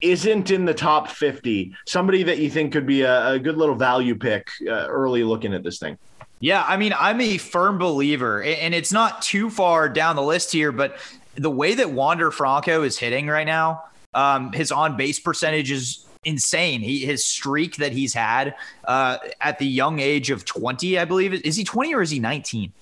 isn't 0.01 0.51
in 0.51 0.65
the 0.65 0.75
top 0.75 1.09
50 1.09 1.75
somebody 1.87 2.23
that 2.23 2.39
you 2.39 2.51
think 2.51 2.73
could 2.73 2.87
be 2.87 3.03
a, 3.03 3.33
a 3.33 3.39
good 3.39 3.57
little 3.57 3.75
value 3.75 4.15
pick 4.15 4.49
uh, 4.63 4.87
early 4.89 5.25
looking 5.25 5.55
at 5.55 5.63
this 5.63 5.79
thing. 5.79 5.99
Yeah, 6.41 6.65
I 6.67 6.77
mean, 6.77 6.95
I'm 6.99 7.21
a 7.21 7.37
firm 7.37 7.79
believer, 7.79 8.43
and 8.43 8.73
it's 8.73 8.93
not 8.93 9.23
too 9.23 9.51
far 9.51 9.89
down 9.89 10.15
the 10.15 10.23
list 10.23 10.53
here, 10.53 10.71
but 10.71 10.97
the 11.39 11.51
way 11.51 11.75
that 11.75 11.91
Wander 11.91 12.31
Franco 12.31 12.83
is 12.83 12.99
hitting 12.99 13.29
right 13.29 13.47
now, 13.47 13.85
um, 14.15 14.53
his 14.53 14.73
on 14.73 14.97
base 14.97 15.19
percentage 15.19 15.71
is 15.71 16.05
insane. 16.25 16.81
He 16.81 17.05
his 17.05 17.25
streak 17.25 17.77
that 17.77 17.93
he's 17.93 18.13
had 18.13 18.55
uh, 18.85 19.19
at 19.41 19.59
the 19.59 19.67
young 19.67 20.01
age 20.01 20.31
of 20.31 20.45
20, 20.45 20.99
I 20.99 21.05
believe. 21.05 21.33
Is 21.33 21.57
he 21.57 21.65
20 21.65 21.95
or 21.95 22.03
is 22.03 22.11
he 22.11 22.19
19? 22.19 22.73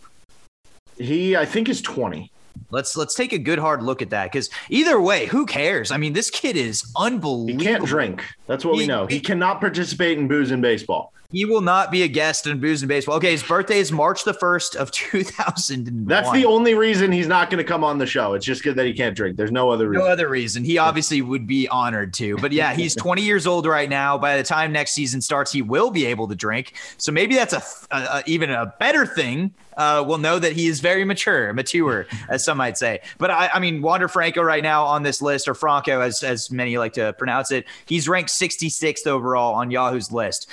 He, 0.99 1.37
I 1.37 1.45
think, 1.45 1.69
is 1.69 1.83
20. 1.83 2.31
Let's 2.71 2.97
let's 2.97 3.15
take 3.15 3.33
a 3.33 3.39
good 3.39 3.59
hard 3.59 3.83
look 3.83 4.01
at 4.01 4.11
that 4.11 4.33
because 4.33 4.49
either 4.71 5.01
way, 5.01 5.27
who 5.27 5.47
cares? 5.47 5.91
I 5.91 5.99
mean, 5.99 6.15
this 6.15 6.31
kid 6.31 6.57
is 6.57 6.91
unbelievable. 6.97 7.61
He 7.61 7.65
can't 7.65 7.85
drink. 7.85 8.25
That's 8.47 8.65
what 8.65 8.75
he, 8.75 8.81
we 8.81 8.87
know. 8.87 9.07
He, 9.07 9.17
he 9.17 9.21
cannot 9.21 9.61
participate 9.61 10.19
in 10.19 10.27
booze 10.27 10.51
in 10.51 10.61
baseball. 10.61 11.13
He 11.31 11.45
will 11.45 11.61
not 11.61 11.91
be 11.91 12.03
a 12.03 12.09
guest 12.09 12.47
in 12.47 12.61
Booze 12.61 12.83
and 12.83 12.89
Baseball. 12.89 13.17
Okay, 13.17 13.33
his 13.33 13.43
birthday 13.43 13.79
is 13.79 13.91
March 13.91 14.25
the 14.25 14.35
1st 14.35 14.77
of 14.77 14.91
2001. 14.93 16.07
That's 16.07 16.31
the 16.33 16.45
only 16.45 16.75
reason 16.75 17.13
he's 17.13 17.27
not 17.27 17.51
going 17.51 17.59
to 17.59 17.65
come 17.65 17.85
on 17.85 17.99
the 17.99 18.07
show. 18.07 18.35
It's 18.35 18.45
just 18.45 18.63
good 18.63 18.77
that 18.77 18.87
he 18.87 18.93
can't 18.93 19.17
drink. 19.17 19.37
There's 19.37 19.53
no 19.53 19.71
other 19.71 19.89
reason. 19.89 20.05
No 20.05 20.11
other 20.11 20.29
reason. 20.29 20.65
He 20.65 20.79
obviously 20.79 21.23
would 21.23 21.47
be 21.47 21.69
honored 21.69 22.15
to. 22.15 22.37
But 22.39 22.53
yeah, 22.53 22.75
he's 22.75 22.95
20 22.97 23.23
years 23.23 23.47
old 23.47 23.67
right 23.67 23.89
now. 23.89 24.17
By 24.19 24.37
the 24.37 24.43
time 24.43 24.73
next 24.73 24.93
season 24.93 25.21
starts, 25.21 25.53
he 25.53 25.63
will 25.63 25.91
be 25.91 26.07
able 26.07 26.29
to 26.29 26.35
drink. 26.35 26.75
So 26.99 27.13
maybe 27.13 27.35
that's 27.35 27.53
a, 27.53 27.63
a, 27.91 27.99
a 27.99 28.23
even 28.27 28.51
a 28.51 28.75
better 28.79 29.07
thing. 29.07 29.53
Uh, 29.77 30.03
we'll 30.07 30.17
know 30.19 30.39
that 30.39 30.53
he 30.53 30.69
is 30.69 30.81
very 30.81 31.05
mature, 31.05 31.53
mature, 31.53 32.07
as 32.31 32.43
some 32.43 32.57
might 32.57 32.79
say. 32.79 32.99
But 33.19 33.31
I, 33.31 33.51
I 33.53 33.61
mean, 33.61 33.83
Wander 33.83 34.09
Franco 34.09 34.41
right 34.43 34.63
now 34.63 34.85
on 34.85 35.03
this 35.03 35.21
list, 35.21 35.49
or 35.49 35.55
Franco, 35.55 36.01
as 36.01 36.23
as 36.23 36.51
many 36.51 36.79
like 36.79 36.95
to 36.95 37.13
pronounce 37.13 37.51
it, 37.51 37.67
he's 37.85 38.09
ranked 38.09 38.31
66th 38.31 39.07
overall 39.07 39.55
on 39.55 39.71
Yahoo's 39.71 40.11
list 40.11 40.49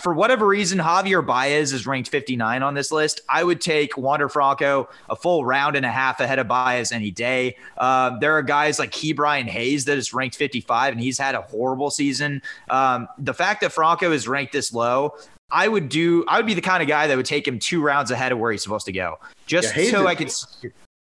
for 0.00 0.12
whatever 0.12 0.46
reason, 0.46 0.78
Javier 0.78 1.24
Baez 1.24 1.72
is 1.72 1.86
ranked 1.86 2.08
59 2.08 2.62
on 2.62 2.74
this 2.74 2.90
list. 2.90 3.20
I 3.28 3.44
would 3.44 3.60
take 3.60 3.96
Wander 3.96 4.28
Franco 4.28 4.88
a 5.08 5.14
full 5.14 5.44
round 5.44 5.76
and 5.76 5.86
a 5.86 5.90
half 5.90 6.20
ahead 6.20 6.38
of 6.38 6.48
Baez 6.48 6.90
any 6.90 7.10
day. 7.10 7.56
Uh, 7.78 8.18
there 8.18 8.32
are 8.32 8.42
guys 8.42 8.78
like 8.78 8.90
Ke'Bryan 8.90 9.46
Hayes 9.46 9.84
that 9.84 9.96
is 9.96 10.12
ranked 10.12 10.36
55, 10.36 10.92
and 10.92 11.00
he's 11.00 11.18
had 11.18 11.34
a 11.34 11.42
horrible 11.42 11.90
season. 11.90 12.42
Um, 12.70 13.08
the 13.18 13.34
fact 13.34 13.60
that 13.60 13.72
Franco 13.72 14.10
is 14.10 14.26
ranked 14.26 14.52
this 14.52 14.72
low, 14.72 15.14
I 15.50 15.68
would 15.68 15.88
do. 15.88 16.24
I 16.26 16.38
would 16.38 16.46
be 16.46 16.54
the 16.54 16.60
kind 16.60 16.82
of 16.82 16.88
guy 16.88 17.06
that 17.06 17.16
would 17.16 17.26
take 17.26 17.46
him 17.46 17.58
two 17.58 17.80
rounds 17.80 18.10
ahead 18.10 18.32
of 18.32 18.38
where 18.38 18.50
he's 18.50 18.62
supposed 18.62 18.86
to 18.86 18.92
go, 18.92 19.18
just 19.46 19.76
yeah, 19.76 19.90
so 19.90 20.06
I 20.06 20.14
could. 20.16 20.32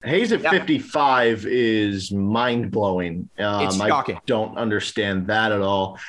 Hayes 0.03 0.31
at 0.31 0.41
yeah. 0.41 0.51
55 0.51 1.45
is 1.47 2.11
mind 2.11 2.71
blowing. 2.71 3.29
Um, 3.39 3.65
it's 3.65 3.77
shocking. 3.77 4.15
I 4.15 4.21
don't 4.27 4.55
understand 4.57 5.27
that 5.27 5.51
at 5.51 5.59
all. 5.59 5.99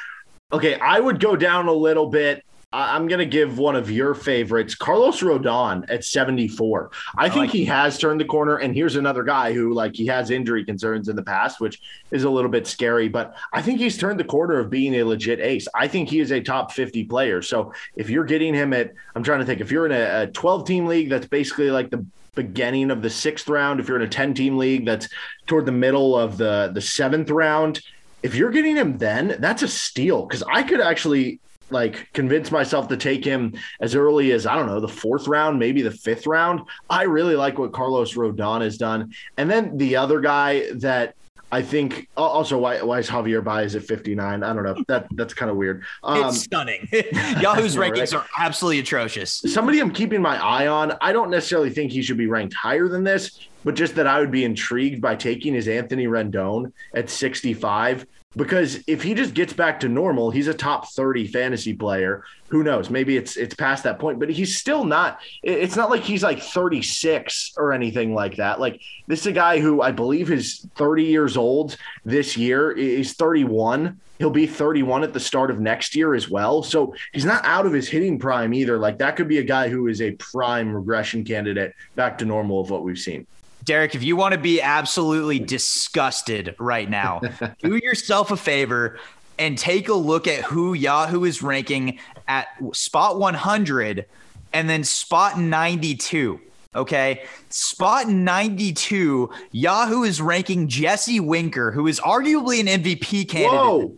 Okay, 0.53 0.79
I 0.79 1.01
would 1.01 1.21
go 1.21 1.37
down 1.37 1.69
a 1.69 1.73
little 1.73 2.09
bit. 2.09 2.45
I'm 2.71 3.09
going 3.09 3.21
to 3.21 3.25
give 3.25 3.57
one 3.57 3.77
of 3.77 3.91
your 3.91 4.15
favorites, 4.15 4.75
Carlos 4.75 5.23
Rodon 5.23 5.87
at 5.89 6.05
74. 6.05 6.91
I, 7.17 7.25
I 7.25 7.29
think 7.31 7.41
like 7.41 7.51
he 7.51 7.65
has 7.65 7.97
turned 7.97 8.21
the 8.21 8.27
corner. 8.27 8.59
And 8.59 8.75
here's 8.75 8.97
another 8.97 9.23
guy 9.23 9.55
who, 9.55 9.73
like, 9.73 9.97
he 9.97 10.05
has 10.09 10.31
injury 10.31 10.67
concerns 10.67 11.09
in 11.09 11.17
the 11.17 11.23
past, 11.23 11.61
which 11.61 11.81
is 12.11 12.25
a 12.25 12.31
little 12.31 12.51
bit 12.51 12.67
scary, 12.67 13.09
but 13.09 13.35
I 13.55 13.63
think 13.63 13.79
he's 13.79 13.97
turned 13.97 14.21
the 14.21 14.25
corner 14.25 14.59
of 14.59 14.69
being 14.69 14.97
a 14.97 15.03
legit 15.05 15.41
ace. 15.41 15.67
I 15.75 15.89
think 15.89 16.11
he 16.11 16.21
is 16.21 16.31
a 16.31 16.43
top 16.43 16.73
50 16.73 17.05
player. 17.05 17.41
So 17.41 17.73
if 17.97 18.11
you're 18.11 18.25
getting 18.25 18.53
him 18.53 18.75
at, 18.75 18.93
I'm 19.15 19.23
trying 19.23 19.41
to 19.41 19.47
think, 19.47 19.63
if 19.63 19.73
you're 19.73 19.87
in 19.87 19.93
a 19.93 20.27
12 20.27 20.67
team 20.67 20.87
league, 20.87 21.09
that's 21.09 21.27
basically 21.27 21.71
like 21.71 21.89
the 21.89 22.05
beginning 22.35 22.91
of 22.91 23.01
the 23.01 23.09
sixth 23.09 23.49
round. 23.49 23.81
If 23.81 23.89
you're 23.89 23.97
in 23.97 24.07
a 24.07 24.09
10 24.09 24.35
team 24.35 24.59
league, 24.59 24.85
that's 24.85 25.09
toward 25.47 25.65
the 25.65 25.73
middle 25.73 26.19
of 26.19 26.37
the, 26.37 26.71
the 26.75 26.83
seventh 26.83 27.31
round 27.31 27.81
if 28.21 28.35
you're 28.35 28.51
getting 28.51 28.75
him 28.75 28.99
then, 28.99 29.37
that's 29.39 29.63
a 29.63 29.69
steal 29.69 30.27
because 30.27 30.43
I 30.43 30.65
could 30.65 30.81
actually 30.81 31.39
like 31.71 32.09
convince 32.13 32.51
myself 32.51 32.89
to 32.89 32.97
take 32.97 33.25
him 33.25 33.55
as 33.81 33.95
early 33.95 34.33
as 34.33 34.47
I 34.47 34.57
don't 34.57 34.67
know 34.67 34.81
the 34.81 34.89
fourth 34.89 35.29
round, 35.29 35.59
maybe 35.59 35.83
the 35.83 35.91
fifth 35.91 36.27
round. 36.27 36.61
I 36.89 37.03
really 37.03 37.37
like 37.37 37.59
what 37.59 37.73
Carlos 37.73 38.15
Rodon 38.15 38.63
has 38.63 38.79
done, 38.79 39.13
and 39.37 39.51
then 39.51 39.77
the 39.77 39.97
other 39.97 40.21
guy 40.21 40.71
that 40.75 41.15
I 41.51 41.63
think 41.63 42.09
also 42.17 42.59
why, 42.59 42.83
why 42.83 42.99
is 42.99 43.09
Javier 43.09 43.43
Baez 43.43 43.75
at 43.75 43.83
59? 43.83 44.43
I 44.43 44.53
don't 44.53 44.65
know. 44.65 44.85
That 44.89 45.07
that's 45.13 45.33
kind 45.33 45.51
of 45.51 45.57
weird. 45.57 45.85
Um, 46.05 46.27
it's 46.27 46.43
stunning. 46.43 46.87
Yahoo's 47.41 47.77
rankings 47.77 48.13
right? 48.13 48.15
are 48.15 48.27
absolutely 48.39 48.81
atrocious. 48.81 49.43
Somebody 49.47 49.81
I'm 49.81 49.91
keeping 49.91 50.21
my 50.21 50.43
eye 50.43 50.67
on. 50.67 50.93
I 51.01 51.13
don't 51.13 51.31
necessarily 51.31 51.71
think 51.71 51.93
he 51.93 52.03
should 52.03 52.19
be 52.19 52.27
ranked 52.27 52.55
higher 52.55 52.89
than 52.89 53.03
this, 53.03 53.49
but 53.65 53.75
just 53.75 53.95
that 53.95 54.07
I 54.07 54.21
would 54.21 54.31
be 54.31 54.45
intrigued 54.45 55.01
by 55.01 55.17
taking 55.17 55.55
is 55.55 55.69
Anthony 55.69 56.07
Rendon 56.07 56.73
at 56.95 57.09
65 57.09 58.07
because 58.39 58.79
if 58.87 59.03
he 59.03 59.15
just 59.15 59.35
gets 59.35 59.53
back 59.53 59.81
to 59.81 59.89
normal, 59.89 60.31
he's 60.31 60.47
a 60.47 60.55
top 60.55 60.89
30 60.93 61.27
fantasy 61.27 61.75
player. 61.75 62.23
Who 62.49 62.63
knows? 62.63 62.89
Maybe 62.89 63.17
it's 63.17 63.37
it's 63.37 63.55
past 63.55 63.83
that 63.83 63.99
point, 63.99 64.21
but 64.21 64.31
he's 64.31 64.57
still 64.57 64.85
not 64.85 65.21
it's 65.43 65.77
not 65.77 65.91
like 65.91 66.03
he's 66.03 66.23
like 66.23 66.41
36 66.41 67.55
or 67.59 67.73
anything 67.73 68.15
like 68.15 68.37
that. 68.37 68.61
Like 68.61 68.81
this 69.09 69.21
is 69.21 69.27
a 69.27 69.33
guy 69.33 69.59
who 69.59 69.83
I 69.83 69.91
believe 69.91 70.31
is 70.31 70.67
30 70.77 71.05
years 71.05 71.37
old 71.37 71.77
this 72.05 72.37
year. 72.37 72.75
He's 72.75 73.15
31. 73.15 74.01
He'll 74.19 74.31
be 74.31 74.47
31 74.47 75.03
at 75.03 75.13
the 75.13 75.21
start 75.21 75.51
of 75.51 75.61
next 75.61 75.95
year 75.95 76.15
as 76.15 76.31
well. 76.31 76.63
So 76.63 76.95
he's 77.13 77.25
not 77.25 77.45
out 77.45 77.67
of 77.67 77.73
his 77.73 77.89
hitting 77.89 78.19
prime 78.19 78.55
either. 78.55 78.79
Like 78.79 78.99
that 78.99 79.17
could 79.17 79.29
be 79.29 79.39
a 79.39 79.45
guy 79.45 79.69
who 79.69 79.89
is 79.89 80.01
a 80.01 80.13
prime 80.13 80.73
regression 80.73 81.25
candidate 81.25 81.75
back 81.97 82.19
to 82.19 82.25
normal 82.25 82.61
of 82.61 82.71
what 82.71 82.85
we've 82.85 82.99
seen. 82.99 83.27
Derek, 83.69 83.95
if 83.95 84.03
you 84.03 84.17
want 84.17 84.33
to 84.33 84.41
be 84.41 84.63
absolutely 84.63 85.39
disgusted 85.39 86.57
right 86.59 86.89
now, 86.89 87.21
do 87.63 87.77
yourself 87.77 88.31
a 88.31 88.37
favor 88.39 88.99
and 89.39 89.59
take 89.59 89.91
a 89.91 89.95
look 89.95 90.27
at 90.27 90.43
who 90.43 90.73
Yahoo 90.73 91.25
is 91.25 91.43
ranking 91.43 91.99
at 92.27 92.47
spot 92.73 93.19
100 93.19 94.07
and 94.55 94.71
then 94.71 94.85
spot 94.85 95.39
92. 95.39 96.41
Okay. 96.75 97.25
Spot 97.51 98.09
92, 98.09 99.29
Yahoo 99.53 100.03
is 100.03 100.23
ranking 100.23 100.67
Jesse 100.69 101.21
Winker, 101.21 101.71
who 101.71 101.87
is 101.87 102.01
arguably 102.01 102.61
an 102.61 102.83
MVP 102.83 103.29
candidate. 103.29 103.53
Whoa. 103.53 103.95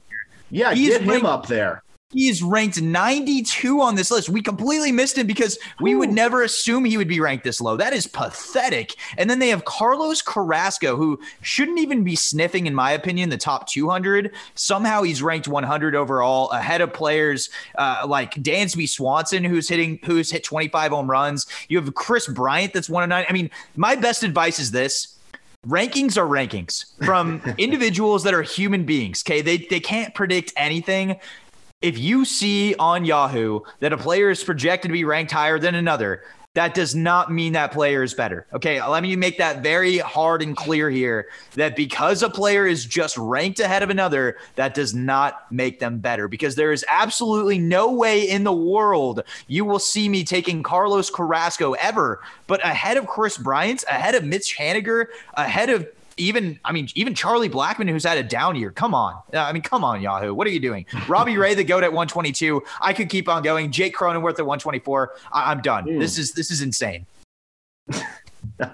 Yeah, 0.50 0.74
He's 0.74 0.88
get 0.88 1.02
him 1.02 1.10
ranked, 1.10 1.26
up 1.26 1.46
there. 1.46 1.84
He 2.12 2.28
is 2.28 2.42
ranked 2.42 2.82
92 2.82 3.80
on 3.80 3.94
this 3.94 4.10
list. 4.10 4.28
We 4.28 4.42
completely 4.42 4.90
missed 4.90 5.16
him 5.16 5.28
because 5.28 5.58
we 5.80 5.94
would 5.94 6.10
never 6.10 6.42
assume 6.42 6.84
he 6.84 6.96
would 6.96 7.06
be 7.06 7.20
ranked 7.20 7.44
this 7.44 7.60
low. 7.60 7.76
That 7.76 7.92
is 7.92 8.08
pathetic. 8.08 8.96
And 9.16 9.30
then 9.30 9.38
they 9.38 9.50
have 9.50 9.64
Carlos 9.64 10.20
Carrasco, 10.20 10.96
who 10.96 11.20
shouldn't 11.40 11.78
even 11.78 12.02
be 12.02 12.16
sniffing, 12.16 12.66
in 12.66 12.74
my 12.74 12.90
opinion, 12.90 13.28
the 13.28 13.36
top 13.36 13.68
200. 13.68 14.34
Somehow 14.56 15.02
he's 15.02 15.22
ranked 15.22 15.46
100 15.46 15.94
overall, 15.94 16.50
ahead 16.50 16.80
of 16.80 16.92
players 16.92 17.48
uh, 17.78 18.04
like 18.08 18.34
Dansby 18.34 18.88
Swanson, 18.88 19.44
who's 19.44 19.68
hitting, 19.68 20.00
who's 20.04 20.32
hit 20.32 20.42
25 20.42 20.90
home 20.90 21.08
runs. 21.08 21.46
You 21.68 21.80
have 21.80 21.94
Kris 21.94 22.26
Bryant, 22.26 22.72
that's 22.72 22.90
one 22.90 23.04
of 23.04 23.08
nine. 23.08 23.24
I 23.28 23.32
mean, 23.32 23.50
my 23.76 23.94
best 23.94 24.24
advice 24.24 24.58
is 24.58 24.72
this 24.72 25.16
rankings 25.66 26.16
are 26.16 26.26
rankings 26.26 26.86
from 27.04 27.40
individuals 27.58 28.24
that 28.24 28.34
are 28.34 28.42
human 28.42 28.84
beings. 28.84 29.22
Okay. 29.24 29.42
They, 29.42 29.58
they 29.58 29.78
can't 29.78 30.12
predict 30.14 30.52
anything 30.56 31.20
if 31.82 31.98
you 31.98 32.24
see 32.24 32.74
on 32.78 33.04
Yahoo 33.04 33.60
that 33.80 33.92
a 33.92 33.96
player 33.96 34.30
is 34.30 34.44
projected 34.44 34.90
to 34.90 34.92
be 34.92 35.04
ranked 35.04 35.32
higher 35.32 35.58
than 35.58 35.74
another, 35.74 36.22
that 36.54 36.74
does 36.74 36.96
not 36.96 37.32
mean 37.32 37.52
that 37.52 37.70
player 37.70 38.02
is 38.02 38.12
better. 38.12 38.44
Okay, 38.52 38.82
let 38.84 39.04
me 39.04 39.14
make 39.14 39.38
that 39.38 39.62
very 39.62 39.98
hard 39.98 40.42
and 40.42 40.56
clear 40.56 40.90
here 40.90 41.28
that 41.54 41.76
because 41.76 42.24
a 42.24 42.28
player 42.28 42.66
is 42.66 42.84
just 42.84 43.16
ranked 43.16 43.60
ahead 43.60 43.84
of 43.84 43.88
another, 43.88 44.36
that 44.56 44.74
does 44.74 44.92
not 44.92 45.50
make 45.52 45.78
them 45.78 46.00
better 46.00 46.26
because 46.26 46.56
there 46.56 46.72
is 46.72 46.84
absolutely 46.88 47.58
no 47.58 47.92
way 47.92 48.28
in 48.28 48.42
the 48.42 48.52
world 48.52 49.22
you 49.46 49.64
will 49.64 49.78
see 49.78 50.08
me 50.08 50.24
taking 50.24 50.62
Carlos 50.62 51.08
Carrasco 51.08 51.74
ever, 51.74 52.20
but 52.48 52.62
ahead 52.64 52.96
of 52.96 53.06
Kris 53.06 53.38
Bryant, 53.38 53.84
ahead 53.88 54.16
of 54.16 54.24
Mitch 54.24 54.58
Haniger, 54.58 55.06
ahead 55.34 55.70
of 55.70 55.88
even 56.20 56.60
I 56.64 56.72
mean 56.72 56.88
even 56.94 57.14
Charlie 57.14 57.48
Blackmon, 57.48 57.88
who's 57.88 58.04
had 58.04 58.18
a 58.18 58.22
down 58.22 58.56
year. 58.56 58.70
Come 58.70 58.94
on, 58.94 59.14
uh, 59.34 59.38
I 59.38 59.52
mean 59.52 59.62
come 59.62 59.84
on 59.84 60.00
Yahoo, 60.00 60.34
what 60.34 60.46
are 60.46 60.50
you 60.50 60.60
doing? 60.60 60.86
Robbie 61.08 61.36
Ray 61.36 61.54
the 61.54 61.64
goat 61.64 61.82
at 61.82 61.92
122. 61.92 62.62
I 62.80 62.92
could 62.92 63.08
keep 63.08 63.28
on 63.28 63.42
going. 63.42 63.72
Jake 63.72 63.96
Cronenworth 63.96 64.38
at 64.38 64.46
124. 64.46 65.14
I- 65.32 65.52
am 65.52 65.62
done. 65.62 65.86
Mm. 65.86 65.98
This 65.98 66.18
is 66.18 66.32
this 66.32 66.50
is 66.50 66.62
insane. 66.62 67.06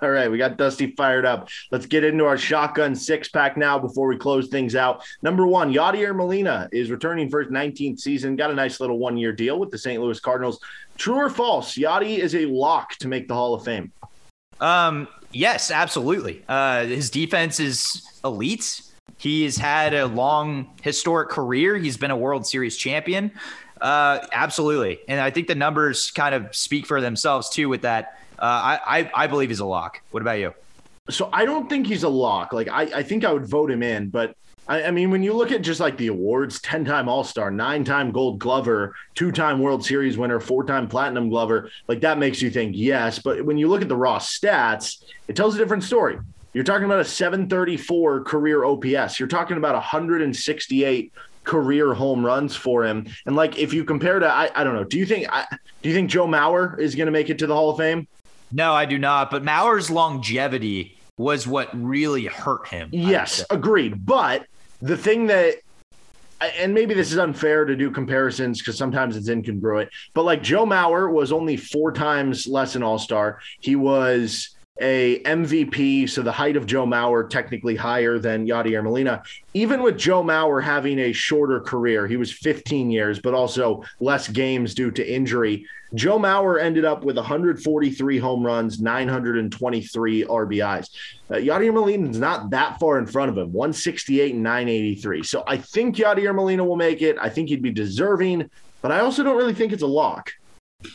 All 0.02 0.10
right, 0.10 0.30
we 0.30 0.38
got 0.38 0.56
Dusty 0.56 0.94
fired 0.96 1.24
up. 1.24 1.48
Let's 1.70 1.86
get 1.86 2.04
into 2.04 2.24
our 2.24 2.36
shotgun 2.36 2.94
six 2.94 3.28
pack 3.28 3.56
now 3.56 3.78
before 3.78 4.06
we 4.08 4.16
close 4.16 4.48
things 4.48 4.74
out. 4.76 5.04
Number 5.22 5.46
one, 5.46 5.72
Yadier 5.72 6.14
Molina 6.14 6.68
is 6.72 6.90
returning 6.90 7.28
for 7.28 7.42
his 7.42 7.52
19th 7.52 8.00
season. 8.00 8.36
Got 8.36 8.50
a 8.50 8.54
nice 8.54 8.80
little 8.80 8.98
one 8.98 9.16
year 9.16 9.32
deal 9.32 9.58
with 9.58 9.70
the 9.70 9.78
St. 9.78 10.00
Louis 10.00 10.20
Cardinals. 10.20 10.60
True 10.96 11.16
or 11.16 11.30
false? 11.30 11.76
Yadi 11.76 12.18
is 12.18 12.34
a 12.34 12.46
lock 12.46 12.96
to 12.96 13.08
make 13.08 13.28
the 13.28 13.34
Hall 13.34 13.54
of 13.54 13.64
Fame. 13.64 13.92
Um, 14.60 15.08
yes, 15.36 15.70
absolutely. 15.70 16.42
Uh, 16.48 16.86
his 16.86 17.10
defense 17.10 17.60
is 17.60 18.02
elite. 18.24 18.82
He's 19.18 19.56
had 19.56 19.94
a 19.94 20.06
long 20.06 20.70
historic 20.82 21.28
career. 21.28 21.76
He's 21.76 21.96
been 21.96 22.10
a 22.10 22.16
World 22.16 22.46
Series 22.46 22.76
champion. 22.76 23.30
Uh, 23.80 24.26
absolutely, 24.32 24.98
and 25.06 25.20
I 25.20 25.30
think 25.30 25.48
the 25.48 25.54
numbers 25.54 26.10
kind 26.10 26.34
of 26.34 26.54
speak 26.56 26.86
for 26.86 27.00
themselves 27.00 27.50
too. 27.50 27.68
With 27.68 27.82
that, 27.82 28.18
uh, 28.38 28.42
I, 28.42 28.80
I 28.86 29.10
I 29.14 29.26
believe 29.26 29.50
he's 29.50 29.60
a 29.60 29.66
lock. 29.66 30.00
What 30.10 30.22
about 30.22 30.38
you? 30.38 30.54
So 31.10 31.28
I 31.32 31.44
don't 31.44 31.68
think 31.68 31.86
he's 31.86 32.02
a 32.02 32.08
lock. 32.08 32.52
Like 32.52 32.68
I, 32.68 32.82
I 32.82 33.02
think 33.02 33.24
I 33.24 33.32
would 33.32 33.46
vote 33.46 33.70
him 33.70 33.82
in, 33.82 34.08
but 34.08 34.34
I, 34.68 34.84
I 34.84 34.90
mean, 34.90 35.10
when 35.10 35.22
you 35.22 35.32
look 35.32 35.52
at 35.52 35.62
just 35.62 35.80
like 35.80 35.96
the 35.96 36.08
awards 36.08 36.60
10 36.60 36.84
time 36.84 37.08
All 37.08 37.24
Star, 37.24 37.50
nine 37.50 37.84
time 37.84 38.10
Gold 38.10 38.38
Glover, 38.38 38.94
two 39.14 39.32
time 39.32 39.60
World 39.60 39.84
Series 39.84 40.18
winner, 40.18 40.40
four 40.40 40.64
time 40.64 40.88
Platinum 40.88 41.28
Glover, 41.28 41.70
like 41.88 42.00
that 42.00 42.18
makes 42.18 42.42
you 42.42 42.50
think 42.50 42.74
yes. 42.76 43.18
But 43.18 43.44
when 43.44 43.58
you 43.58 43.68
look 43.68 43.82
at 43.82 43.88
the 43.88 43.96
raw 43.96 44.18
stats, 44.18 45.02
it 45.28 45.36
tells 45.36 45.54
a 45.54 45.58
different 45.58 45.84
story. 45.84 46.18
You're 46.52 46.64
talking 46.64 46.86
about 46.86 47.00
a 47.00 47.04
734 47.04 48.24
career 48.24 48.64
OPS. 48.64 49.20
You're 49.20 49.28
talking 49.28 49.58
about 49.58 49.74
168 49.74 51.12
career 51.44 51.92
home 51.94 52.24
runs 52.24 52.56
for 52.56 52.84
him. 52.84 53.06
And 53.26 53.36
like, 53.36 53.58
if 53.58 53.74
you 53.74 53.84
compare 53.84 54.18
to, 54.18 54.26
I, 54.26 54.50
I 54.54 54.64
don't 54.64 54.74
know, 54.74 54.84
do 54.84 54.98
you 54.98 55.06
think, 55.06 55.28
I, 55.30 55.46
do 55.82 55.88
you 55.88 55.94
think 55.94 56.10
Joe 56.10 56.26
Mauer 56.26 56.78
is 56.78 56.94
going 56.94 57.06
to 57.06 57.12
make 57.12 57.28
it 57.28 57.38
to 57.40 57.46
the 57.46 57.54
Hall 57.54 57.70
of 57.70 57.76
Fame? 57.76 58.08
No, 58.52 58.72
I 58.72 58.86
do 58.86 58.98
not. 58.98 59.30
But 59.30 59.42
Mauer's 59.42 59.90
longevity 59.90 60.98
was 61.18 61.46
what 61.46 61.68
really 61.72 62.24
hurt 62.24 62.68
him. 62.68 62.88
Yes, 62.92 63.44
agreed. 63.50 64.04
But 64.04 64.46
the 64.80 64.96
thing 64.96 65.26
that 65.26 65.56
and 66.40 66.74
maybe 66.74 66.92
this 66.92 67.12
is 67.12 67.18
unfair 67.18 67.64
to 67.64 67.74
do 67.76 67.90
comparisons 67.90 68.60
because 68.60 68.76
sometimes 68.76 69.16
it's 69.16 69.28
incongruent, 69.28 69.88
but 70.12 70.24
like 70.24 70.42
Joe 70.42 70.66
Mauer 70.66 71.10
was 71.10 71.32
only 71.32 71.56
four 71.56 71.92
times 71.92 72.46
less 72.46 72.76
an 72.76 72.82
all 72.82 72.98
star. 72.98 73.40
He 73.60 73.74
was 73.74 74.55
a 74.80 75.20
MVP, 75.20 76.08
so 76.08 76.22
the 76.22 76.32
height 76.32 76.56
of 76.56 76.66
Joe 76.66 76.86
Mauer 76.86 77.28
technically 77.28 77.76
higher 77.76 78.18
than 78.18 78.46
Yadier 78.46 78.82
Molina. 78.82 79.22
Even 79.54 79.82
with 79.82 79.96
Joe 79.96 80.22
Mauer 80.22 80.62
having 80.62 80.98
a 80.98 81.12
shorter 81.12 81.60
career, 81.60 82.06
he 82.06 82.16
was 82.16 82.32
15 82.32 82.90
years, 82.90 83.18
but 83.18 83.32
also 83.32 83.84
less 84.00 84.28
games 84.28 84.74
due 84.74 84.90
to 84.90 85.14
injury. 85.14 85.66
Joe 85.94 86.18
Mauer 86.18 86.60
ended 86.60 86.84
up 86.84 87.04
with 87.04 87.16
143 87.16 88.18
home 88.18 88.44
runs, 88.44 88.80
923 88.80 90.24
RBIs. 90.24 90.90
Uh, 91.30 91.34
Yadier 91.34 91.72
Molina 91.72 92.10
is 92.10 92.18
not 92.18 92.50
that 92.50 92.78
far 92.78 92.98
in 92.98 93.06
front 93.06 93.30
of 93.30 93.38
him, 93.38 93.52
168 93.52 94.34
and 94.34 94.42
983. 94.42 95.22
So 95.22 95.42
I 95.46 95.56
think 95.56 95.96
Yadier 95.96 96.34
Molina 96.34 96.64
will 96.64 96.76
make 96.76 97.00
it. 97.00 97.16
I 97.20 97.30
think 97.30 97.48
he'd 97.48 97.62
be 97.62 97.70
deserving, 97.70 98.50
but 98.82 98.92
I 98.92 99.00
also 99.00 99.22
don't 99.22 99.36
really 99.36 99.54
think 99.54 99.72
it's 99.72 99.82
a 99.82 99.86
lock. 99.86 100.32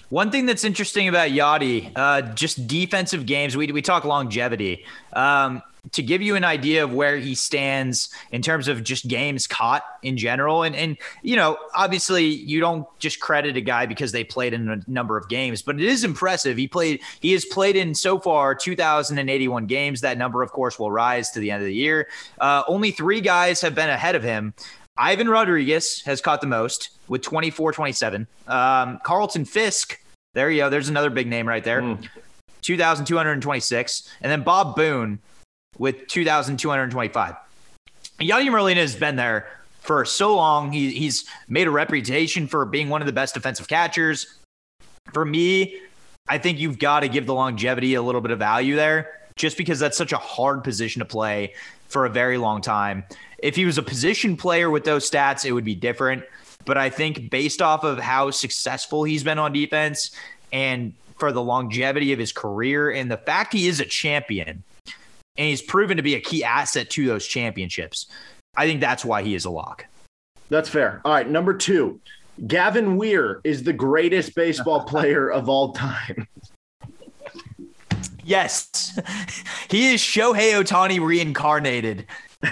One 0.10 0.32
thing 0.32 0.46
that's 0.46 0.64
interesting 0.64 1.08
about 1.08 1.30
Yadi, 1.30 1.92
uh, 1.96 2.22
just 2.34 2.68
defensive 2.68 3.26
games. 3.26 3.56
We 3.56 3.72
we 3.72 3.82
talk 3.82 4.06
longevity. 4.06 4.86
Um, 5.14 5.62
to 5.94 6.04
give 6.04 6.22
you 6.22 6.36
an 6.36 6.44
idea 6.44 6.84
of 6.84 6.94
where 6.94 7.18
he 7.18 7.34
stands 7.34 8.10
in 8.32 8.44
terms 8.44 8.68
of 8.68 8.84
just 8.84 9.08
games 9.08 9.48
caught 9.48 9.84
in 10.04 10.16
general, 10.16 10.64
and 10.64 10.76
and 10.76 10.98
you 11.24 11.36
know, 11.36 11.58
obviously, 11.74 12.26
you 12.26 12.60
don't 12.60 12.88
just 13.00 13.20
credit 13.20 13.58
a 13.58 13.62
guy 13.62 13.86
because 13.86 14.12
they 14.12 14.24
played 14.24 14.54
in 14.54 14.70
a 14.70 14.80
number 14.88 15.18
of 15.18 15.28
games, 15.28 15.62
but 15.62 15.76
it 15.76 15.82
is 15.82 16.04
impressive. 16.04 16.58
He 16.58 16.68
played. 16.68 17.02
He 17.20 17.32
has 17.34 17.46
played 17.46 17.76
in 17.76 17.96
so 17.96 18.20
far 18.20 18.54
2,081 18.54 19.66
games. 19.66 20.02
That 20.02 20.18
number, 20.18 20.44
of 20.44 20.52
course, 20.52 20.78
will 20.78 20.92
rise 20.92 21.32
to 21.32 21.40
the 21.40 21.52
end 21.52 21.62
of 21.62 21.68
the 21.68 21.76
year. 21.76 22.08
Uh, 22.40 22.64
only 22.68 22.92
three 22.92 23.22
guys 23.22 23.62
have 23.62 23.74
been 23.74 23.90
ahead 23.90 24.16
of 24.16 24.24
him. 24.24 24.54
Ivan 24.98 25.30
Rodriguez 25.30 26.02
has 26.06 26.22
caught 26.22 26.42
the 26.42 26.48
most 26.48 26.90
with 27.12 27.22
24 27.22 27.74
27. 27.74 28.26
Um, 28.48 29.00
Carlton 29.04 29.44
Fisk, 29.44 30.00
there 30.34 30.50
you 30.50 30.62
go. 30.62 30.70
There's 30.70 30.88
another 30.88 31.10
big 31.10 31.28
name 31.28 31.46
right 31.46 31.64
there. 31.64 31.82
Mm. 31.82 32.08
2,226. 32.62 34.10
And 34.22 34.32
then 34.32 34.44
Bob 34.44 34.78
Boone 34.78 35.20
with 35.78 36.08
2,225. 36.08 37.36
Yadier 38.22 38.52
Molina 38.52 38.80
has 38.80 38.96
been 38.96 39.18
there 39.18 39.50
for 39.82 40.06
so 40.06 40.36
long. 40.36 40.72
He, 40.72 40.92
he's 40.92 41.26
made 41.50 41.68
a 41.68 41.72
reputation 41.72 42.48
for 42.48 42.64
being 42.64 42.88
one 42.88 43.02
of 43.02 43.08
the 43.08 43.14
best 43.14 43.34
defensive 43.34 43.68
catchers. 43.68 44.38
For 45.12 45.26
me, 45.26 45.82
I 46.30 46.38
think 46.38 46.60
you've 46.60 46.80
got 46.80 47.02
to 47.02 47.10
give 47.10 47.26
the 47.26 47.34
longevity 47.34 47.96
a 47.96 48.02
little 48.02 48.22
bit 48.22 48.32
of 48.32 48.40
value 48.40 48.78
there 48.78 49.10
just 49.36 49.58
because 49.58 49.80
that's 49.80 49.98
such 49.98 50.14
a 50.14 50.18
hard 50.18 50.64
position 50.64 51.00
to 51.00 51.06
play 51.06 51.56
for 51.90 52.06
a 52.06 52.10
very 52.10 52.38
long 52.38 52.62
time. 52.62 53.04
If 53.40 53.58
he 53.58 53.66
was 53.66 53.78
a 53.78 53.84
position 53.84 54.38
player 54.38 54.70
with 54.70 54.86
those 54.86 55.10
stats, 55.10 55.44
it 55.44 55.52
would 55.52 55.66
be 55.66 55.76
different. 55.76 56.24
But 56.66 56.78
I 56.78 56.90
think 56.90 57.30
based 57.30 57.62
off 57.62 57.84
of 57.84 58.00
how 58.00 58.32
successful 58.32 59.04
he's 59.04 59.24
been 59.24 59.40
on 59.40 59.54
defense 59.54 60.12
and 60.52 60.94
for 61.18 61.32
the 61.32 61.42
longevity 61.42 62.14
of 62.14 62.20
his 62.20 62.32
career 62.32 62.92
and 62.92 63.10
the 63.10 63.18
fact 63.18 63.54
he 63.54 63.68
is 63.68 63.80
a 63.80 63.86
champion 63.86 64.64
and 65.38 65.48
he's 65.48 65.62
proven 65.62 65.98
to 65.98 66.04
be 66.04 66.16
a 66.16 66.20
key 66.20 66.44
asset 66.44 66.90
to 66.92 67.06
those 67.06 67.26
championships, 67.26 68.08
I 68.56 68.68
think 68.68 68.82
that's 68.82 69.06
why 69.06 69.24
he 69.24 69.36
is 69.36 69.46
a 69.46 69.50
lock. 69.50 69.86
That's 70.50 70.68
fair. 70.68 71.02
All 71.06 71.14
right, 71.14 71.30
number 71.30 71.54
two. 71.54 72.00
Gavin 72.48 72.98
Weir 72.98 73.40
is 73.44 73.64
the 73.64 73.74
greatest 73.74 74.36
baseball 74.36 74.84
player 74.86 75.30
of 75.30 75.48
all 75.48 75.74
time. 75.74 76.28
Yes, 78.24 79.00
he 79.70 79.94
is 79.94 80.02
Shohei 80.02 80.54
Ohtani 80.54 81.00
reincarnated 81.00 82.06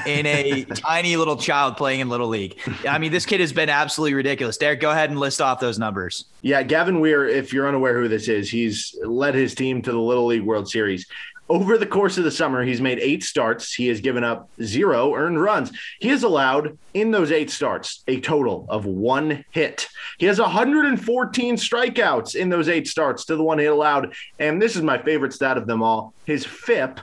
in 0.05 0.25
a 0.25 0.63
tiny 0.65 1.15
little 1.15 1.37
child 1.37 1.77
playing 1.77 1.99
in 1.99 2.09
Little 2.09 2.27
League. 2.27 2.59
I 2.87 2.97
mean, 2.97 3.11
this 3.11 3.25
kid 3.25 3.39
has 3.39 3.53
been 3.53 3.69
absolutely 3.69 4.13
ridiculous. 4.13 4.57
Derek, 4.57 4.79
go 4.79 4.91
ahead 4.91 5.09
and 5.09 5.19
list 5.19 5.41
off 5.41 5.59
those 5.59 5.79
numbers. 5.79 6.25
Yeah, 6.41 6.63
Gavin 6.63 6.99
Weir, 6.99 7.27
if 7.27 7.53
you're 7.53 7.67
unaware 7.67 7.99
who 7.99 8.07
this 8.07 8.27
is, 8.27 8.49
he's 8.49 8.95
led 9.03 9.35
his 9.35 9.55
team 9.55 9.81
to 9.81 9.91
the 9.91 9.99
Little 9.99 10.27
League 10.27 10.43
World 10.43 10.69
Series. 10.69 11.05
Over 11.49 11.79
the 11.79 11.87
course 11.87 12.19
of 12.19 12.23
the 12.23 12.31
summer, 12.31 12.63
he's 12.63 12.79
made 12.79 12.99
eight 12.99 13.23
starts. 13.23 13.73
He 13.73 13.87
has 13.87 14.01
given 14.01 14.23
up 14.23 14.49
zero 14.61 15.15
earned 15.15 15.41
runs. 15.41 15.71
He 15.99 16.09
has 16.09 16.21
allowed 16.21 16.77
in 16.93 17.09
those 17.09 17.31
eight 17.31 17.49
starts 17.49 18.03
a 18.07 18.19
total 18.19 18.67
of 18.69 18.85
one 18.85 19.43
hit. 19.49 19.87
He 20.19 20.27
has 20.27 20.39
114 20.39 21.55
strikeouts 21.55 22.35
in 22.35 22.49
those 22.49 22.69
eight 22.69 22.87
starts 22.87 23.25
to 23.25 23.35
the 23.35 23.43
one 23.43 23.57
hit 23.57 23.71
allowed. 23.71 24.13
And 24.37 24.61
this 24.61 24.75
is 24.75 24.83
my 24.83 24.99
favorite 24.99 25.33
stat 25.33 25.57
of 25.57 25.65
them 25.65 25.81
all. 25.81 26.13
His 26.25 26.45
FIP 26.45 26.99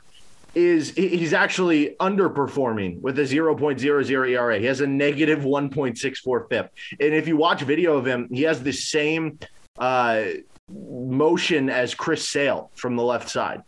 is 0.56 0.94
he's 0.94 1.34
actually 1.34 1.94
underperforming 2.00 2.98
with 3.02 3.18
a 3.18 3.22
0.00 3.22 4.30
ERA. 4.30 4.58
He 4.58 4.64
has 4.64 4.80
a 4.80 4.86
negative 4.86 5.40
1.64 5.40 6.48
FIP. 6.48 6.72
And 6.98 7.14
if 7.14 7.28
you 7.28 7.36
watch 7.36 7.60
video 7.60 7.98
of 7.98 8.06
him, 8.06 8.26
he 8.32 8.42
has 8.42 8.62
the 8.62 8.72
same 8.72 9.38
uh, 9.78 10.24
motion 10.70 11.68
as 11.68 11.94
Chris 11.94 12.26
Sale 12.26 12.70
from 12.74 12.96
the 12.96 13.02
left 13.02 13.28
side. 13.28 13.62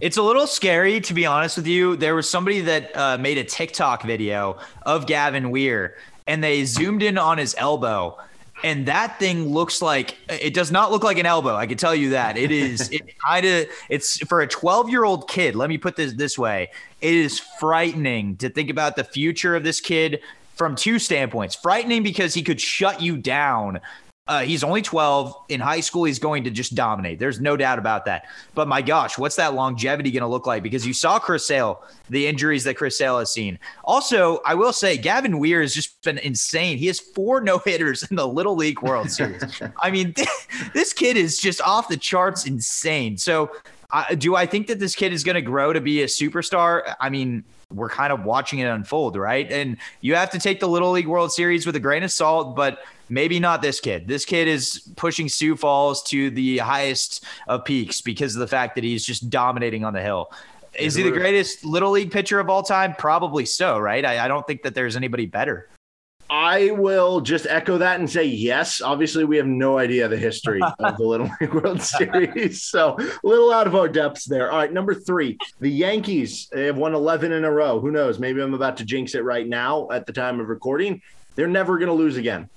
It's 0.00 0.18
a 0.18 0.22
little 0.22 0.46
scary, 0.46 1.00
to 1.00 1.14
be 1.14 1.26
honest 1.26 1.56
with 1.56 1.66
you. 1.66 1.96
There 1.96 2.14
was 2.14 2.30
somebody 2.30 2.60
that 2.60 2.96
uh, 2.96 3.18
made 3.18 3.38
a 3.38 3.44
TikTok 3.44 4.04
video 4.04 4.58
of 4.82 5.06
Gavin 5.08 5.50
Weir, 5.50 5.96
and 6.28 6.44
they 6.44 6.64
zoomed 6.64 7.02
in 7.02 7.18
on 7.18 7.38
his 7.38 7.56
elbow 7.58 8.18
and 8.62 8.86
that 8.86 9.18
thing 9.18 9.48
looks 9.48 9.80
like 9.82 10.16
it 10.28 10.54
does 10.54 10.70
not 10.70 10.90
look 10.90 11.02
like 11.02 11.18
an 11.18 11.26
elbow. 11.26 11.54
I 11.54 11.66
can 11.66 11.78
tell 11.78 11.94
you 11.94 12.10
that 12.10 12.36
it 12.36 12.50
is. 12.50 12.90
it 12.90 13.18
kind 13.26 13.46
of 13.46 13.66
it's 13.88 14.18
for 14.26 14.40
a 14.40 14.46
12 14.46 14.90
year 14.90 15.04
old 15.04 15.28
kid. 15.28 15.54
Let 15.54 15.68
me 15.68 15.78
put 15.78 15.96
this 15.96 16.14
this 16.14 16.38
way: 16.38 16.70
it 17.00 17.14
is 17.14 17.38
frightening 17.38 18.36
to 18.36 18.48
think 18.48 18.70
about 18.70 18.96
the 18.96 19.04
future 19.04 19.56
of 19.56 19.64
this 19.64 19.80
kid 19.80 20.20
from 20.54 20.76
two 20.76 20.98
standpoints. 20.98 21.54
Frightening 21.54 22.02
because 22.02 22.34
he 22.34 22.42
could 22.42 22.60
shut 22.60 23.00
you 23.00 23.16
down 23.16 23.80
uh, 24.28 24.42
he's 24.42 24.62
only 24.62 24.80
12 24.80 25.34
in 25.48 25.60
high 25.60 25.80
school. 25.80 26.04
He's 26.04 26.20
going 26.20 26.44
to 26.44 26.50
just 26.50 26.76
dominate. 26.76 27.18
There's 27.18 27.40
no 27.40 27.56
doubt 27.56 27.80
about 27.80 28.04
that. 28.04 28.26
But 28.54 28.68
my 28.68 28.80
gosh, 28.80 29.18
what's 29.18 29.34
that 29.36 29.54
longevity 29.54 30.12
going 30.12 30.20
to 30.20 30.28
look 30.28 30.46
like? 30.46 30.62
Because 30.62 30.86
you 30.86 30.92
saw 30.92 31.18
Chris 31.18 31.44
Sale, 31.44 31.82
the 32.10 32.28
injuries 32.28 32.62
that 32.64 32.76
Chris 32.76 32.96
Sale 32.96 33.18
has 33.18 33.32
seen. 33.32 33.58
Also, 33.82 34.38
I 34.46 34.54
will 34.54 34.72
say 34.72 34.96
Gavin 34.96 35.40
Weir 35.40 35.62
has 35.62 35.74
just 35.74 36.00
been 36.02 36.18
insane. 36.18 36.78
He 36.78 36.86
has 36.86 37.00
four 37.00 37.40
no 37.42 37.58
hitters 37.58 38.08
in 38.08 38.14
the 38.14 38.28
Little 38.28 38.54
League 38.54 38.82
World 38.82 39.10
Series. 39.10 39.42
I 39.78 39.90
mean, 39.90 40.14
this 40.74 40.92
kid 40.92 41.16
is 41.16 41.40
just 41.40 41.60
off 41.62 41.88
the 41.88 41.96
charts 41.96 42.46
insane. 42.46 43.16
So, 43.16 43.50
uh, 43.92 44.14
do 44.14 44.36
I 44.36 44.46
think 44.46 44.68
that 44.68 44.78
this 44.78 44.94
kid 44.94 45.12
is 45.12 45.24
going 45.24 45.34
to 45.34 45.42
grow 45.42 45.72
to 45.72 45.80
be 45.80 46.02
a 46.02 46.06
superstar? 46.06 46.94
I 47.00 47.10
mean, 47.10 47.42
we're 47.74 47.88
kind 47.88 48.12
of 48.12 48.24
watching 48.24 48.60
it 48.60 48.66
unfold, 48.66 49.16
right? 49.16 49.50
And 49.50 49.76
you 50.00 50.14
have 50.14 50.30
to 50.30 50.38
take 50.38 50.60
the 50.60 50.68
Little 50.68 50.92
League 50.92 51.08
World 51.08 51.32
Series 51.32 51.66
with 51.66 51.74
a 51.74 51.80
grain 51.80 52.04
of 52.04 52.12
salt, 52.12 52.54
but 52.54 52.78
maybe 53.10 53.40
not 53.40 53.62
this 53.62 53.80
kid. 53.80 54.08
This 54.08 54.24
kid 54.24 54.48
is 54.48 54.92
pushing 54.96 55.28
Sioux 55.28 55.56
Falls 55.56 56.02
to 56.04 56.30
the 56.30 56.58
highest 56.58 57.24
of 57.48 57.64
peaks 57.64 58.00
because 58.00 58.34
of 58.36 58.40
the 58.40 58.46
fact 58.46 58.76
that 58.76 58.84
he's 58.84 59.04
just 59.04 59.28
dominating 59.28 59.84
on 59.84 59.92
the 59.92 60.02
hill. 60.02 60.32
Is 60.78 60.94
he 60.94 61.02
the 61.02 61.10
greatest 61.10 61.64
little 61.64 61.90
league 61.90 62.12
pitcher 62.12 62.38
of 62.38 62.48
all 62.48 62.62
time? 62.62 62.94
Probably 62.94 63.44
so, 63.44 63.78
right? 63.78 64.04
I, 64.04 64.24
I 64.24 64.28
don't 64.28 64.46
think 64.46 64.62
that 64.62 64.74
there's 64.74 64.96
anybody 64.96 65.26
better. 65.26 65.68
I 66.30 66.50
I 66.50 66.72
will 66.72 67.20
just 67.20 67.46
echo 67.46 67.78
that 67.78 68.00
and 68.00 68.10
say 68.10 68.24
yes. 68.24 68.80
Obviously, 68.80 69.24
we 69.24 69.36
have 69.36 69.46
no 69.46 69.78
idea 69.78 70.08
the 70.08 70.16
history 70.16 70.60
of 70.80 70.96
the 70.96 71.04
Little 71.04 71.30
League 71.40 71.54
World 71.54 71.80
Series, 71.80 72.64
so 72.64 72.96
a 72.98 73.26
little 73.26 73.52
out 73.52 73.68
of 73.68 73.76
our 73.76 73.88
depths 73.88 74.24
there. 74.24 74.50
All 74.50 74.58
right, 74.58 74.72
number 74.72 74.92
three, 74.92 75.38
the 75.60 75.70
Yankees 75.70 76.48
they 76.52 76.66
have 76.66 76.76
won 76.76 76.92
11 76.92 77.30
in 77.30 77.44
a 77.44 77.50
row. 77.50 77.78
Who 77.78 77.90
knows? 77.90 78.18
Maybe 78.18 78.42
I'm 78.42 78.52
about 78.52 78.76
to 78.78 78.84
jinx 78.84 79.14
it 79.14 79.22
right 79.22 79.46
now 79.46 79.88
at 79.90 80.06
the 80.06 80.12
time 80.12 80.40
of 80.40 80.48
recording. 80.48 81.00
They're 81.36 81.46
never 81.46 81.78
going 81.78 81.88
to 81.88 81.94
lose 81.94 82.16
again. 82.16 82.48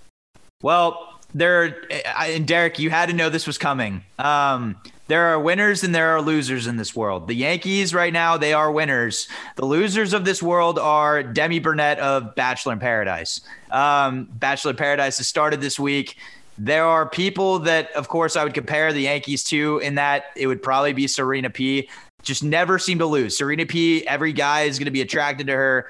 Well, 0.63 1.19
there, 1.35 1.81
and 2.17 2.47
Derek, 2.47 2.79
you 2.79 2.89
had 2.89 3.09
to 3.09 3.13
know 3.13 3.29
this 3.29 3.45
was 3.45 3.57
coming. 3.57 4.03
Um, 4.17 4.77
there 5.07 5.25
are 5.25 5.39
winners 5.39 5.83
and 5.83 5.93
there 5.93 6.15
are 6.15 6.21
losers 6.21 6.67
in 6.67 6.77
this 6.77 6.95
world. 6.95 7.27
The 7.27 7.35
Yankees 7.35 7.93
right 7.93 8.13
now, 8.13 8.37
they 8.37 8.53
are 8.53 8.71
winners. 8.71 9.27
The 9.57 9.65
losers 9.65 10.13
of 10.13 10.23
this 10.23 10.41
world 10.41 10.79
are 10.79 11.21
Demi 11.21 11.59
Burnett 11.59 11.99
of 11.99 12.33
Bachelor 12.35 12.73
in 12.73 12.79
Paradise. 12.79 13.41
Um, 13.71 14.29
Bachelor 14.31 14.71
in 14.71 14.77
Paradise 14.77 15.17
has 15.17 15.27
started 15.27 15.59
this 15.59 15.77
week. 15.77 16.15
There 16.57 16.85
are 16.85 17.09
people 17.09 17.59
that, 17.59 17.91
of 17.91 18.07
course, 18.07 18.37
I 18.37 18.45
would 18.45 18.53
compare 18.53 18.93
the 18.93 19.01
Yankees 19.01 19.43
to 19.45 19.79
in 19.79 19.95
that 19.95 20.27
it 20.37 20.47
would 20.47 20.63
probably 20.63 20.93
be 20.93 21.07
Serena 21.07 21.49
P. 21.49 21.89
Just 22.21 22.41
never 22.41 22.79
seem 22.79 22.99
to 22.99 23.05
lose. 23.05 23.37
Serena 23.37 23.65
P, 23.65 24.07
every 24.07 24.31
guy 24.31 24.61
is 24.61 24.79
going 24.79 24.85
to 24.85 24.91
be 24.91 25.01
attracted 25.01 25.47
to 25.47 25.53
her. 25.53 25.87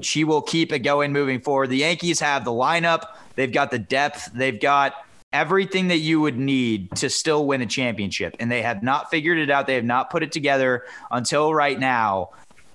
She 0.00 0.24
will 0.24 0.40
keep 0.40 0.72
it 0.72 0.78
going 0.78 1.12
moving 1.12 1.40
forward. 1.40 1.68
The 1.68 1.76
Yankees 1.76 2.18
have 2.20 2.46
the 2.46 2.50
lineup, 2.50 3.08
they've 3.34 3.52
got 3.52 3.70
the 3.70 3.78
depth, 3.78 4.30
they've 4.32 4.58
got 4.58 4.94
everything 5.34 5.88
that 5.88 5.98
you 5.98 6.18
would 6.18 6.38
need 6.38 6.90
to 6.92 7.10
still 7.10 7.44
win 7.46 7.60
a 7.60 7.66
championship. 7.66 8.34
And 8.40 8.50
they 8.50 8.62
have 8.62 8.82
not 8.82 9.10
figured 9.10 9.38
it 9.38 9.50
out. 9.50 9.66
They 9.66 9.74
have 9.74 9.84
not 9.84 10.08
put 10.08 10.22
it 10.22 10.32
together 10.32 10.86
until 11.10 11.52
right 11.52 11.78
now. 11.78 12.30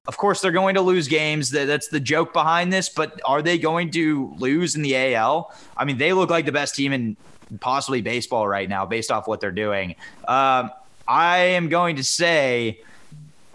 Of 0.08 0.18
course, 0.18 0.42
they're 0.42 0.52
going 0.52 0.76
to 0.76 0.82
lose 0.82 1.08
games. 1.08 1.50
That's 1.50 1.88
the 1.88 2.00
joke 2.00 2.34
behind 2.34 2.72
this. 2.72 2.88
But 2.88 3.20
are 3.26 3.42
they 3.42 3.58
going 3.58 3.90
to 3.92 4.34
lose 4.38 4.76
in 4.76 4.84
the 4.84 5.16
AL? 5.16 5.54
I 5.76 5.86
mean, 5.86 5.98
they 5.98 6.14
look 6.14 6.30
like 6.30 6.46
the 6.46 6.52
best 6.52 6.76
team 6.76 6.94
in 6.94 7.18
possibly 7.60 8.02
baseball 8.02 8.48
right 8.48 8.70
now, 8.70 8.86
based 8.86 9.12
off 9.12 9.28
what 9.28 9.42
they're 9.42 9.52
doing. 9.52 9.96
Um, 10.28 10.70
I 11.08 11.38
am 11.38 11.68
going 11.70 11.96
to 11.96 12.04
say 12.04 12.82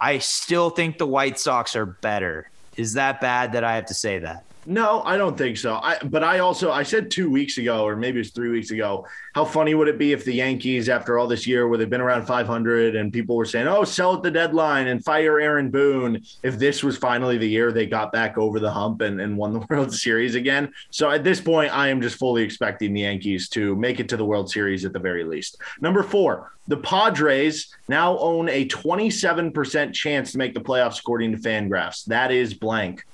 I 0.01 0.19
still 0.19 0.69
think 0.69 0.97
the 0.97 1.07
White 1.07 1.39
Sox 1.39 1.77
are 1.77 1.85
better. 1.85 2.49
Is 2.75 2.93
that 2.93 3.21
bad 3.21 3.53
that 3.53 3.63
I 3.63 3.75
have 3.75 3.85
to 3.87 3.93
say 3.93 4.19
that? 4.19 4.43
No, 4.65 5.01
I 5.03 5.17
don't 5.17 5.37
think 5.37 5.57
so. 5.57 5.75
I 5.75 5.97
but 6.03 6.23
I 6.23 6.39
also 6.39 6.71
I 6.71 6.83
said 6.83 7.11
two 7.11 7.29
weeks 7.29 7.57
ago, 7.57 7.85
or 7.85 7.95
maybe 7.95 8.17
it 8.17 8.21
was 8.21 8.31
three 8.31 8.49
weeks 8.49 8.71
ago, 8.71 9.05
how 9.35 9.43
funny 9.43 9.75
would 9.75 9.87
it 9.87 9.97
be 9.97 10.13
if 10.13 10.23
the 10.23 10.33
Yankees, 10.33 10.87
after 10.87 11.17
all 11.17 11.27
this 11.27 11.45
year 11.45 11.67
where 11.67 11.77
they've 11.77 11.89
been 11.89 12.01
around 12.01 12.25
500 12.25 12.95
and 12.95 13.11
people 13.11 13.35
were 13.35 13.45
saying, 13.45 13.67
"Oh, 13.67 13.83
sell 13.83 14.15
at 14.15 14.23
the 14.23 14.31
deadline 14.31 14.87
and 14.87 15.03
fire 15.03 15.39
Aaron 15.39 15.69
Boone," 15.69 16.23
if 16.43 16.57
this 16.57 16.81
was 16.81 16.97
finally 16.97 17.37
the 17.37 17.47
year 17.47 17.71
they 17.71 17.85
got 17.85 18.13
back 18.13 18.37
over 18.37 18.59
the 18.59 18.71
hump 18.71 19.01
and, 19.01 19.19
and 19.19 19.37
won 19.37 19.53
the 19.53 19.59
World 19.69 19.93
Series 19.93 20.35
again. 20.35 20.71
So 20.91 21.09
at 21.09 21.23
this 21.23 21.41
point, 21.41 21.75
I 21.75 21.89
am 21.89 22.01
just 22.01 22.17
fully 22.17 22.43
expecting 22.43 22.93
the 22.93 23.01
Yankees 23.01 23.49
to 23.49 23.75
make 23.75 23.99
it 23.99 24.07
to 24.09 24.17
the 24.17 24.25
World 24.25 24.49
Series 24.49 24.85
at 24.85 24.93
the 24.93 24.99
very 24.99 25.25
least. 25.25 25.57
Number 25.81 26.03
four, 26.03 26.53
the 26.67 26.77
Padres 26.77 27.75
now 27.89 28.17
own 28.19 28.47
a 28.47 28.65
27% 28.67 29.93
chance 29.93 30.31
to 30.31 30.37
make 30.37 30.53
the 30.53 30.61
playoffs 30.61 30.99
according 30.99 31.33
to 31.33 31.37
Fangraphs. 31.37 32.05
That 32.05 32.31
is 32.31 32.53
blank. 32.53 33.05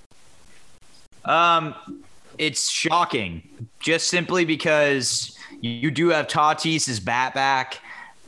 Um, 1.30 1.76
it's 2.40 2.70
shocking, 2.70 3.48
just 3.80 4.08
simply 4.08 4.46
because 4.46 5.38
you 5.62 5.92
do 5.92 6.10
have 6.10 6.28
Tatis's 6.28 7.00
bat 7.00 7.36
back, 7.36 7.80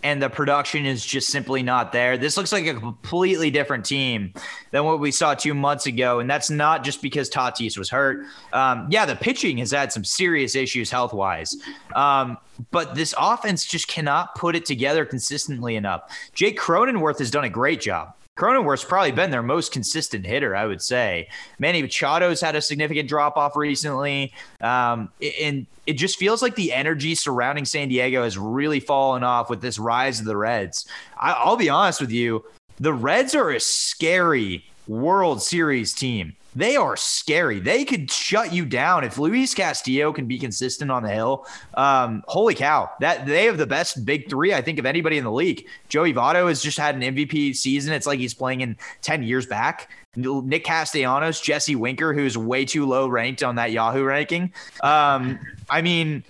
and 0.03 0.21
the 0.21 0.29
production 0.29 0.85
is 0.85 1.05
just 1.05 1.29
simply 1.29 1.63
not 1.63 1.91
there. 1.91 2.17
This 2.17 2.37
looks 2.37 2.51
like 2.51 2.67
a 2.67 2.73
completely 2.73 3.49
different 3.49 3.85
team 3.85 4.33
than 4.71 4.83
what 4.83 4.99
we 4.99 5.11
saw 5.11 5.33
two 5.33 5.53
months 5.53 5.85
ago, 5.85 6.19
and 6.19 6.29
that's 6.29 6.49
not 6.49 6.83
just 6.83 7.01
because 7.01 7.29
Tatis 7.29 7.77
was 7.77 7.89
hurt. 7.89 8.25
Um, 8.53 8.87
yeah, 8.89 9.05
the 9.05 9.15
pitching 9.15 9.57
has 9.57 9.71
had 9.71 9.91
some 9.91 10.03
serious 10.03 10.55
issues 10.55 10.91
health 10.91 11.13
wise, 11.13 11.55
um, 11.95 12.37
but 12.69 12.93
this 12.93 13.15
offense 13.17 13.65
just 13.65 13.87
cannot 13.87 14.35
put 14.35 14.55
it 14.55 14.65
together 14.65 15.05
consistently 15.05 15.75
enough. 15.75 16.03
Jake 16.33 16.59
Cronenworth 16.59 17.19
has 17.19 17.31
done 17.31 17.45
a 17.45 17.49
great 17.49 17.81
job. 17.81 18.13
Cronenworth's 18.41 18.83
probably 18.83 19.11
been 19.11 19.29
their 19.29 19.43
most 19.43 19.71
consistent 19.71 20.25
hitter, 20.25 20.55
I 20.55 20.65
would 20.65 20.81
say. 20.81 21.29
Manny 21.59 21.83
Machado's 21.83 22.41
had 22.41 22.55
a 22.55 22.61
significant 22.61 23.07
drop 23.07 23.37
off 23.37 23.55
recently. 23.55 24.33
Um, 24.61 25.09
and 25.39 25.67
it 25.85 25.93
just 25.93 26.17
feels 26.17 26.41
like 26.41 26.55
the 26.55 26.73
energy 26.73 27.13
surrounding 27.13 27.65
San 27.65 27.89
Diego 27.89 28.23
has 28.23 28.39
really 28.39 28.79
fallen 28.79 29.23
off 29.23 29.51
with 29.51 29.61
this 29.61 29.77
rise 29.77 30.19
of 30.19 30.25
the 30.25 30.35
Reds. 30.35 30.87
I, 31.19 31.33
I'll 31.33 31.55
be 31.55 31.69
honest 31.69 32.01
with 32.01 32.09
you, 32.09 32.43
the 32.79 32.93
Reds 32.93 33.35
are 33.35 33.51
a 33.51 33.59
scary 33.59 34.65
World 34.87 35.43
Series 35.43 35.93
team 35.93 36.35
they 36.55 36.75
are 36.75 36.97
scary. 36.97 37.59
They 37.59 37.85
could 37.85 38.11
shut 38.11 38.51
you 38.51 38.65
down 38.65 39.03
if 39.03 39.17
Luis 39.17 39.53
Castillo 39.53 40.11
can 40.11 40.25
be 40.25 40.37
consistent 40.37 40.91
on 40.91 41.03
the 41.03 41.09
hill. 41.09 41.45
Um, 41.75 42.23
holy 42.27 42.55
cow! 42.55 42.89
That 42.99 43.25
they 43.25 43.45
have 43.45 43.57
the 43.57 43.67
best 43.67 44.05
big 44.05 44.29
three 44.29 44.53
I 44.53 44.61
think 44.61 44.77
of 44.77 44.85
anybody 44.85 45.17
in 45.17 45.23
the 45.23 45.31
league. 45.31 45.67
Joey 45.87 46.13
Votto 46.13 46.47
has 46.49 46.61
just 46.61 46.77
had 46.77 46.95
an 46.95 47.01
MVP 47.01 47.55
season. 47.55 47.93
It's 47.93 48.05
like 48.05 48.19
he's 48.19 48.33
playing 48.33 48.61
in 48.61 48.77
ten 49.01 49.23
years 49.23 49.45
back. 49.45 49.89
Nick 50.15 50.65
Castellanos, 50.65 51.39
Jesse 51.39 51.75
Winker, 51.75 52.13
who's 52.13 52.37
way 52.37 52.65
too 52.65 52.85
low 52.85 53.07
ranked 53.07 53.43
on 53.43 53.55
that 53.55 53.71
Yahoo 53.71 54.03
ranking. 54.03 54.51
Um, 54.83 55.39
I 55.69 55.81
mean, 55.81 56.25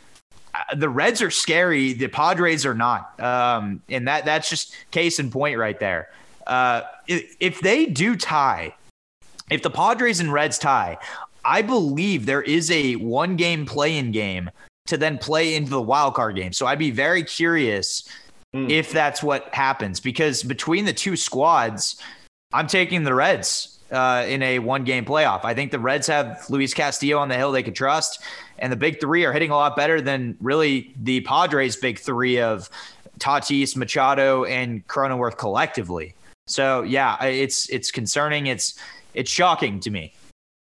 uh, 0.54 0.76
the 0.76 0.88
Reds 0.88 1.24
are 1.24 1.32
scary. 1.32 1.94
The 1.94 2.08
Padres 2.08 2.64
are 2.64 2.76
not, 2.76 3.20
um, 3.20 3.82
and 3.90 4.08
that 4.08 4.26
that's 4.26 4.50
just 4.50 4.76
case 4.92 5.20
in 5.20 5.32
point 5.32 5.58
right 5.58 5.80
there. 5.80 6.10
Uh, 6.46 6.82
if, 7.08 7.36
if 7.40 7.62
they 7.62 7.88
do 7.88 8.16
tie 8.16 8.76
if 9.52 9.62
the 9.62 9.70
Padres 9.70 10.20
and 10.20 10.32
Reds 10.32 10.58
tie, 10.58 10.98
I 11.44 11.62
believe 11.62 12.26
there 12.26 12.42
is 12.42 12.72
a 12.72 12.96
one 12.96 13.36
game 13.36 13.66
play 13.66 13.98
in 13.98 14.12
game 14.12 14.50
to 14.88 14.98
then 14.98 15.18
play 15.18 15.56
into 15.56 15.70
the 15.70 15.82
wild 15.82 16.16
card 16.16 16.36
game. 16.36 16.54
So 16.54 16.66
I'd 16.66 16.80
be 16.80 16.92
very 16.92 17.24
curious 17.24 18.08
mm. 18.56 18.70
if 18.70 18.92
that's 18.92 19.22
what 19.22 19.54
happens 19.54 20.00
because 20.00 20.44
between 20.44 20.86
the 20.86 20.94
two 20.94 21.16
squads, 21.16 22.02
I'm 22.54 22.68
taking 22.68 23.04
the 23.04 23.14
Reds 23.14 23.80
uh, 23.92 24.26
in 24.28 24.42
a 24.42 24.60
one 24.60 24.84
game 24.84 25.06
playoff. 25.06 25.42
I 25.44 25.54
think 25.54 25.72
the 25.72 25.80
Reds 25.80 26.08
have 26.08 26.46
Luis 26.50 26.74
Castillo 26.74 27.18
on 27.18 27.30
the 27.30 27.36
hill 27.36 27.52
they 27.52 27.64
could 27.64 27.76
trust, 27.76 28.22
and 28.60 28.72
the 28.72 28.78
big 28.78 29.00
three 29.00 29.26
are 29.26 29.34
hitting 29.34 29.52
a 29.52 29.56
lot 29.56 29.76
better 29.76 30.02
than 30.02 30.38
really 30.42 30.94
the 31.02 31.22
Padres' 31.22 31.76
big 31.76 32.00
three 32.00 32.40
of 32.40 32.70
Tatis, 33.20 33.76
Machado, 33.76 34.46
and 34.46 34.86
Cronenworth 34.88 35.38
collectively. 35.38 36.14
So 36.48 36.82
yeah, 36.82 37.24
it's 37.24 37.70
it's 37.70 37.92
concerning. 37.92 38.48
It's 38.48 38.78
it's 39.14 39.30
shocking 39.30 39.80
to 39.82 39.92
me. 39.92 40.14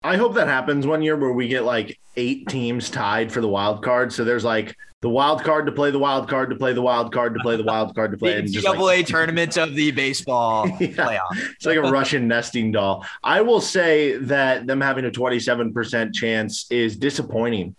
I 0.05 0.17
hope 0.17 0.35
that 0.35 0.49
happens 0.49 0.87
one 0.87 1.03
year 1.03 1.17
where 1.17 1.33
we 1.33 1.49
get 1.49 1.65
like 1.65 1.99
eight 2.17 2.49
teams 2.49 2.91
tied 2.91 3.31
for 3.33 3.41
the 3.41 3.49
wild 3.49 3.85
card. 3.85 4.13
So 4.13 4.25
there's 4.25 4.45
like 4.45 4.77
the 5.01 5.09
wild 5.09 5.43
card 5.43 5.67
to 5.67 5.73
play 5.73 5.91
the 5.91 5.99
wild 5.99 6.29
card 6.29 6.51
to 6.51 6.57
play 6.57 6.73
the 6.73 6.83
wild 6.83 7.13
card 7.13 7.35
to 7.35 7.41
play 7.41 7.57
the 7.57 7.65
wild 7.65 7.95
card 7.95 8.13
to 8.13 8.17
play. 8.17 8.41
the 8.41 8.49
NCAA 8.49 8.79
like, 8.79 9.07
tournament 9.07 9.57
of 9.57 9.75
the 9.75 9.91
baseball 9.91 10.67
yeah, 10.81 10.89
playoff. 10.89 11.51
It's 11.55 11.67
like 11.67 11.77
a 11.77 11.83
Russian 11.83 12.27
nesting 12.27 12.73
doll. 12.73 13.05
I 13.23 13.43
will 13.43 13.61
say 13.61 14.17
that 14.19 14.67
them 14.67 14.81
having 14.81 15.05
a 15.05 15.11
27% 15.11 16.15
chance 16.15 16.71
is 16.71 16.97
disappointing. 16.97 17.77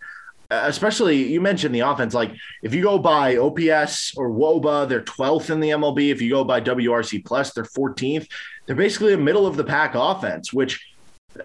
Especially, 0.62 1.32
you 1.32 1.40
mentioned 1.40 1.74
the 1.74 1.80
offense. 1.80 2.14
Like, 2.14 2.32
if 2.62 2.74
you 2.74 2.82
go 2.82 2.98
by 2.98 3.36
OPS 3.36 4.16
or 4.16 4.30
WOBA, 4.30 4.88
they're 4.88 5.02
12th 5.02 5.50
in 5.50 5.60
the 5.60 5.70
MLB. 5.70 6.10
If 6.10 6.20
you 6.20 6.30
go 6.30 6.44
by 6.44 6.60
WRC 6.60 7.24
Plus, 7.24 7.52
they're 7.52 7.64
14th 7.64 8.26
they're 8.66 8.76
basically 8.76 9.12
a 9.12 9.18
middle 9.18 9.46
of 9.46 9.56
the 9.56 9.64
pack 9.64 9.94
offense, 9.94 10.52
which 10.52 10.94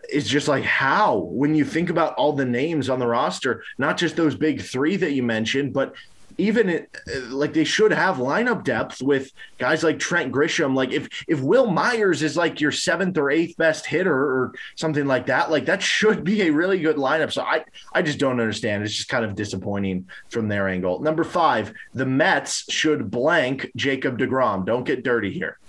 is 0.09 0.27
just 0.27 0.47
like 0.47 0.63
how 0.63 1.17
when 1.17 1.55
you 1.55 1.65
think 1.65 1.89
about 1.89 2.13
all 2.13 2.33
the 2.33 2.45
names 2.45 2.89
on 2.89 2.99
the 2.99 3.07
roster, 3.07 3.63
not 3.77 3.97
just 3.97 4.15
those 4.15 4.35
big 4.35 4.61
three 4.61 4.95
that 4.95 5.13
you 5.13 5.23
mentioned, 5.23 5.73
but 5.73 5.95
even 6.39 6.69
it, 6.69 6.97
like 7.29 7.53
they 7.53 7.63
should 7.63 7.91
have 7.91 8.17
lineup 8.17 8.63
depth 8.63 9.01
with 9.01 9.31
guys 9.57 9.83
like 9.83 9.99
Trent 9.99 10.31
Grisham. 10.31 10.73
Like 10.75 10.91
if 10.91 11.09
if 11.27 11.41
Wil 11.41 11.69
Myers 11.69 12.23
is 12.23 12.37
like 12.37 12.61
your 12.61 12.71
seventh 12.71 13.17
or 13.17 13.29
eighth 13.29 13.57
best 13.57 13.85
hitter 13.85 14.15
or 14.15 14.53
something 14.75 15.05
like 15.05 15.25
that, 15.27 15.51
like 15.51 15.65
that 15.65 15.81
should 15.81 16.23
be 16.23 16.43
a 16.43 16.49
really 16.49 16.79
good 16.79 16.95
lineup. 16.95 17.31
So 17.31 17.43
I 17.43 17.65
I 17.93 18.01
just 18.01 18.19
don't 18.19 18.39
understand. 18.39 18.83
It's 18.83 18.95
just 18.95 19.09
kind 19.09 19.25
of 19.25 19.35
disappointing 19.35 20.07
from 20.29 20.47
their 20.47 20.67
angle. 20.67 20.99
Number 20.99 21.23
five, 21.23 21.73
the 21.93 22.05
Mets 22.05 22.71
should 22.71 23.11
blank 23.11 23.71
Jacob 23.75 24.17
Degrom. 24.17 24.65
Don't 24.65 24.85
get 24.85 25.03
dirty 25.03 25.31
here. 25.31 25.59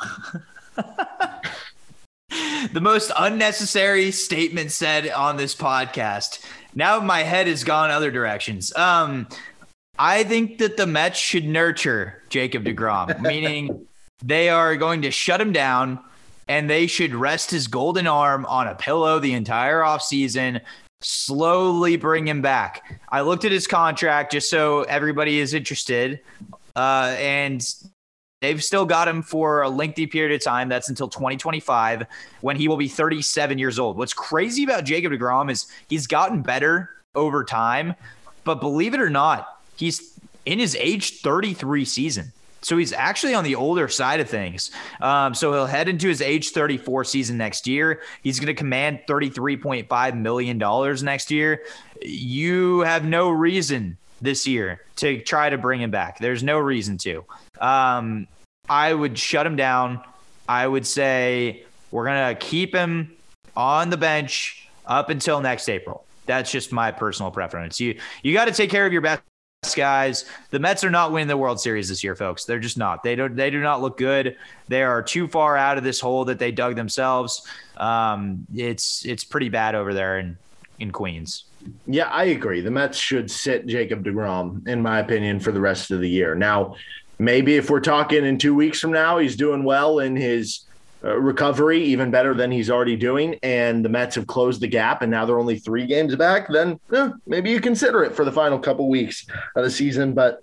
the 2.72 2.80
most 2.80 3.10
unnecessary 3.18 4.10
statement 4.10 4.72
said 4.72 5.08
on 5.10 5.36
this 5.36 5.54
podcast. 5.54 6.44
Now 6.74 7.00
my 7.00 7.22
head 7.22 7.46
has 7.46 7.64
gone 7.64 7.90
other 7.90 8.10
directions. 8.10 8.74
Um, 8.76 9.26
I 10.00 10.24
think 10.24 10.56
that 10.58 10.78
the 10.78 10.86
Mets 10.86 11.18
should 11.18 11.44
nurture 11.44 12.22
Jacob 12.30 12.64
DeGrom, 12.64 13.20
meaning 13.22 13.86
they 14.24 14.48
are 14.48 14.74
going 14.74 15.02
to 15.02 15.10
shut 15.10 15.42
him 15.42 15.52
down 15.52 16.00
and 16.48 16.70
they 16.70 16.86
should 16.86 17.14
rest 17.14 17.50
his 17.50 17.66
golden 17.66 18.06
arm 18.06 18.46
on 18.46 18.66
a 18.66 18.74
pillow 18.74 19.18
the 19.18 19.34
entire 19.34 19.80
offseason, 19.80 20.62
slowly 21.02 21.98
bring 21.98 22.26
him 22.26 22.40
back. 22.40 22.98
I 23.10 23.20
looked 23.20 23.44
at 23.44 23.52
his 23.52 23.66
contract 23.66 24.32
just 24.32 24.48
so 24.48 24.84
everybody 24.84 25.38
is 25.38 25.52
interested. 25.52 26.20
Uh, 26.74 27.14
and 27.18 27.62
They've 28.40 28.64
still 28.64 28.86
got 28.86 29.06
him 29.06 29.22
for 29.22 29.60
a 29.60 29.68
lengthy 29.68 30.06
period 30.06 30.34
of 30.34 30.42
time. 30.42 30.70
That's 30.70 30.88
until 30.88 31.08
2025 31.08 32.06
when 32.40 32.56
he 32.56 32.68
will 32.68 32.78
be 32.78 32.88
37 32.88 33.58
years 33.58 33.78
old. 33.78 33.98
What's 33.98 34.14
crazy 34.14 34.64
about 34.64 34.84
Jacob 34.84 35.12
DeGrom 35.12 35.50
is 35.50 35.66
he's 35.88 36.06
gotten 36.06 36.40
better 36.40 36.88
over 37.14 37.44
time, 37.44 37.94
but 38.44 38.62
believe 38.62 38.94
it 38.94 39.00
or 39.00 39.10
not, 39.10 39.59
he's 39.80 40.18
in 40.44 40.58
his 40.58 40.76
age 40.76 41.20
33 41.20 41.84
season. 41.84 42.32
So 42.62 42.76
he's 42.76 42.92
actually 42.92 43.34
on 43.34 43.42
the 43.42 43.54
older 43.54 43.88
side 43.88 44.20
of 44.20 44.28
things. 44.28 44.70
Um, 45.00 45.34
so 45.34 45.52
he'll 45.52 45.66
head 45.66 45.88
into 45.88 46.08
his 46.08 46.20
age 46.20 46.50
34 46.50 47.04
season 47.04 47.38
next 47.38 47.66
year. 47.66 48.02
He's 48.22 48.38
going 48.38 48.48
to 48.48 48.54
command 48.54 49.00
$33.5 49.08 50.20
million 50.20 50.58
next 51.02 51.30
year. 51.30 51.64
You 52.02 52.80
have 52.80 53.06
no 53.06 53.30
reason 53.30 53.96
this 54.20 54.46
year 54.46 54.82
to 54.96 55.20
try 55.22 55.48
to 55.48 55.56
bring 55.56 55.80
him 55.80 55.90
back. 55.90 56.18
There's 56.18 56.42
no 56.42 56.58
reason 56.58 56.98
to. 56.98 57.24
Um, 57.58 58.26
I 58.68 58.92
would 58.92 59.18
shut 59.18 59.46
him 59.46 59.56
down. 59.56 60.02
I 60.46 60.66
would 60.66 60.86
say 60.86 61.64
we're 61.90 62.04
going 62.04 62.34
to 62.34 62.38
keep 62.38 62.74
him 62.74 63.16
on 63.56 63.88
the 63.88 63.96
bench 63.96 64.68
up 64.84 65.08
until 65.08 65.40
next 65.40 65.70
April. 65.70 66.04
That's 66.26 66.52
just 66.52 66.72
my 66.72 66.92
personal 66.92 67.30
preference. 67.30 67.80
You 67.80 67.98
you 68.22 68.34
got 68.34 68.44
to 68.44 68.52
take 68.52 68.70
care 68.70 68.86
of 68.86 68.92
your 68.92 69.02
best 69.02 69.22
guys. 69.74 70.24
The 70.50 70.58
Mets 70.58 70.84
are 70.84 70.90
not 70.90 71.12
winning 71.12 71.28
the 71.28 71.36
World 71.36 71.60
Series 71.60 71.88
this 71.88 72.02
year, 72.02 72.16
folks. 72.16 72.44
They're 72.44 72.58
just 72.58 72.78
not. 72.78 73.02
They 73.02 73.14
don't. 73.14 73.36
They 73.36 73.50
do 73.50 73.60
not 73.60 73.82
look 73.82 73.98
good. 73.98 74.36
They 74.68 74.82
are 74.82 75.02
too 75.02 75.28
far 75.28 75.56
out 75.56 75.78
of 75.78 75.84
this 75.84 76.00
hole 76.00 76.24
that 76.26 76.38
they 76.38 76.50
dug 76.50 76.76
themselves. 76.76 77.46
Um, 77.76 78.46
it's 78.54 79.04
it's 79.04 79.24
pretty 79.24 79.48
bad 79.48 79.74
over 79.74 79.92
there 79.92 80.18
in 80.18 80.38
in 80.78 80.90
Queens. 80.90 81.44
Yeah, 81.86 82.06
I 82.06 82.24
agree. 82.24 82.62
The 82.62 82.70
Mets 82.70 82.96
should 82.96 83.30
sit 83.30 83.66
Jacob 83.66 84.02
DeGrom, 84.02 84.66
in 84.66 84.80
my 84.80 85.00
opinion, 85.00 85.40
for 85.40 85.52
the 85.52 85.60
rest 85.60 85.90
of 85.90 86.00
the 86.00 86.08
year. 86.08 86.34
Now, 86.34 86.76
maybe 87.18 87.56
if 87.56 87.68
we're 87.68 87.80
talking 87.80 88.24
in 88.24 88.38
two 88.38 88.54
weeks 88.54 88.80
from 88.80 88.92
now, 88.92 89.18
he's 89.18 89.36
doing 89.36 89.62
well 89.62 89.98
in 89.98 90.16
his 90.16 90.60
uh, 91.02 91.16
recovery, 91.18 91.82
even 91.82 92.10
better 92.10 92.34
than 92.34 92.50
he's 92.50 92.70
already 92.70 92.96
doing, 92.96 93.38
and 93.42 93.84
the 93.84 93.88
Mets 93.88 94.16
have 94.16 94.26
closed 94.26 94.60
the 94.60 94.66
gap, 94.66 95.02
and 95.02 95.10
now 95.10 95.24
they're 95.24 95.38
only 95.38 95.58
three 95.58 95.86
games 95.86 96.14
back, 96.16 96.48
then 96.48 96.78
eh, 96.92 97.10
maybe 97.26 97.50
you 97.50 97.60
consider 97.60 98.04
it 98.04 98.14
for 98.14 98.24
the 98.24 98.32
final 98.32 98.58
couple 98.58 98.88
weeks 98.88 99.26
of 99.56 99.64
the 99.64 99.70
season. 99.70 100.12
But 100.12 100.42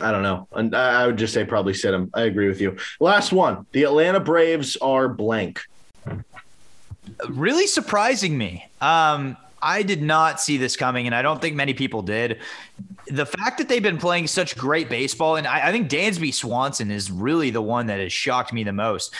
I 0.00 0.10
don't 0.10 0.22
know. 0.22 0.48
And 0.52 0.74
I 0.74 1.06
would 1.06 1.18
just 1.18 1.34
say 1.34 1.44
probably 1.44 1.74
sit 1.74 1.92
him. 1.92 2.10
I 2.14 2.22
agree 2.22 2.48
with 2.48 2.60
you. 2.60 2.76
Last 3.00 3.32
one. 3.32 3.66
The 3.72 3.84
Atlanta 3.84 4.20
Braves 4.20 4.76
are 4.76 5.08
blank. 5.08 5.60
Really 7.28 7.66
surprising 7.66 8.38
me. 8.38 8.66
Um, 8.80 9.36
I 9.62 9.82
did 9.82 10.02
not 10.02 10.40
see 10.40 10.56
this 10.56 10.76
coming, 10.76 11.06
and 11.06 11.14
I 11.14 11.22
don't 11.22 11.40
think 11.40 11.54
many 11.54 11.72
people 11.72 12.02
did. 12.02 12.40
The 13.06 13.26
fact 13.26 13.58
that 13.58 13.68
they've 13.68 13.82
been 13.82 13.98
playing 13.98 14.26
such 14.26 14.56
great 14.56 14.88
baseball, 14.88 15.36
and 15.36 15.46
I, 15.46 15.68
I, 15.68 15.72
think 15.72 15.88
Dansby 15.88 16.34
Swanson 16.34 16.90
is 16.90 17.10
really 17.10 17.50
the 17.50 17.62
one 17.62 17.86
that 17.86 18.00
has 18.00 18.12
shocked 18.12 18.52
me 18.52 18.64
the 18.64 18.72
most. 18.72 19.14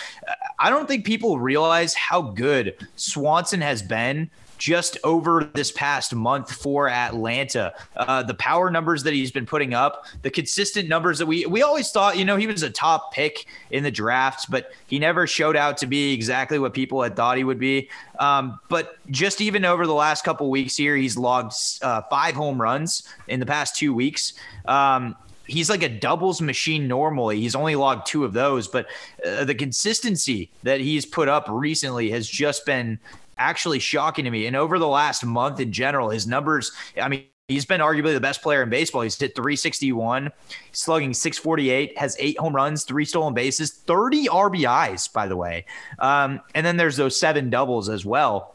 I 0.59 0.71
don't 0.71 0.87
think 0.89 1.05
people 1.05 1.39
realize 1.39 1.95
how 1.95 2.23
good 2.23 2.75
Swanson 2.97 3.61
has 3.61 3.83
been 3.83 4.31
just 4.63 4.97
over 5.03 5.51
this 5.55 5.73
past 5.73 6.15
month 6.15 6.53
for 6.53 6.89
Atlanta. 6.89 7.75
Uh, 7.97 8.23
the 8.23 8.35
power 8.35 8.71
numbers 8.71 9.03
that 9.03 9.13
he's 9.13 9.33
been 9.33 9.45
putting 9.45 9.75
up, 9.75 10.07
the 10.23 10.31
consistent 10.31 10.89
numbers 10.89 11.19
that 11.19 11.27
we 11.27 11.45
we 11.47 11.63
always 11.63 11.91
thought, 11.91 12.17
you 12.17 12.25
know, 12.25 12.37
he 12.37 12.47
was 12.47 12.63
a 12.63 12.71
top 12.71 13.13
pick 13.13 13.47
in 13.73 13.83
the 13.83 13.91
drafts, 13.91 14.47
but 14.47 14.71
he 14.87 15.01
never 15.01 15.27
showed 15.27 15.57
out 15.57 15.79
to 15.79 15.89
be 15.89 16.13
exactly 16.13 16.61
what 16.61 16.75
people 16.75 17.03
had 17.03 17.17
thought 17.17 17.37
he 17.37 17.43
would 17.43 17.59
be. 17.59 17.91
Um, 18.21 18.61
but 18.69 18.99
just 19.11 19.41
even 19.41 19.65
over 19.65 19.85
the 19.85 19.95
last 19.95 20.23
couple 20.23 20.49
weeks 20.49 20.77
here, 20.77 20.95
he's 20.95 21.17
logged 21.17 21.55
uh, 21.83 22.03
five 22.03 22.37
home 22.37 22.63
runs 22.63 23.03
in 23.27 23.41
the 23.41 23.47
past 23.47 23.75
two 23.75 23.93
weeks. 23.93 24.35
Um, 24.67 25.17
he's 25.49 25.69
like 25.69 25.83
a 25.83 25.89
doubles 25.89 26.41
machine 26.41 26.87
normally. 26.87 27.41
He's 27.41 27.57
only 27.57 27.75
logged 27.75 28.07
two 28.07 28.25
of 28.25 28.33
those, 28.33 28.69
but 28.69 28.87
uh, 29.27 29.45
the 29.45 29.57
consistency 29.57 30.51
that 30.63 30.81
he's 30.81 31.05
put 31.05 31.29
up 31.29 31.47
recently 31.49 32.11
has 32.11 32.29
just 32.29 32.65
been 32.65 33.01
actually 33.39 33.79
shocking 33.79 34.25
to 34.25 34.31
me. 34.31 34.47
And 34.47 34.57
over 34.57 34.79
the 34.79 34.89
last 34.89 35.25
month 35.25 35.61
in 35.61 35.73
general, 35.73 36.11
his 36.11 36.27
numbers, 36.27 36.73
I 37.01 37.09
mean, 37.09 37.25
He's 37.49 37.67
been 37.67 37.81
arguably 37.81 38.15
the 38.15 38.21
best 38.21 38.41
player 38.41 38.63
in 38.63 38.71
baseball. 38.71 39.03
He's 39.03 39.19
hit 39.19 39.35
361, 39.35 40.31
slugging 40.71 41.13
648, 41.13 41.99
has 41.99 42.17
eight 42.19 42.39
home 42.39 42.55
runs, 42.55 42.85
three 42.85 43.05
stolen 43.05 43.35
bases, 43.35 43.73
30 43.73 44.27
RBIs, 44.29 45.13
by 45.13 45.27
the 45.27 45.37
way. 45.37 45.67
Um, 45.99 46.41
and 46.55 46.65
then 46.65 46.77
there's 46.77 46.97
those 46.97 47.19
seven 47.19 47.51
doubles 47.51 47.89
as 47.89 48.05
well. 48.07 48.55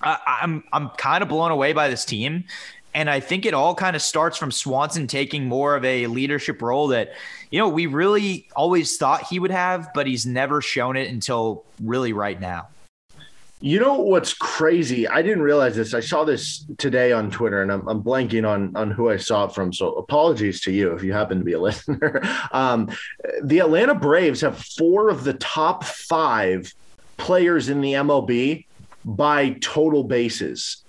I, 0.00 0.38
I'm 0.42 0.64
I'm 0.72 0.88
kind 0.90 1.22
of 1.22 1.28
blown 1.28 1.50
away 1.50 1.72
by 1.72 1.88
this 1.88 2.04
team. 2.04 2.44
And 2.94 3.10
I 3.10 3.20
think 3.20 3.46
it 3.46 3.54
all 3.54 3.74
kind 3.74 3.94
of 3.94 4.02
starts 4.02 4.36
from 4.36 4.50
Swanson 4.50 5.06
taking 5.06 5.46
more 5.46 5.76
of 5.76 5.84
a 5.84 6.06
leadership 6.06 6.60
role 6.62 6.88
that, 6.88 7.12
you 7.50 7.58
know, 7.58 7.68
we 7.68 7.86
really 7.86 8.48
always 8.56 8.96
thought 8.96 9.24
he 9.24 9.38
would 9.38 9.52
have, 9.52 9.88
but 9.94 10.06
he's 10.06 10.26
never 10.26 10.60
shown 10.60 10.96
it 10.96 11.08
until 11.08 11.64
really 11.80 12.12
right 12.12 12.40
now. 12.40 12.68
You 13.62 13.78
know 13.78 13.94
what's 13.94 14.32
crazy? 14.32 15.06
I 15.06 15.20
didn't 15.20 15.42
realize 15.42 15.76
this. 15.76 15.92
I 15.92 16.00
saw 16.00 16.24
this 16.24 16.64
today 16.78 17.12
on 17.12 17.30
Twitter, 17.30 17.60
and 17.60 17.70
I'm, 17.70 17.86
I'm 17.86 18.02
blanking 18.02 18.48
on 18.48 18.74
on 18.74 18.90
who 18.90 19.10
I 19.10 19.18
saw 19.18 19.44
it 19.44 19.54
from. 19.54 19.70
So 19.72 19.92
apologies 19.92 20.62
to 20.62 20.72
you 20.72 20.92
if 20.92 21.02
you 21.02 21.12
happen 21.12 21.38
to 21.38 21.44
be 21.44 21.52
a 21.52 21.60
listener. 21.68 22.22
Um, 22.52 22.90
the 23.42 23.58
Atlanta 23.58 23.94
Braves 23.94 24.40
have 24.40 24.58
four 24.58 25.10
of 25.10 25.24
the 25.24 25.34
top 25.34 25.84
five 25.84 26.72
players 27.18 27.68
in 27.68 27.82
the 27.82 27.92
MLB 27.94 28.64
by 29.04 29.50
total 29.60 30.04
bases. 30.04 30.82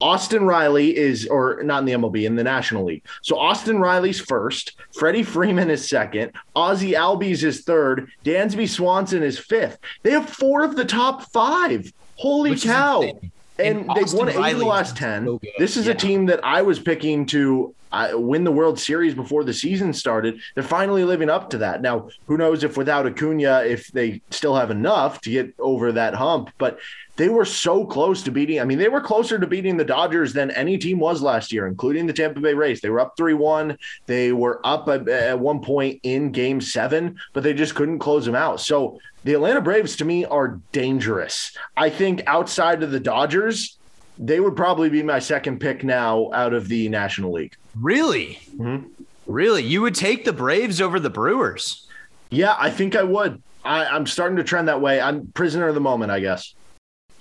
Austin 0.00 0.44
Riley 0.44 0.96
is, 0.96 1.26
or 1.26 1.62
not 1.62 1.80
in 1.80 1.84
the 1.86 1.92
MLB, 1.92 2.24
in 2.24 2.36
the 2.36 2.44
National 2.44 2.84
League. 2.84 3.04
So 3.22 3.38
Austin 3.38 3.80
Riley's 3.80 4.20
first, 4.20 4.76
Freddie 4.94 5.24
Freeman 5.24 5.70
is 5.70 5.88
second, 5.88 6.32
Ozzie 6.54 6.92
Albies 6.92 7.42
is 7.42 7.62
third, 7.62 8.10
Dansby 8.24 8.68
Swanson 8.68 9.22
is 9.22 9.38
fifth. 9.38 9.78
They 10.02 10.12
have 10.12 10.28
four 10.28 10.62
of 10.62 10.76
the 10.76 10.84
top 10.84 11.22
five. 11.32 11.90
Holy 12.18 12.56
cow! 12.56 13.02
And, 13.02 13.30
and 13.58 13.90
they've 13.96 14.12
won 14.12 14.28
eight 14.28 14.52
of 14.52 14.58
the 14.58 14.66
last 14.66 14.96
ten. 14.96 15.24
So 15.24 15.40
this 15.58 15.76
is 15.76 15.86
yeah. 15.86 15.92
a 15.92 15.94
team 15.96 16.26
that 16.26 16.44
I 16.44 16.62
was 16.62 16.78
picking 16.78 17.26
to 17.26 17.74
uh, 17.90 18.10
win 18.14 18.44
the 18.44 18.52
World 18.52 18.78
Series 18.78 19.14
before 19.14 19.44
the 19.44 19.54
season 19.54 19.92
started. 19.92 20.40
They're 20.54 20.62
finally 20.62 21.04
living 21.04 21.30
up 21.30 21.50
to 21.50 21.58
that. 21.58 21.80
Now, 21.80 22.08
who 22.26 22.36
knows 22.36 22.62
if 22.64 22.76
without 22.76 23.06
Acuna, 23.06 23.62
if 23.64 23.88
they 23.88 24.20
still 24.30 24.54
have 24.54 24.70
enough 24.70 25.20
to 25.22 25.30
get 25.30 25.54
over 25.58 25.92
that 25.92 26.14
hump? 26.14 26.50
But 26.58 26.78
they 27.18 27.28
were 27.28 27.44
so 27.44 27.84
close 27.84 28.22
to 28.22 28.30
beating. 28.30 28.60
I 28.60 28.64
mean, 28.64 28.78
they 28.78 28.88
were 28.88 29.00
closer 29.00 29.40
to 29.40 29.46
beating 29.46 29.76
the 29.76 29.84
Dodgers 29.84 30.32
than 30.32 30.52
any 30.52 30.78
team 30.78 31.00
was 31.00 31.20
last 31.20 31.52
year, 31.52 31.66
including 31.66 32.06
the 32.06 32.12
Tampa 32.12 32.38
Bay 32.38 32.54
Rays. 32.54 32.80
They 32.80 32.90
were 32.90 33.00
up 33.00 33.16
3 33.16 33.34
1. 33.34 33.76
They 34.06 34.32
were 34.32 34.60
up 34.64 34.88
at, 34.88 35.08
at 35.08 35.38
one 35.38 35.60
point 35.60 35.98
in 36.04 36.30
game 36.30 36.60
seven, 36.60 37.18
but 37.32 37.42
they 37.42 37.52
just 37.52 37.74
couldn't 37.74 37.98
close 37.98 38.24
them 38.24 38.36
out. 38.36 38.60
So 38.60 39.00
the 39.24 39.34
Atlanta 39.34 39.60
Braves, 39.60 39.96
to 39.96 40.04
me, 40.04 40.24
are 40.26 40.60
dangerous. 40.70 41.56
I 41.76 41.90
think 41.90 42.22
outside 42.28 42.84
of 42.84 42.92
the 42.92 43.00
Dodgers, 43.00 43.76
they 44.16 44.38
would 44.38 44.54
probably 44.54 44.88
be 44.88 45.02
my 45.02 45.18
second 45.18 45.58
pick 45.58 45.82
now 45.82 46.30
out 46.32 46.54
of 46.54 46.68
the 46.68 46.88
National 46.88 47.32
League. 47.32 47.56
Really? 47.74 48.38
Mm-hmm. 48.54 48.86
Really? 49.26 49.64
You 49.64 49.82
would 49.82 49.96
take 49.96 50.24
the 50.24 50.32
Braves 50.32 50.80
over 50.80 51.00
the 51.00 51.10
Brewers? 51.10 51.84
Yeah, 52.30 52.54
I 52.56 52.70
think 52.70 52.94
I 52.94 53.02
would. 53.02 53.42
I, 53.64 53.96
am 53.96 54.06
starting 54.06 54.36
to 54.36 54.44
trend 54.44 54.68
that 54.68 54.80
way. 54.80 55.00
I'm 55.00 55.26
prisoner 55.32 55.66
of 55.66 55.74
the 55.74 55.80
moment, 55.80 56.12
I 56.12 56.20
guess. 56.20 56.54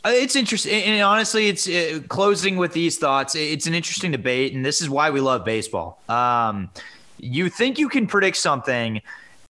Uh, 0.06 0.12
it's 0.14 0.36
interesting, 0.36 0.84
and 0.84 1.02
honestly, 1.02 1.48
it's 1.48 1.68
uh, 1.68 2.00
closing 2.08 2.58
with 2.58 2.72
these 2.74 2.98
thoughts. 2.98 3.36
It's 3.36 3.68
an 3.68 3.74
interesting 3.74 4.12
debate, 4.12 4.54
and 4.54 4.66
this 4.66 4.82
is 4.82 4.90
why 4.90 5.10
we 5.10 5.20
love 5.20 5.44
baseball. 5.44 6.02
Um, 6.08 6.70
you 7.20 7.50
think 7.50 7.80
you 7.80 7.90
can 7.90 8.08
predict 8.08 8.38
something 8.38 9.02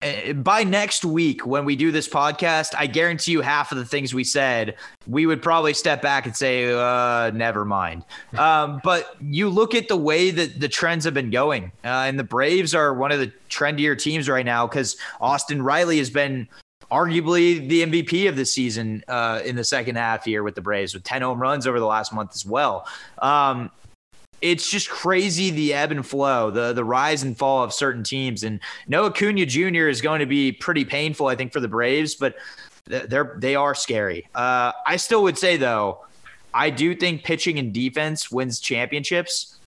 uh, 0.04 0.34
by 0.34 0.64
next 0.64 1.04
week 1.04 1.46
when 1.46 1.64
we 1.64 1.76
do 1.76 1.90
this 1.90 2.08
podcast, 2.08 2.74
I 2.76 2.86
guarantee 2.86 3.32
you 3.32 3.40
half 3.40 3.72
of 3.72 3.78
the 3.78 3.84
things 3.84 4.12
we 4.12 4.24
said, 4.24 4.76
we 5.06 5.24
would 5.24 5.40
probably 5.40 5.72
step 5.72 6.02
back 6.02 6.26
and 6.26 6.36
say, 6.36 6.72
uh, 6.72 7.30
never 7.30 7.64
mind. 7.64 8.04
Um, 8.36 8.80
but 8.84 9.16
you 9.22 9.48
look 9.48 9.74
at 9.74 9.88
the 9.88 9.96
way 9.96 10.30
that 10.30 10.60
the 10.60 10.68
trends 10.68 11.04
have 11.04 11.14
been 11.14 11.30
going, 11.30 11.72
uh, 11.84 12.04
and 12.06 12.18
the 12.18 12.24
Braves 12.24 12.74
are 12.74 12.92
one 12.92 13.12
of 13.12 13.18
the 13.18 13.32
trendier 13.48 13.98
teams 13.98 14.28
right 14.28 14.44
now 14.44 14.66
because 14.66 14.96
Austin 15.20 15.62
Riley 15.62 15.98
has 15.98 16.10
been 16.10 16.48
arguably 16.90 17.68
the 17.68 17.82
MVP 17.84 18.28
of 18.28 18.36
the 18.36 18.44
season 18.44 19.02
uh, 19.08 19.40
in 19.44 19.56
the 19.56 19.64
second 19.64 19.96
half 19.96 20.24
here 20.24 20.42
with 20.42 20.54
the 20.54 20.60
Braves, 20.60 20.94
with 20.94 21.04
10 21.04 21.22
home 21.22 21.40
runs 21.40 21.66
over 21.66 21.80
the 21.80 21.86
last 21.86 22.12
month 22.12 22.32
as 22.34 22.44
well. 22.44 22.86
Um, 23.18 23.70
it's 24.40 24.70
just 24.70 24.90
crazy 24.90 25.50
the 25.50 25.72
ebb 25.72 25.90
and 25.90 26.06
flow, 26.06 26.50
the 26.50 26.74
the 26.74 26.84
rise 26.84 27.22
and 27.22 27.36
fall 27.36 27.62
of 27.62 27.72
certain 27.72 28.02
teams. 28.02 28.42
And 28.42 28.60
no 28.86 29.06
Acuna 29.06 29.46
Jr. 29.46 29.88
is 29.88 30.02
going 30.02 30.20
to 30.20 30.26
be 30.26 30.52
pretty 30.52 30.84
painful, 30.84 31.28
I 31.28 31.34
think, 31.34 31.52
for 31.52 31.60
the 31.60 31.68
Braves, 31.68 32.14
but 32.14 32.36
they're 32.84 33.36
they 33.38 33.54
are 33.54 33.74
scary. 33.74 34.28
Uh, 34.34 34.72
I 34.86 34.96
still 34.96 35.22
would 35.22 35.38
say 35.38 35.56
though, 35.56 36.04
I 36.52 36.68
do 36.68 36.94
think 36.94 37.24
pitching 37.24 37.58
and 37.58 37.72
defense 37.72 38.30
wins 38.30 38.60
championships. 38.60 39.58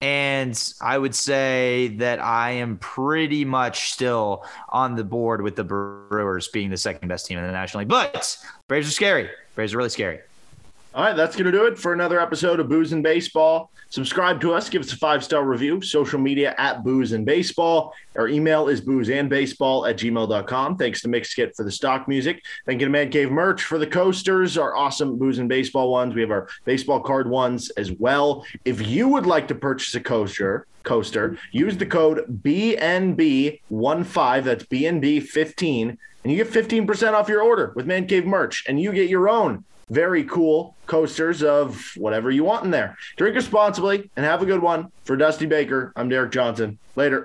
And 0.00 0.72
I 0.80 0.98
would 0.98 1.14
say 1.14 1.94
that 1.98 2.20
I 2.20 2.50
am 2.52 2.76
pretty 2.78 3.44
much 3.44 3.92
still 3.92 4.44
on 4.68 4.94
the 4.94 5.04
board 5.04 5.40
with 5.40 5.56
the 5.56 5.64
Brewers 5.64 6.48
being 6.48 6.68
the 6.68 6.76
second 6.76 7.08
best 7.08 7.26
team 7.26 7.38
in 7.38 7.44
the 7.44 7.52
National 7.52 7.80
League. 7.80 7.88
But 7.88 8.36
Braves 8.68 8.88
are 8.88 8.92
scary. 8.92 9.30
Braves 9.54 9.72
are 9.72 9.78
really 9.78 9.88
scary. 9.88 10.20
All 10.96 11.04
right, 11.04 11.14
that's 11.14 11.36
going 11.36 11.44
to 11.44 11.52
do 11.52 11.66
it 11.66 11.78
for 11.78 11.92
another 11.92 12.18
episode 12.18 12.58
of 12.58 12.70
Booze 12.70 12.94
and 12.94 13.02
Baseball. 13.02 13.70
Subscribe 13.90 14.40
to 14.40 14.54
us, 14.54 14.70
give 14.70 14.80
us 14.80 14.94
a 14.94 14.96
five 14.96 15.22
star 15.22 15.44
review, 15.44 15.82
social 15.82 16.18
media 16.18 16.54
at 16.56 16.84
Booze 16.84 17.12
and 17.12 17.26
Baseball. 17.26 17.92
Our 18.16 18.28
email 18.28 18.68
is 18.68 18.80
boozeandbaseball 18.80 19.90
at 19.90 19.98
gmail.com. 19.98 20.78
Thanks 20.78 21.02
to 21.02 21.08
Mixkit 21.08 21.54
for 21.54 21.64
the 21.64 21.70
stock 21.70 22.08
music. 22.08 22.42
Thank 22.64 22.80
you 22.80 22.86
to 22.86 22.90
Man 22.90 23.10
Cave 23.10 23.30
Merch 23.30 23.62
for 23.62 23.76
the 23.76 23.86
coasters, 23.86 24.56
our 24.56 24.74
awesome 24.74 25.18
Booze 25.18 25.38
and 25.38 25.50
Baseball 25.50 25.92
ones. 25.92 26.14
We 26.14 26.22
have 26.22 26.30
our 26.30 26.48
baseball 26.64 27.00
card 27.00 27.28
ones 27.28 27.68
as 27.76 27.92
well. 27.92 28.46
If 28.64 28.86
you 28.86 29.06
would 29.06 29.26
like 29.26 29.48
to 29.48 29.54
purchase 29.54 29.94
a 29.96 30.00
coaster, 30.00 30.66
coaster, 30.82 31.36
use 31.52 31.76
the 31.76 31.84
code 31.84 32.40
BNB15, 32.42 34.44
that's 34.44 34.64
BNB15, 34.64 35.98
and 36.24 36.32
you 36.32 36.42
get 36.42 36.50
15% 36.50 37.12
off 37.12 37.28
your 37.28 37.42
order 37.42 37.74
with 37.76 37.84
Man 37.84 38.06
Cave 38.06 38.24
Merch, 38.24 38.64
and 38.66 38.80
you 38.80 38.92
get 38.92 39.10
your 39.10 39.28
own 39.28 39.62
very 39.88 40.24
cool 40.24 40.74
coasters 40.86 41.42
of 41.42 41.92
whatever 41.96 42.30
you 42.30 42.42
want 42.42 42.64
in 42.64 42.70
there. 42.70 42.96
Drink 43.16 43.36
responsibly 43.36 44.10
and 44.16 44.26
have 44.26 44.42
a 44.42 44.46
good 44.46 44.60
one. 44.60 44.90
For 45.04 45.16
Dusty 45.16 45.46
Baker, 45.46 45.92
I'm 45.94 46.08
Derek 46.08 46.32
Johnson. 46.32 46.78
Later. 46.96 47.24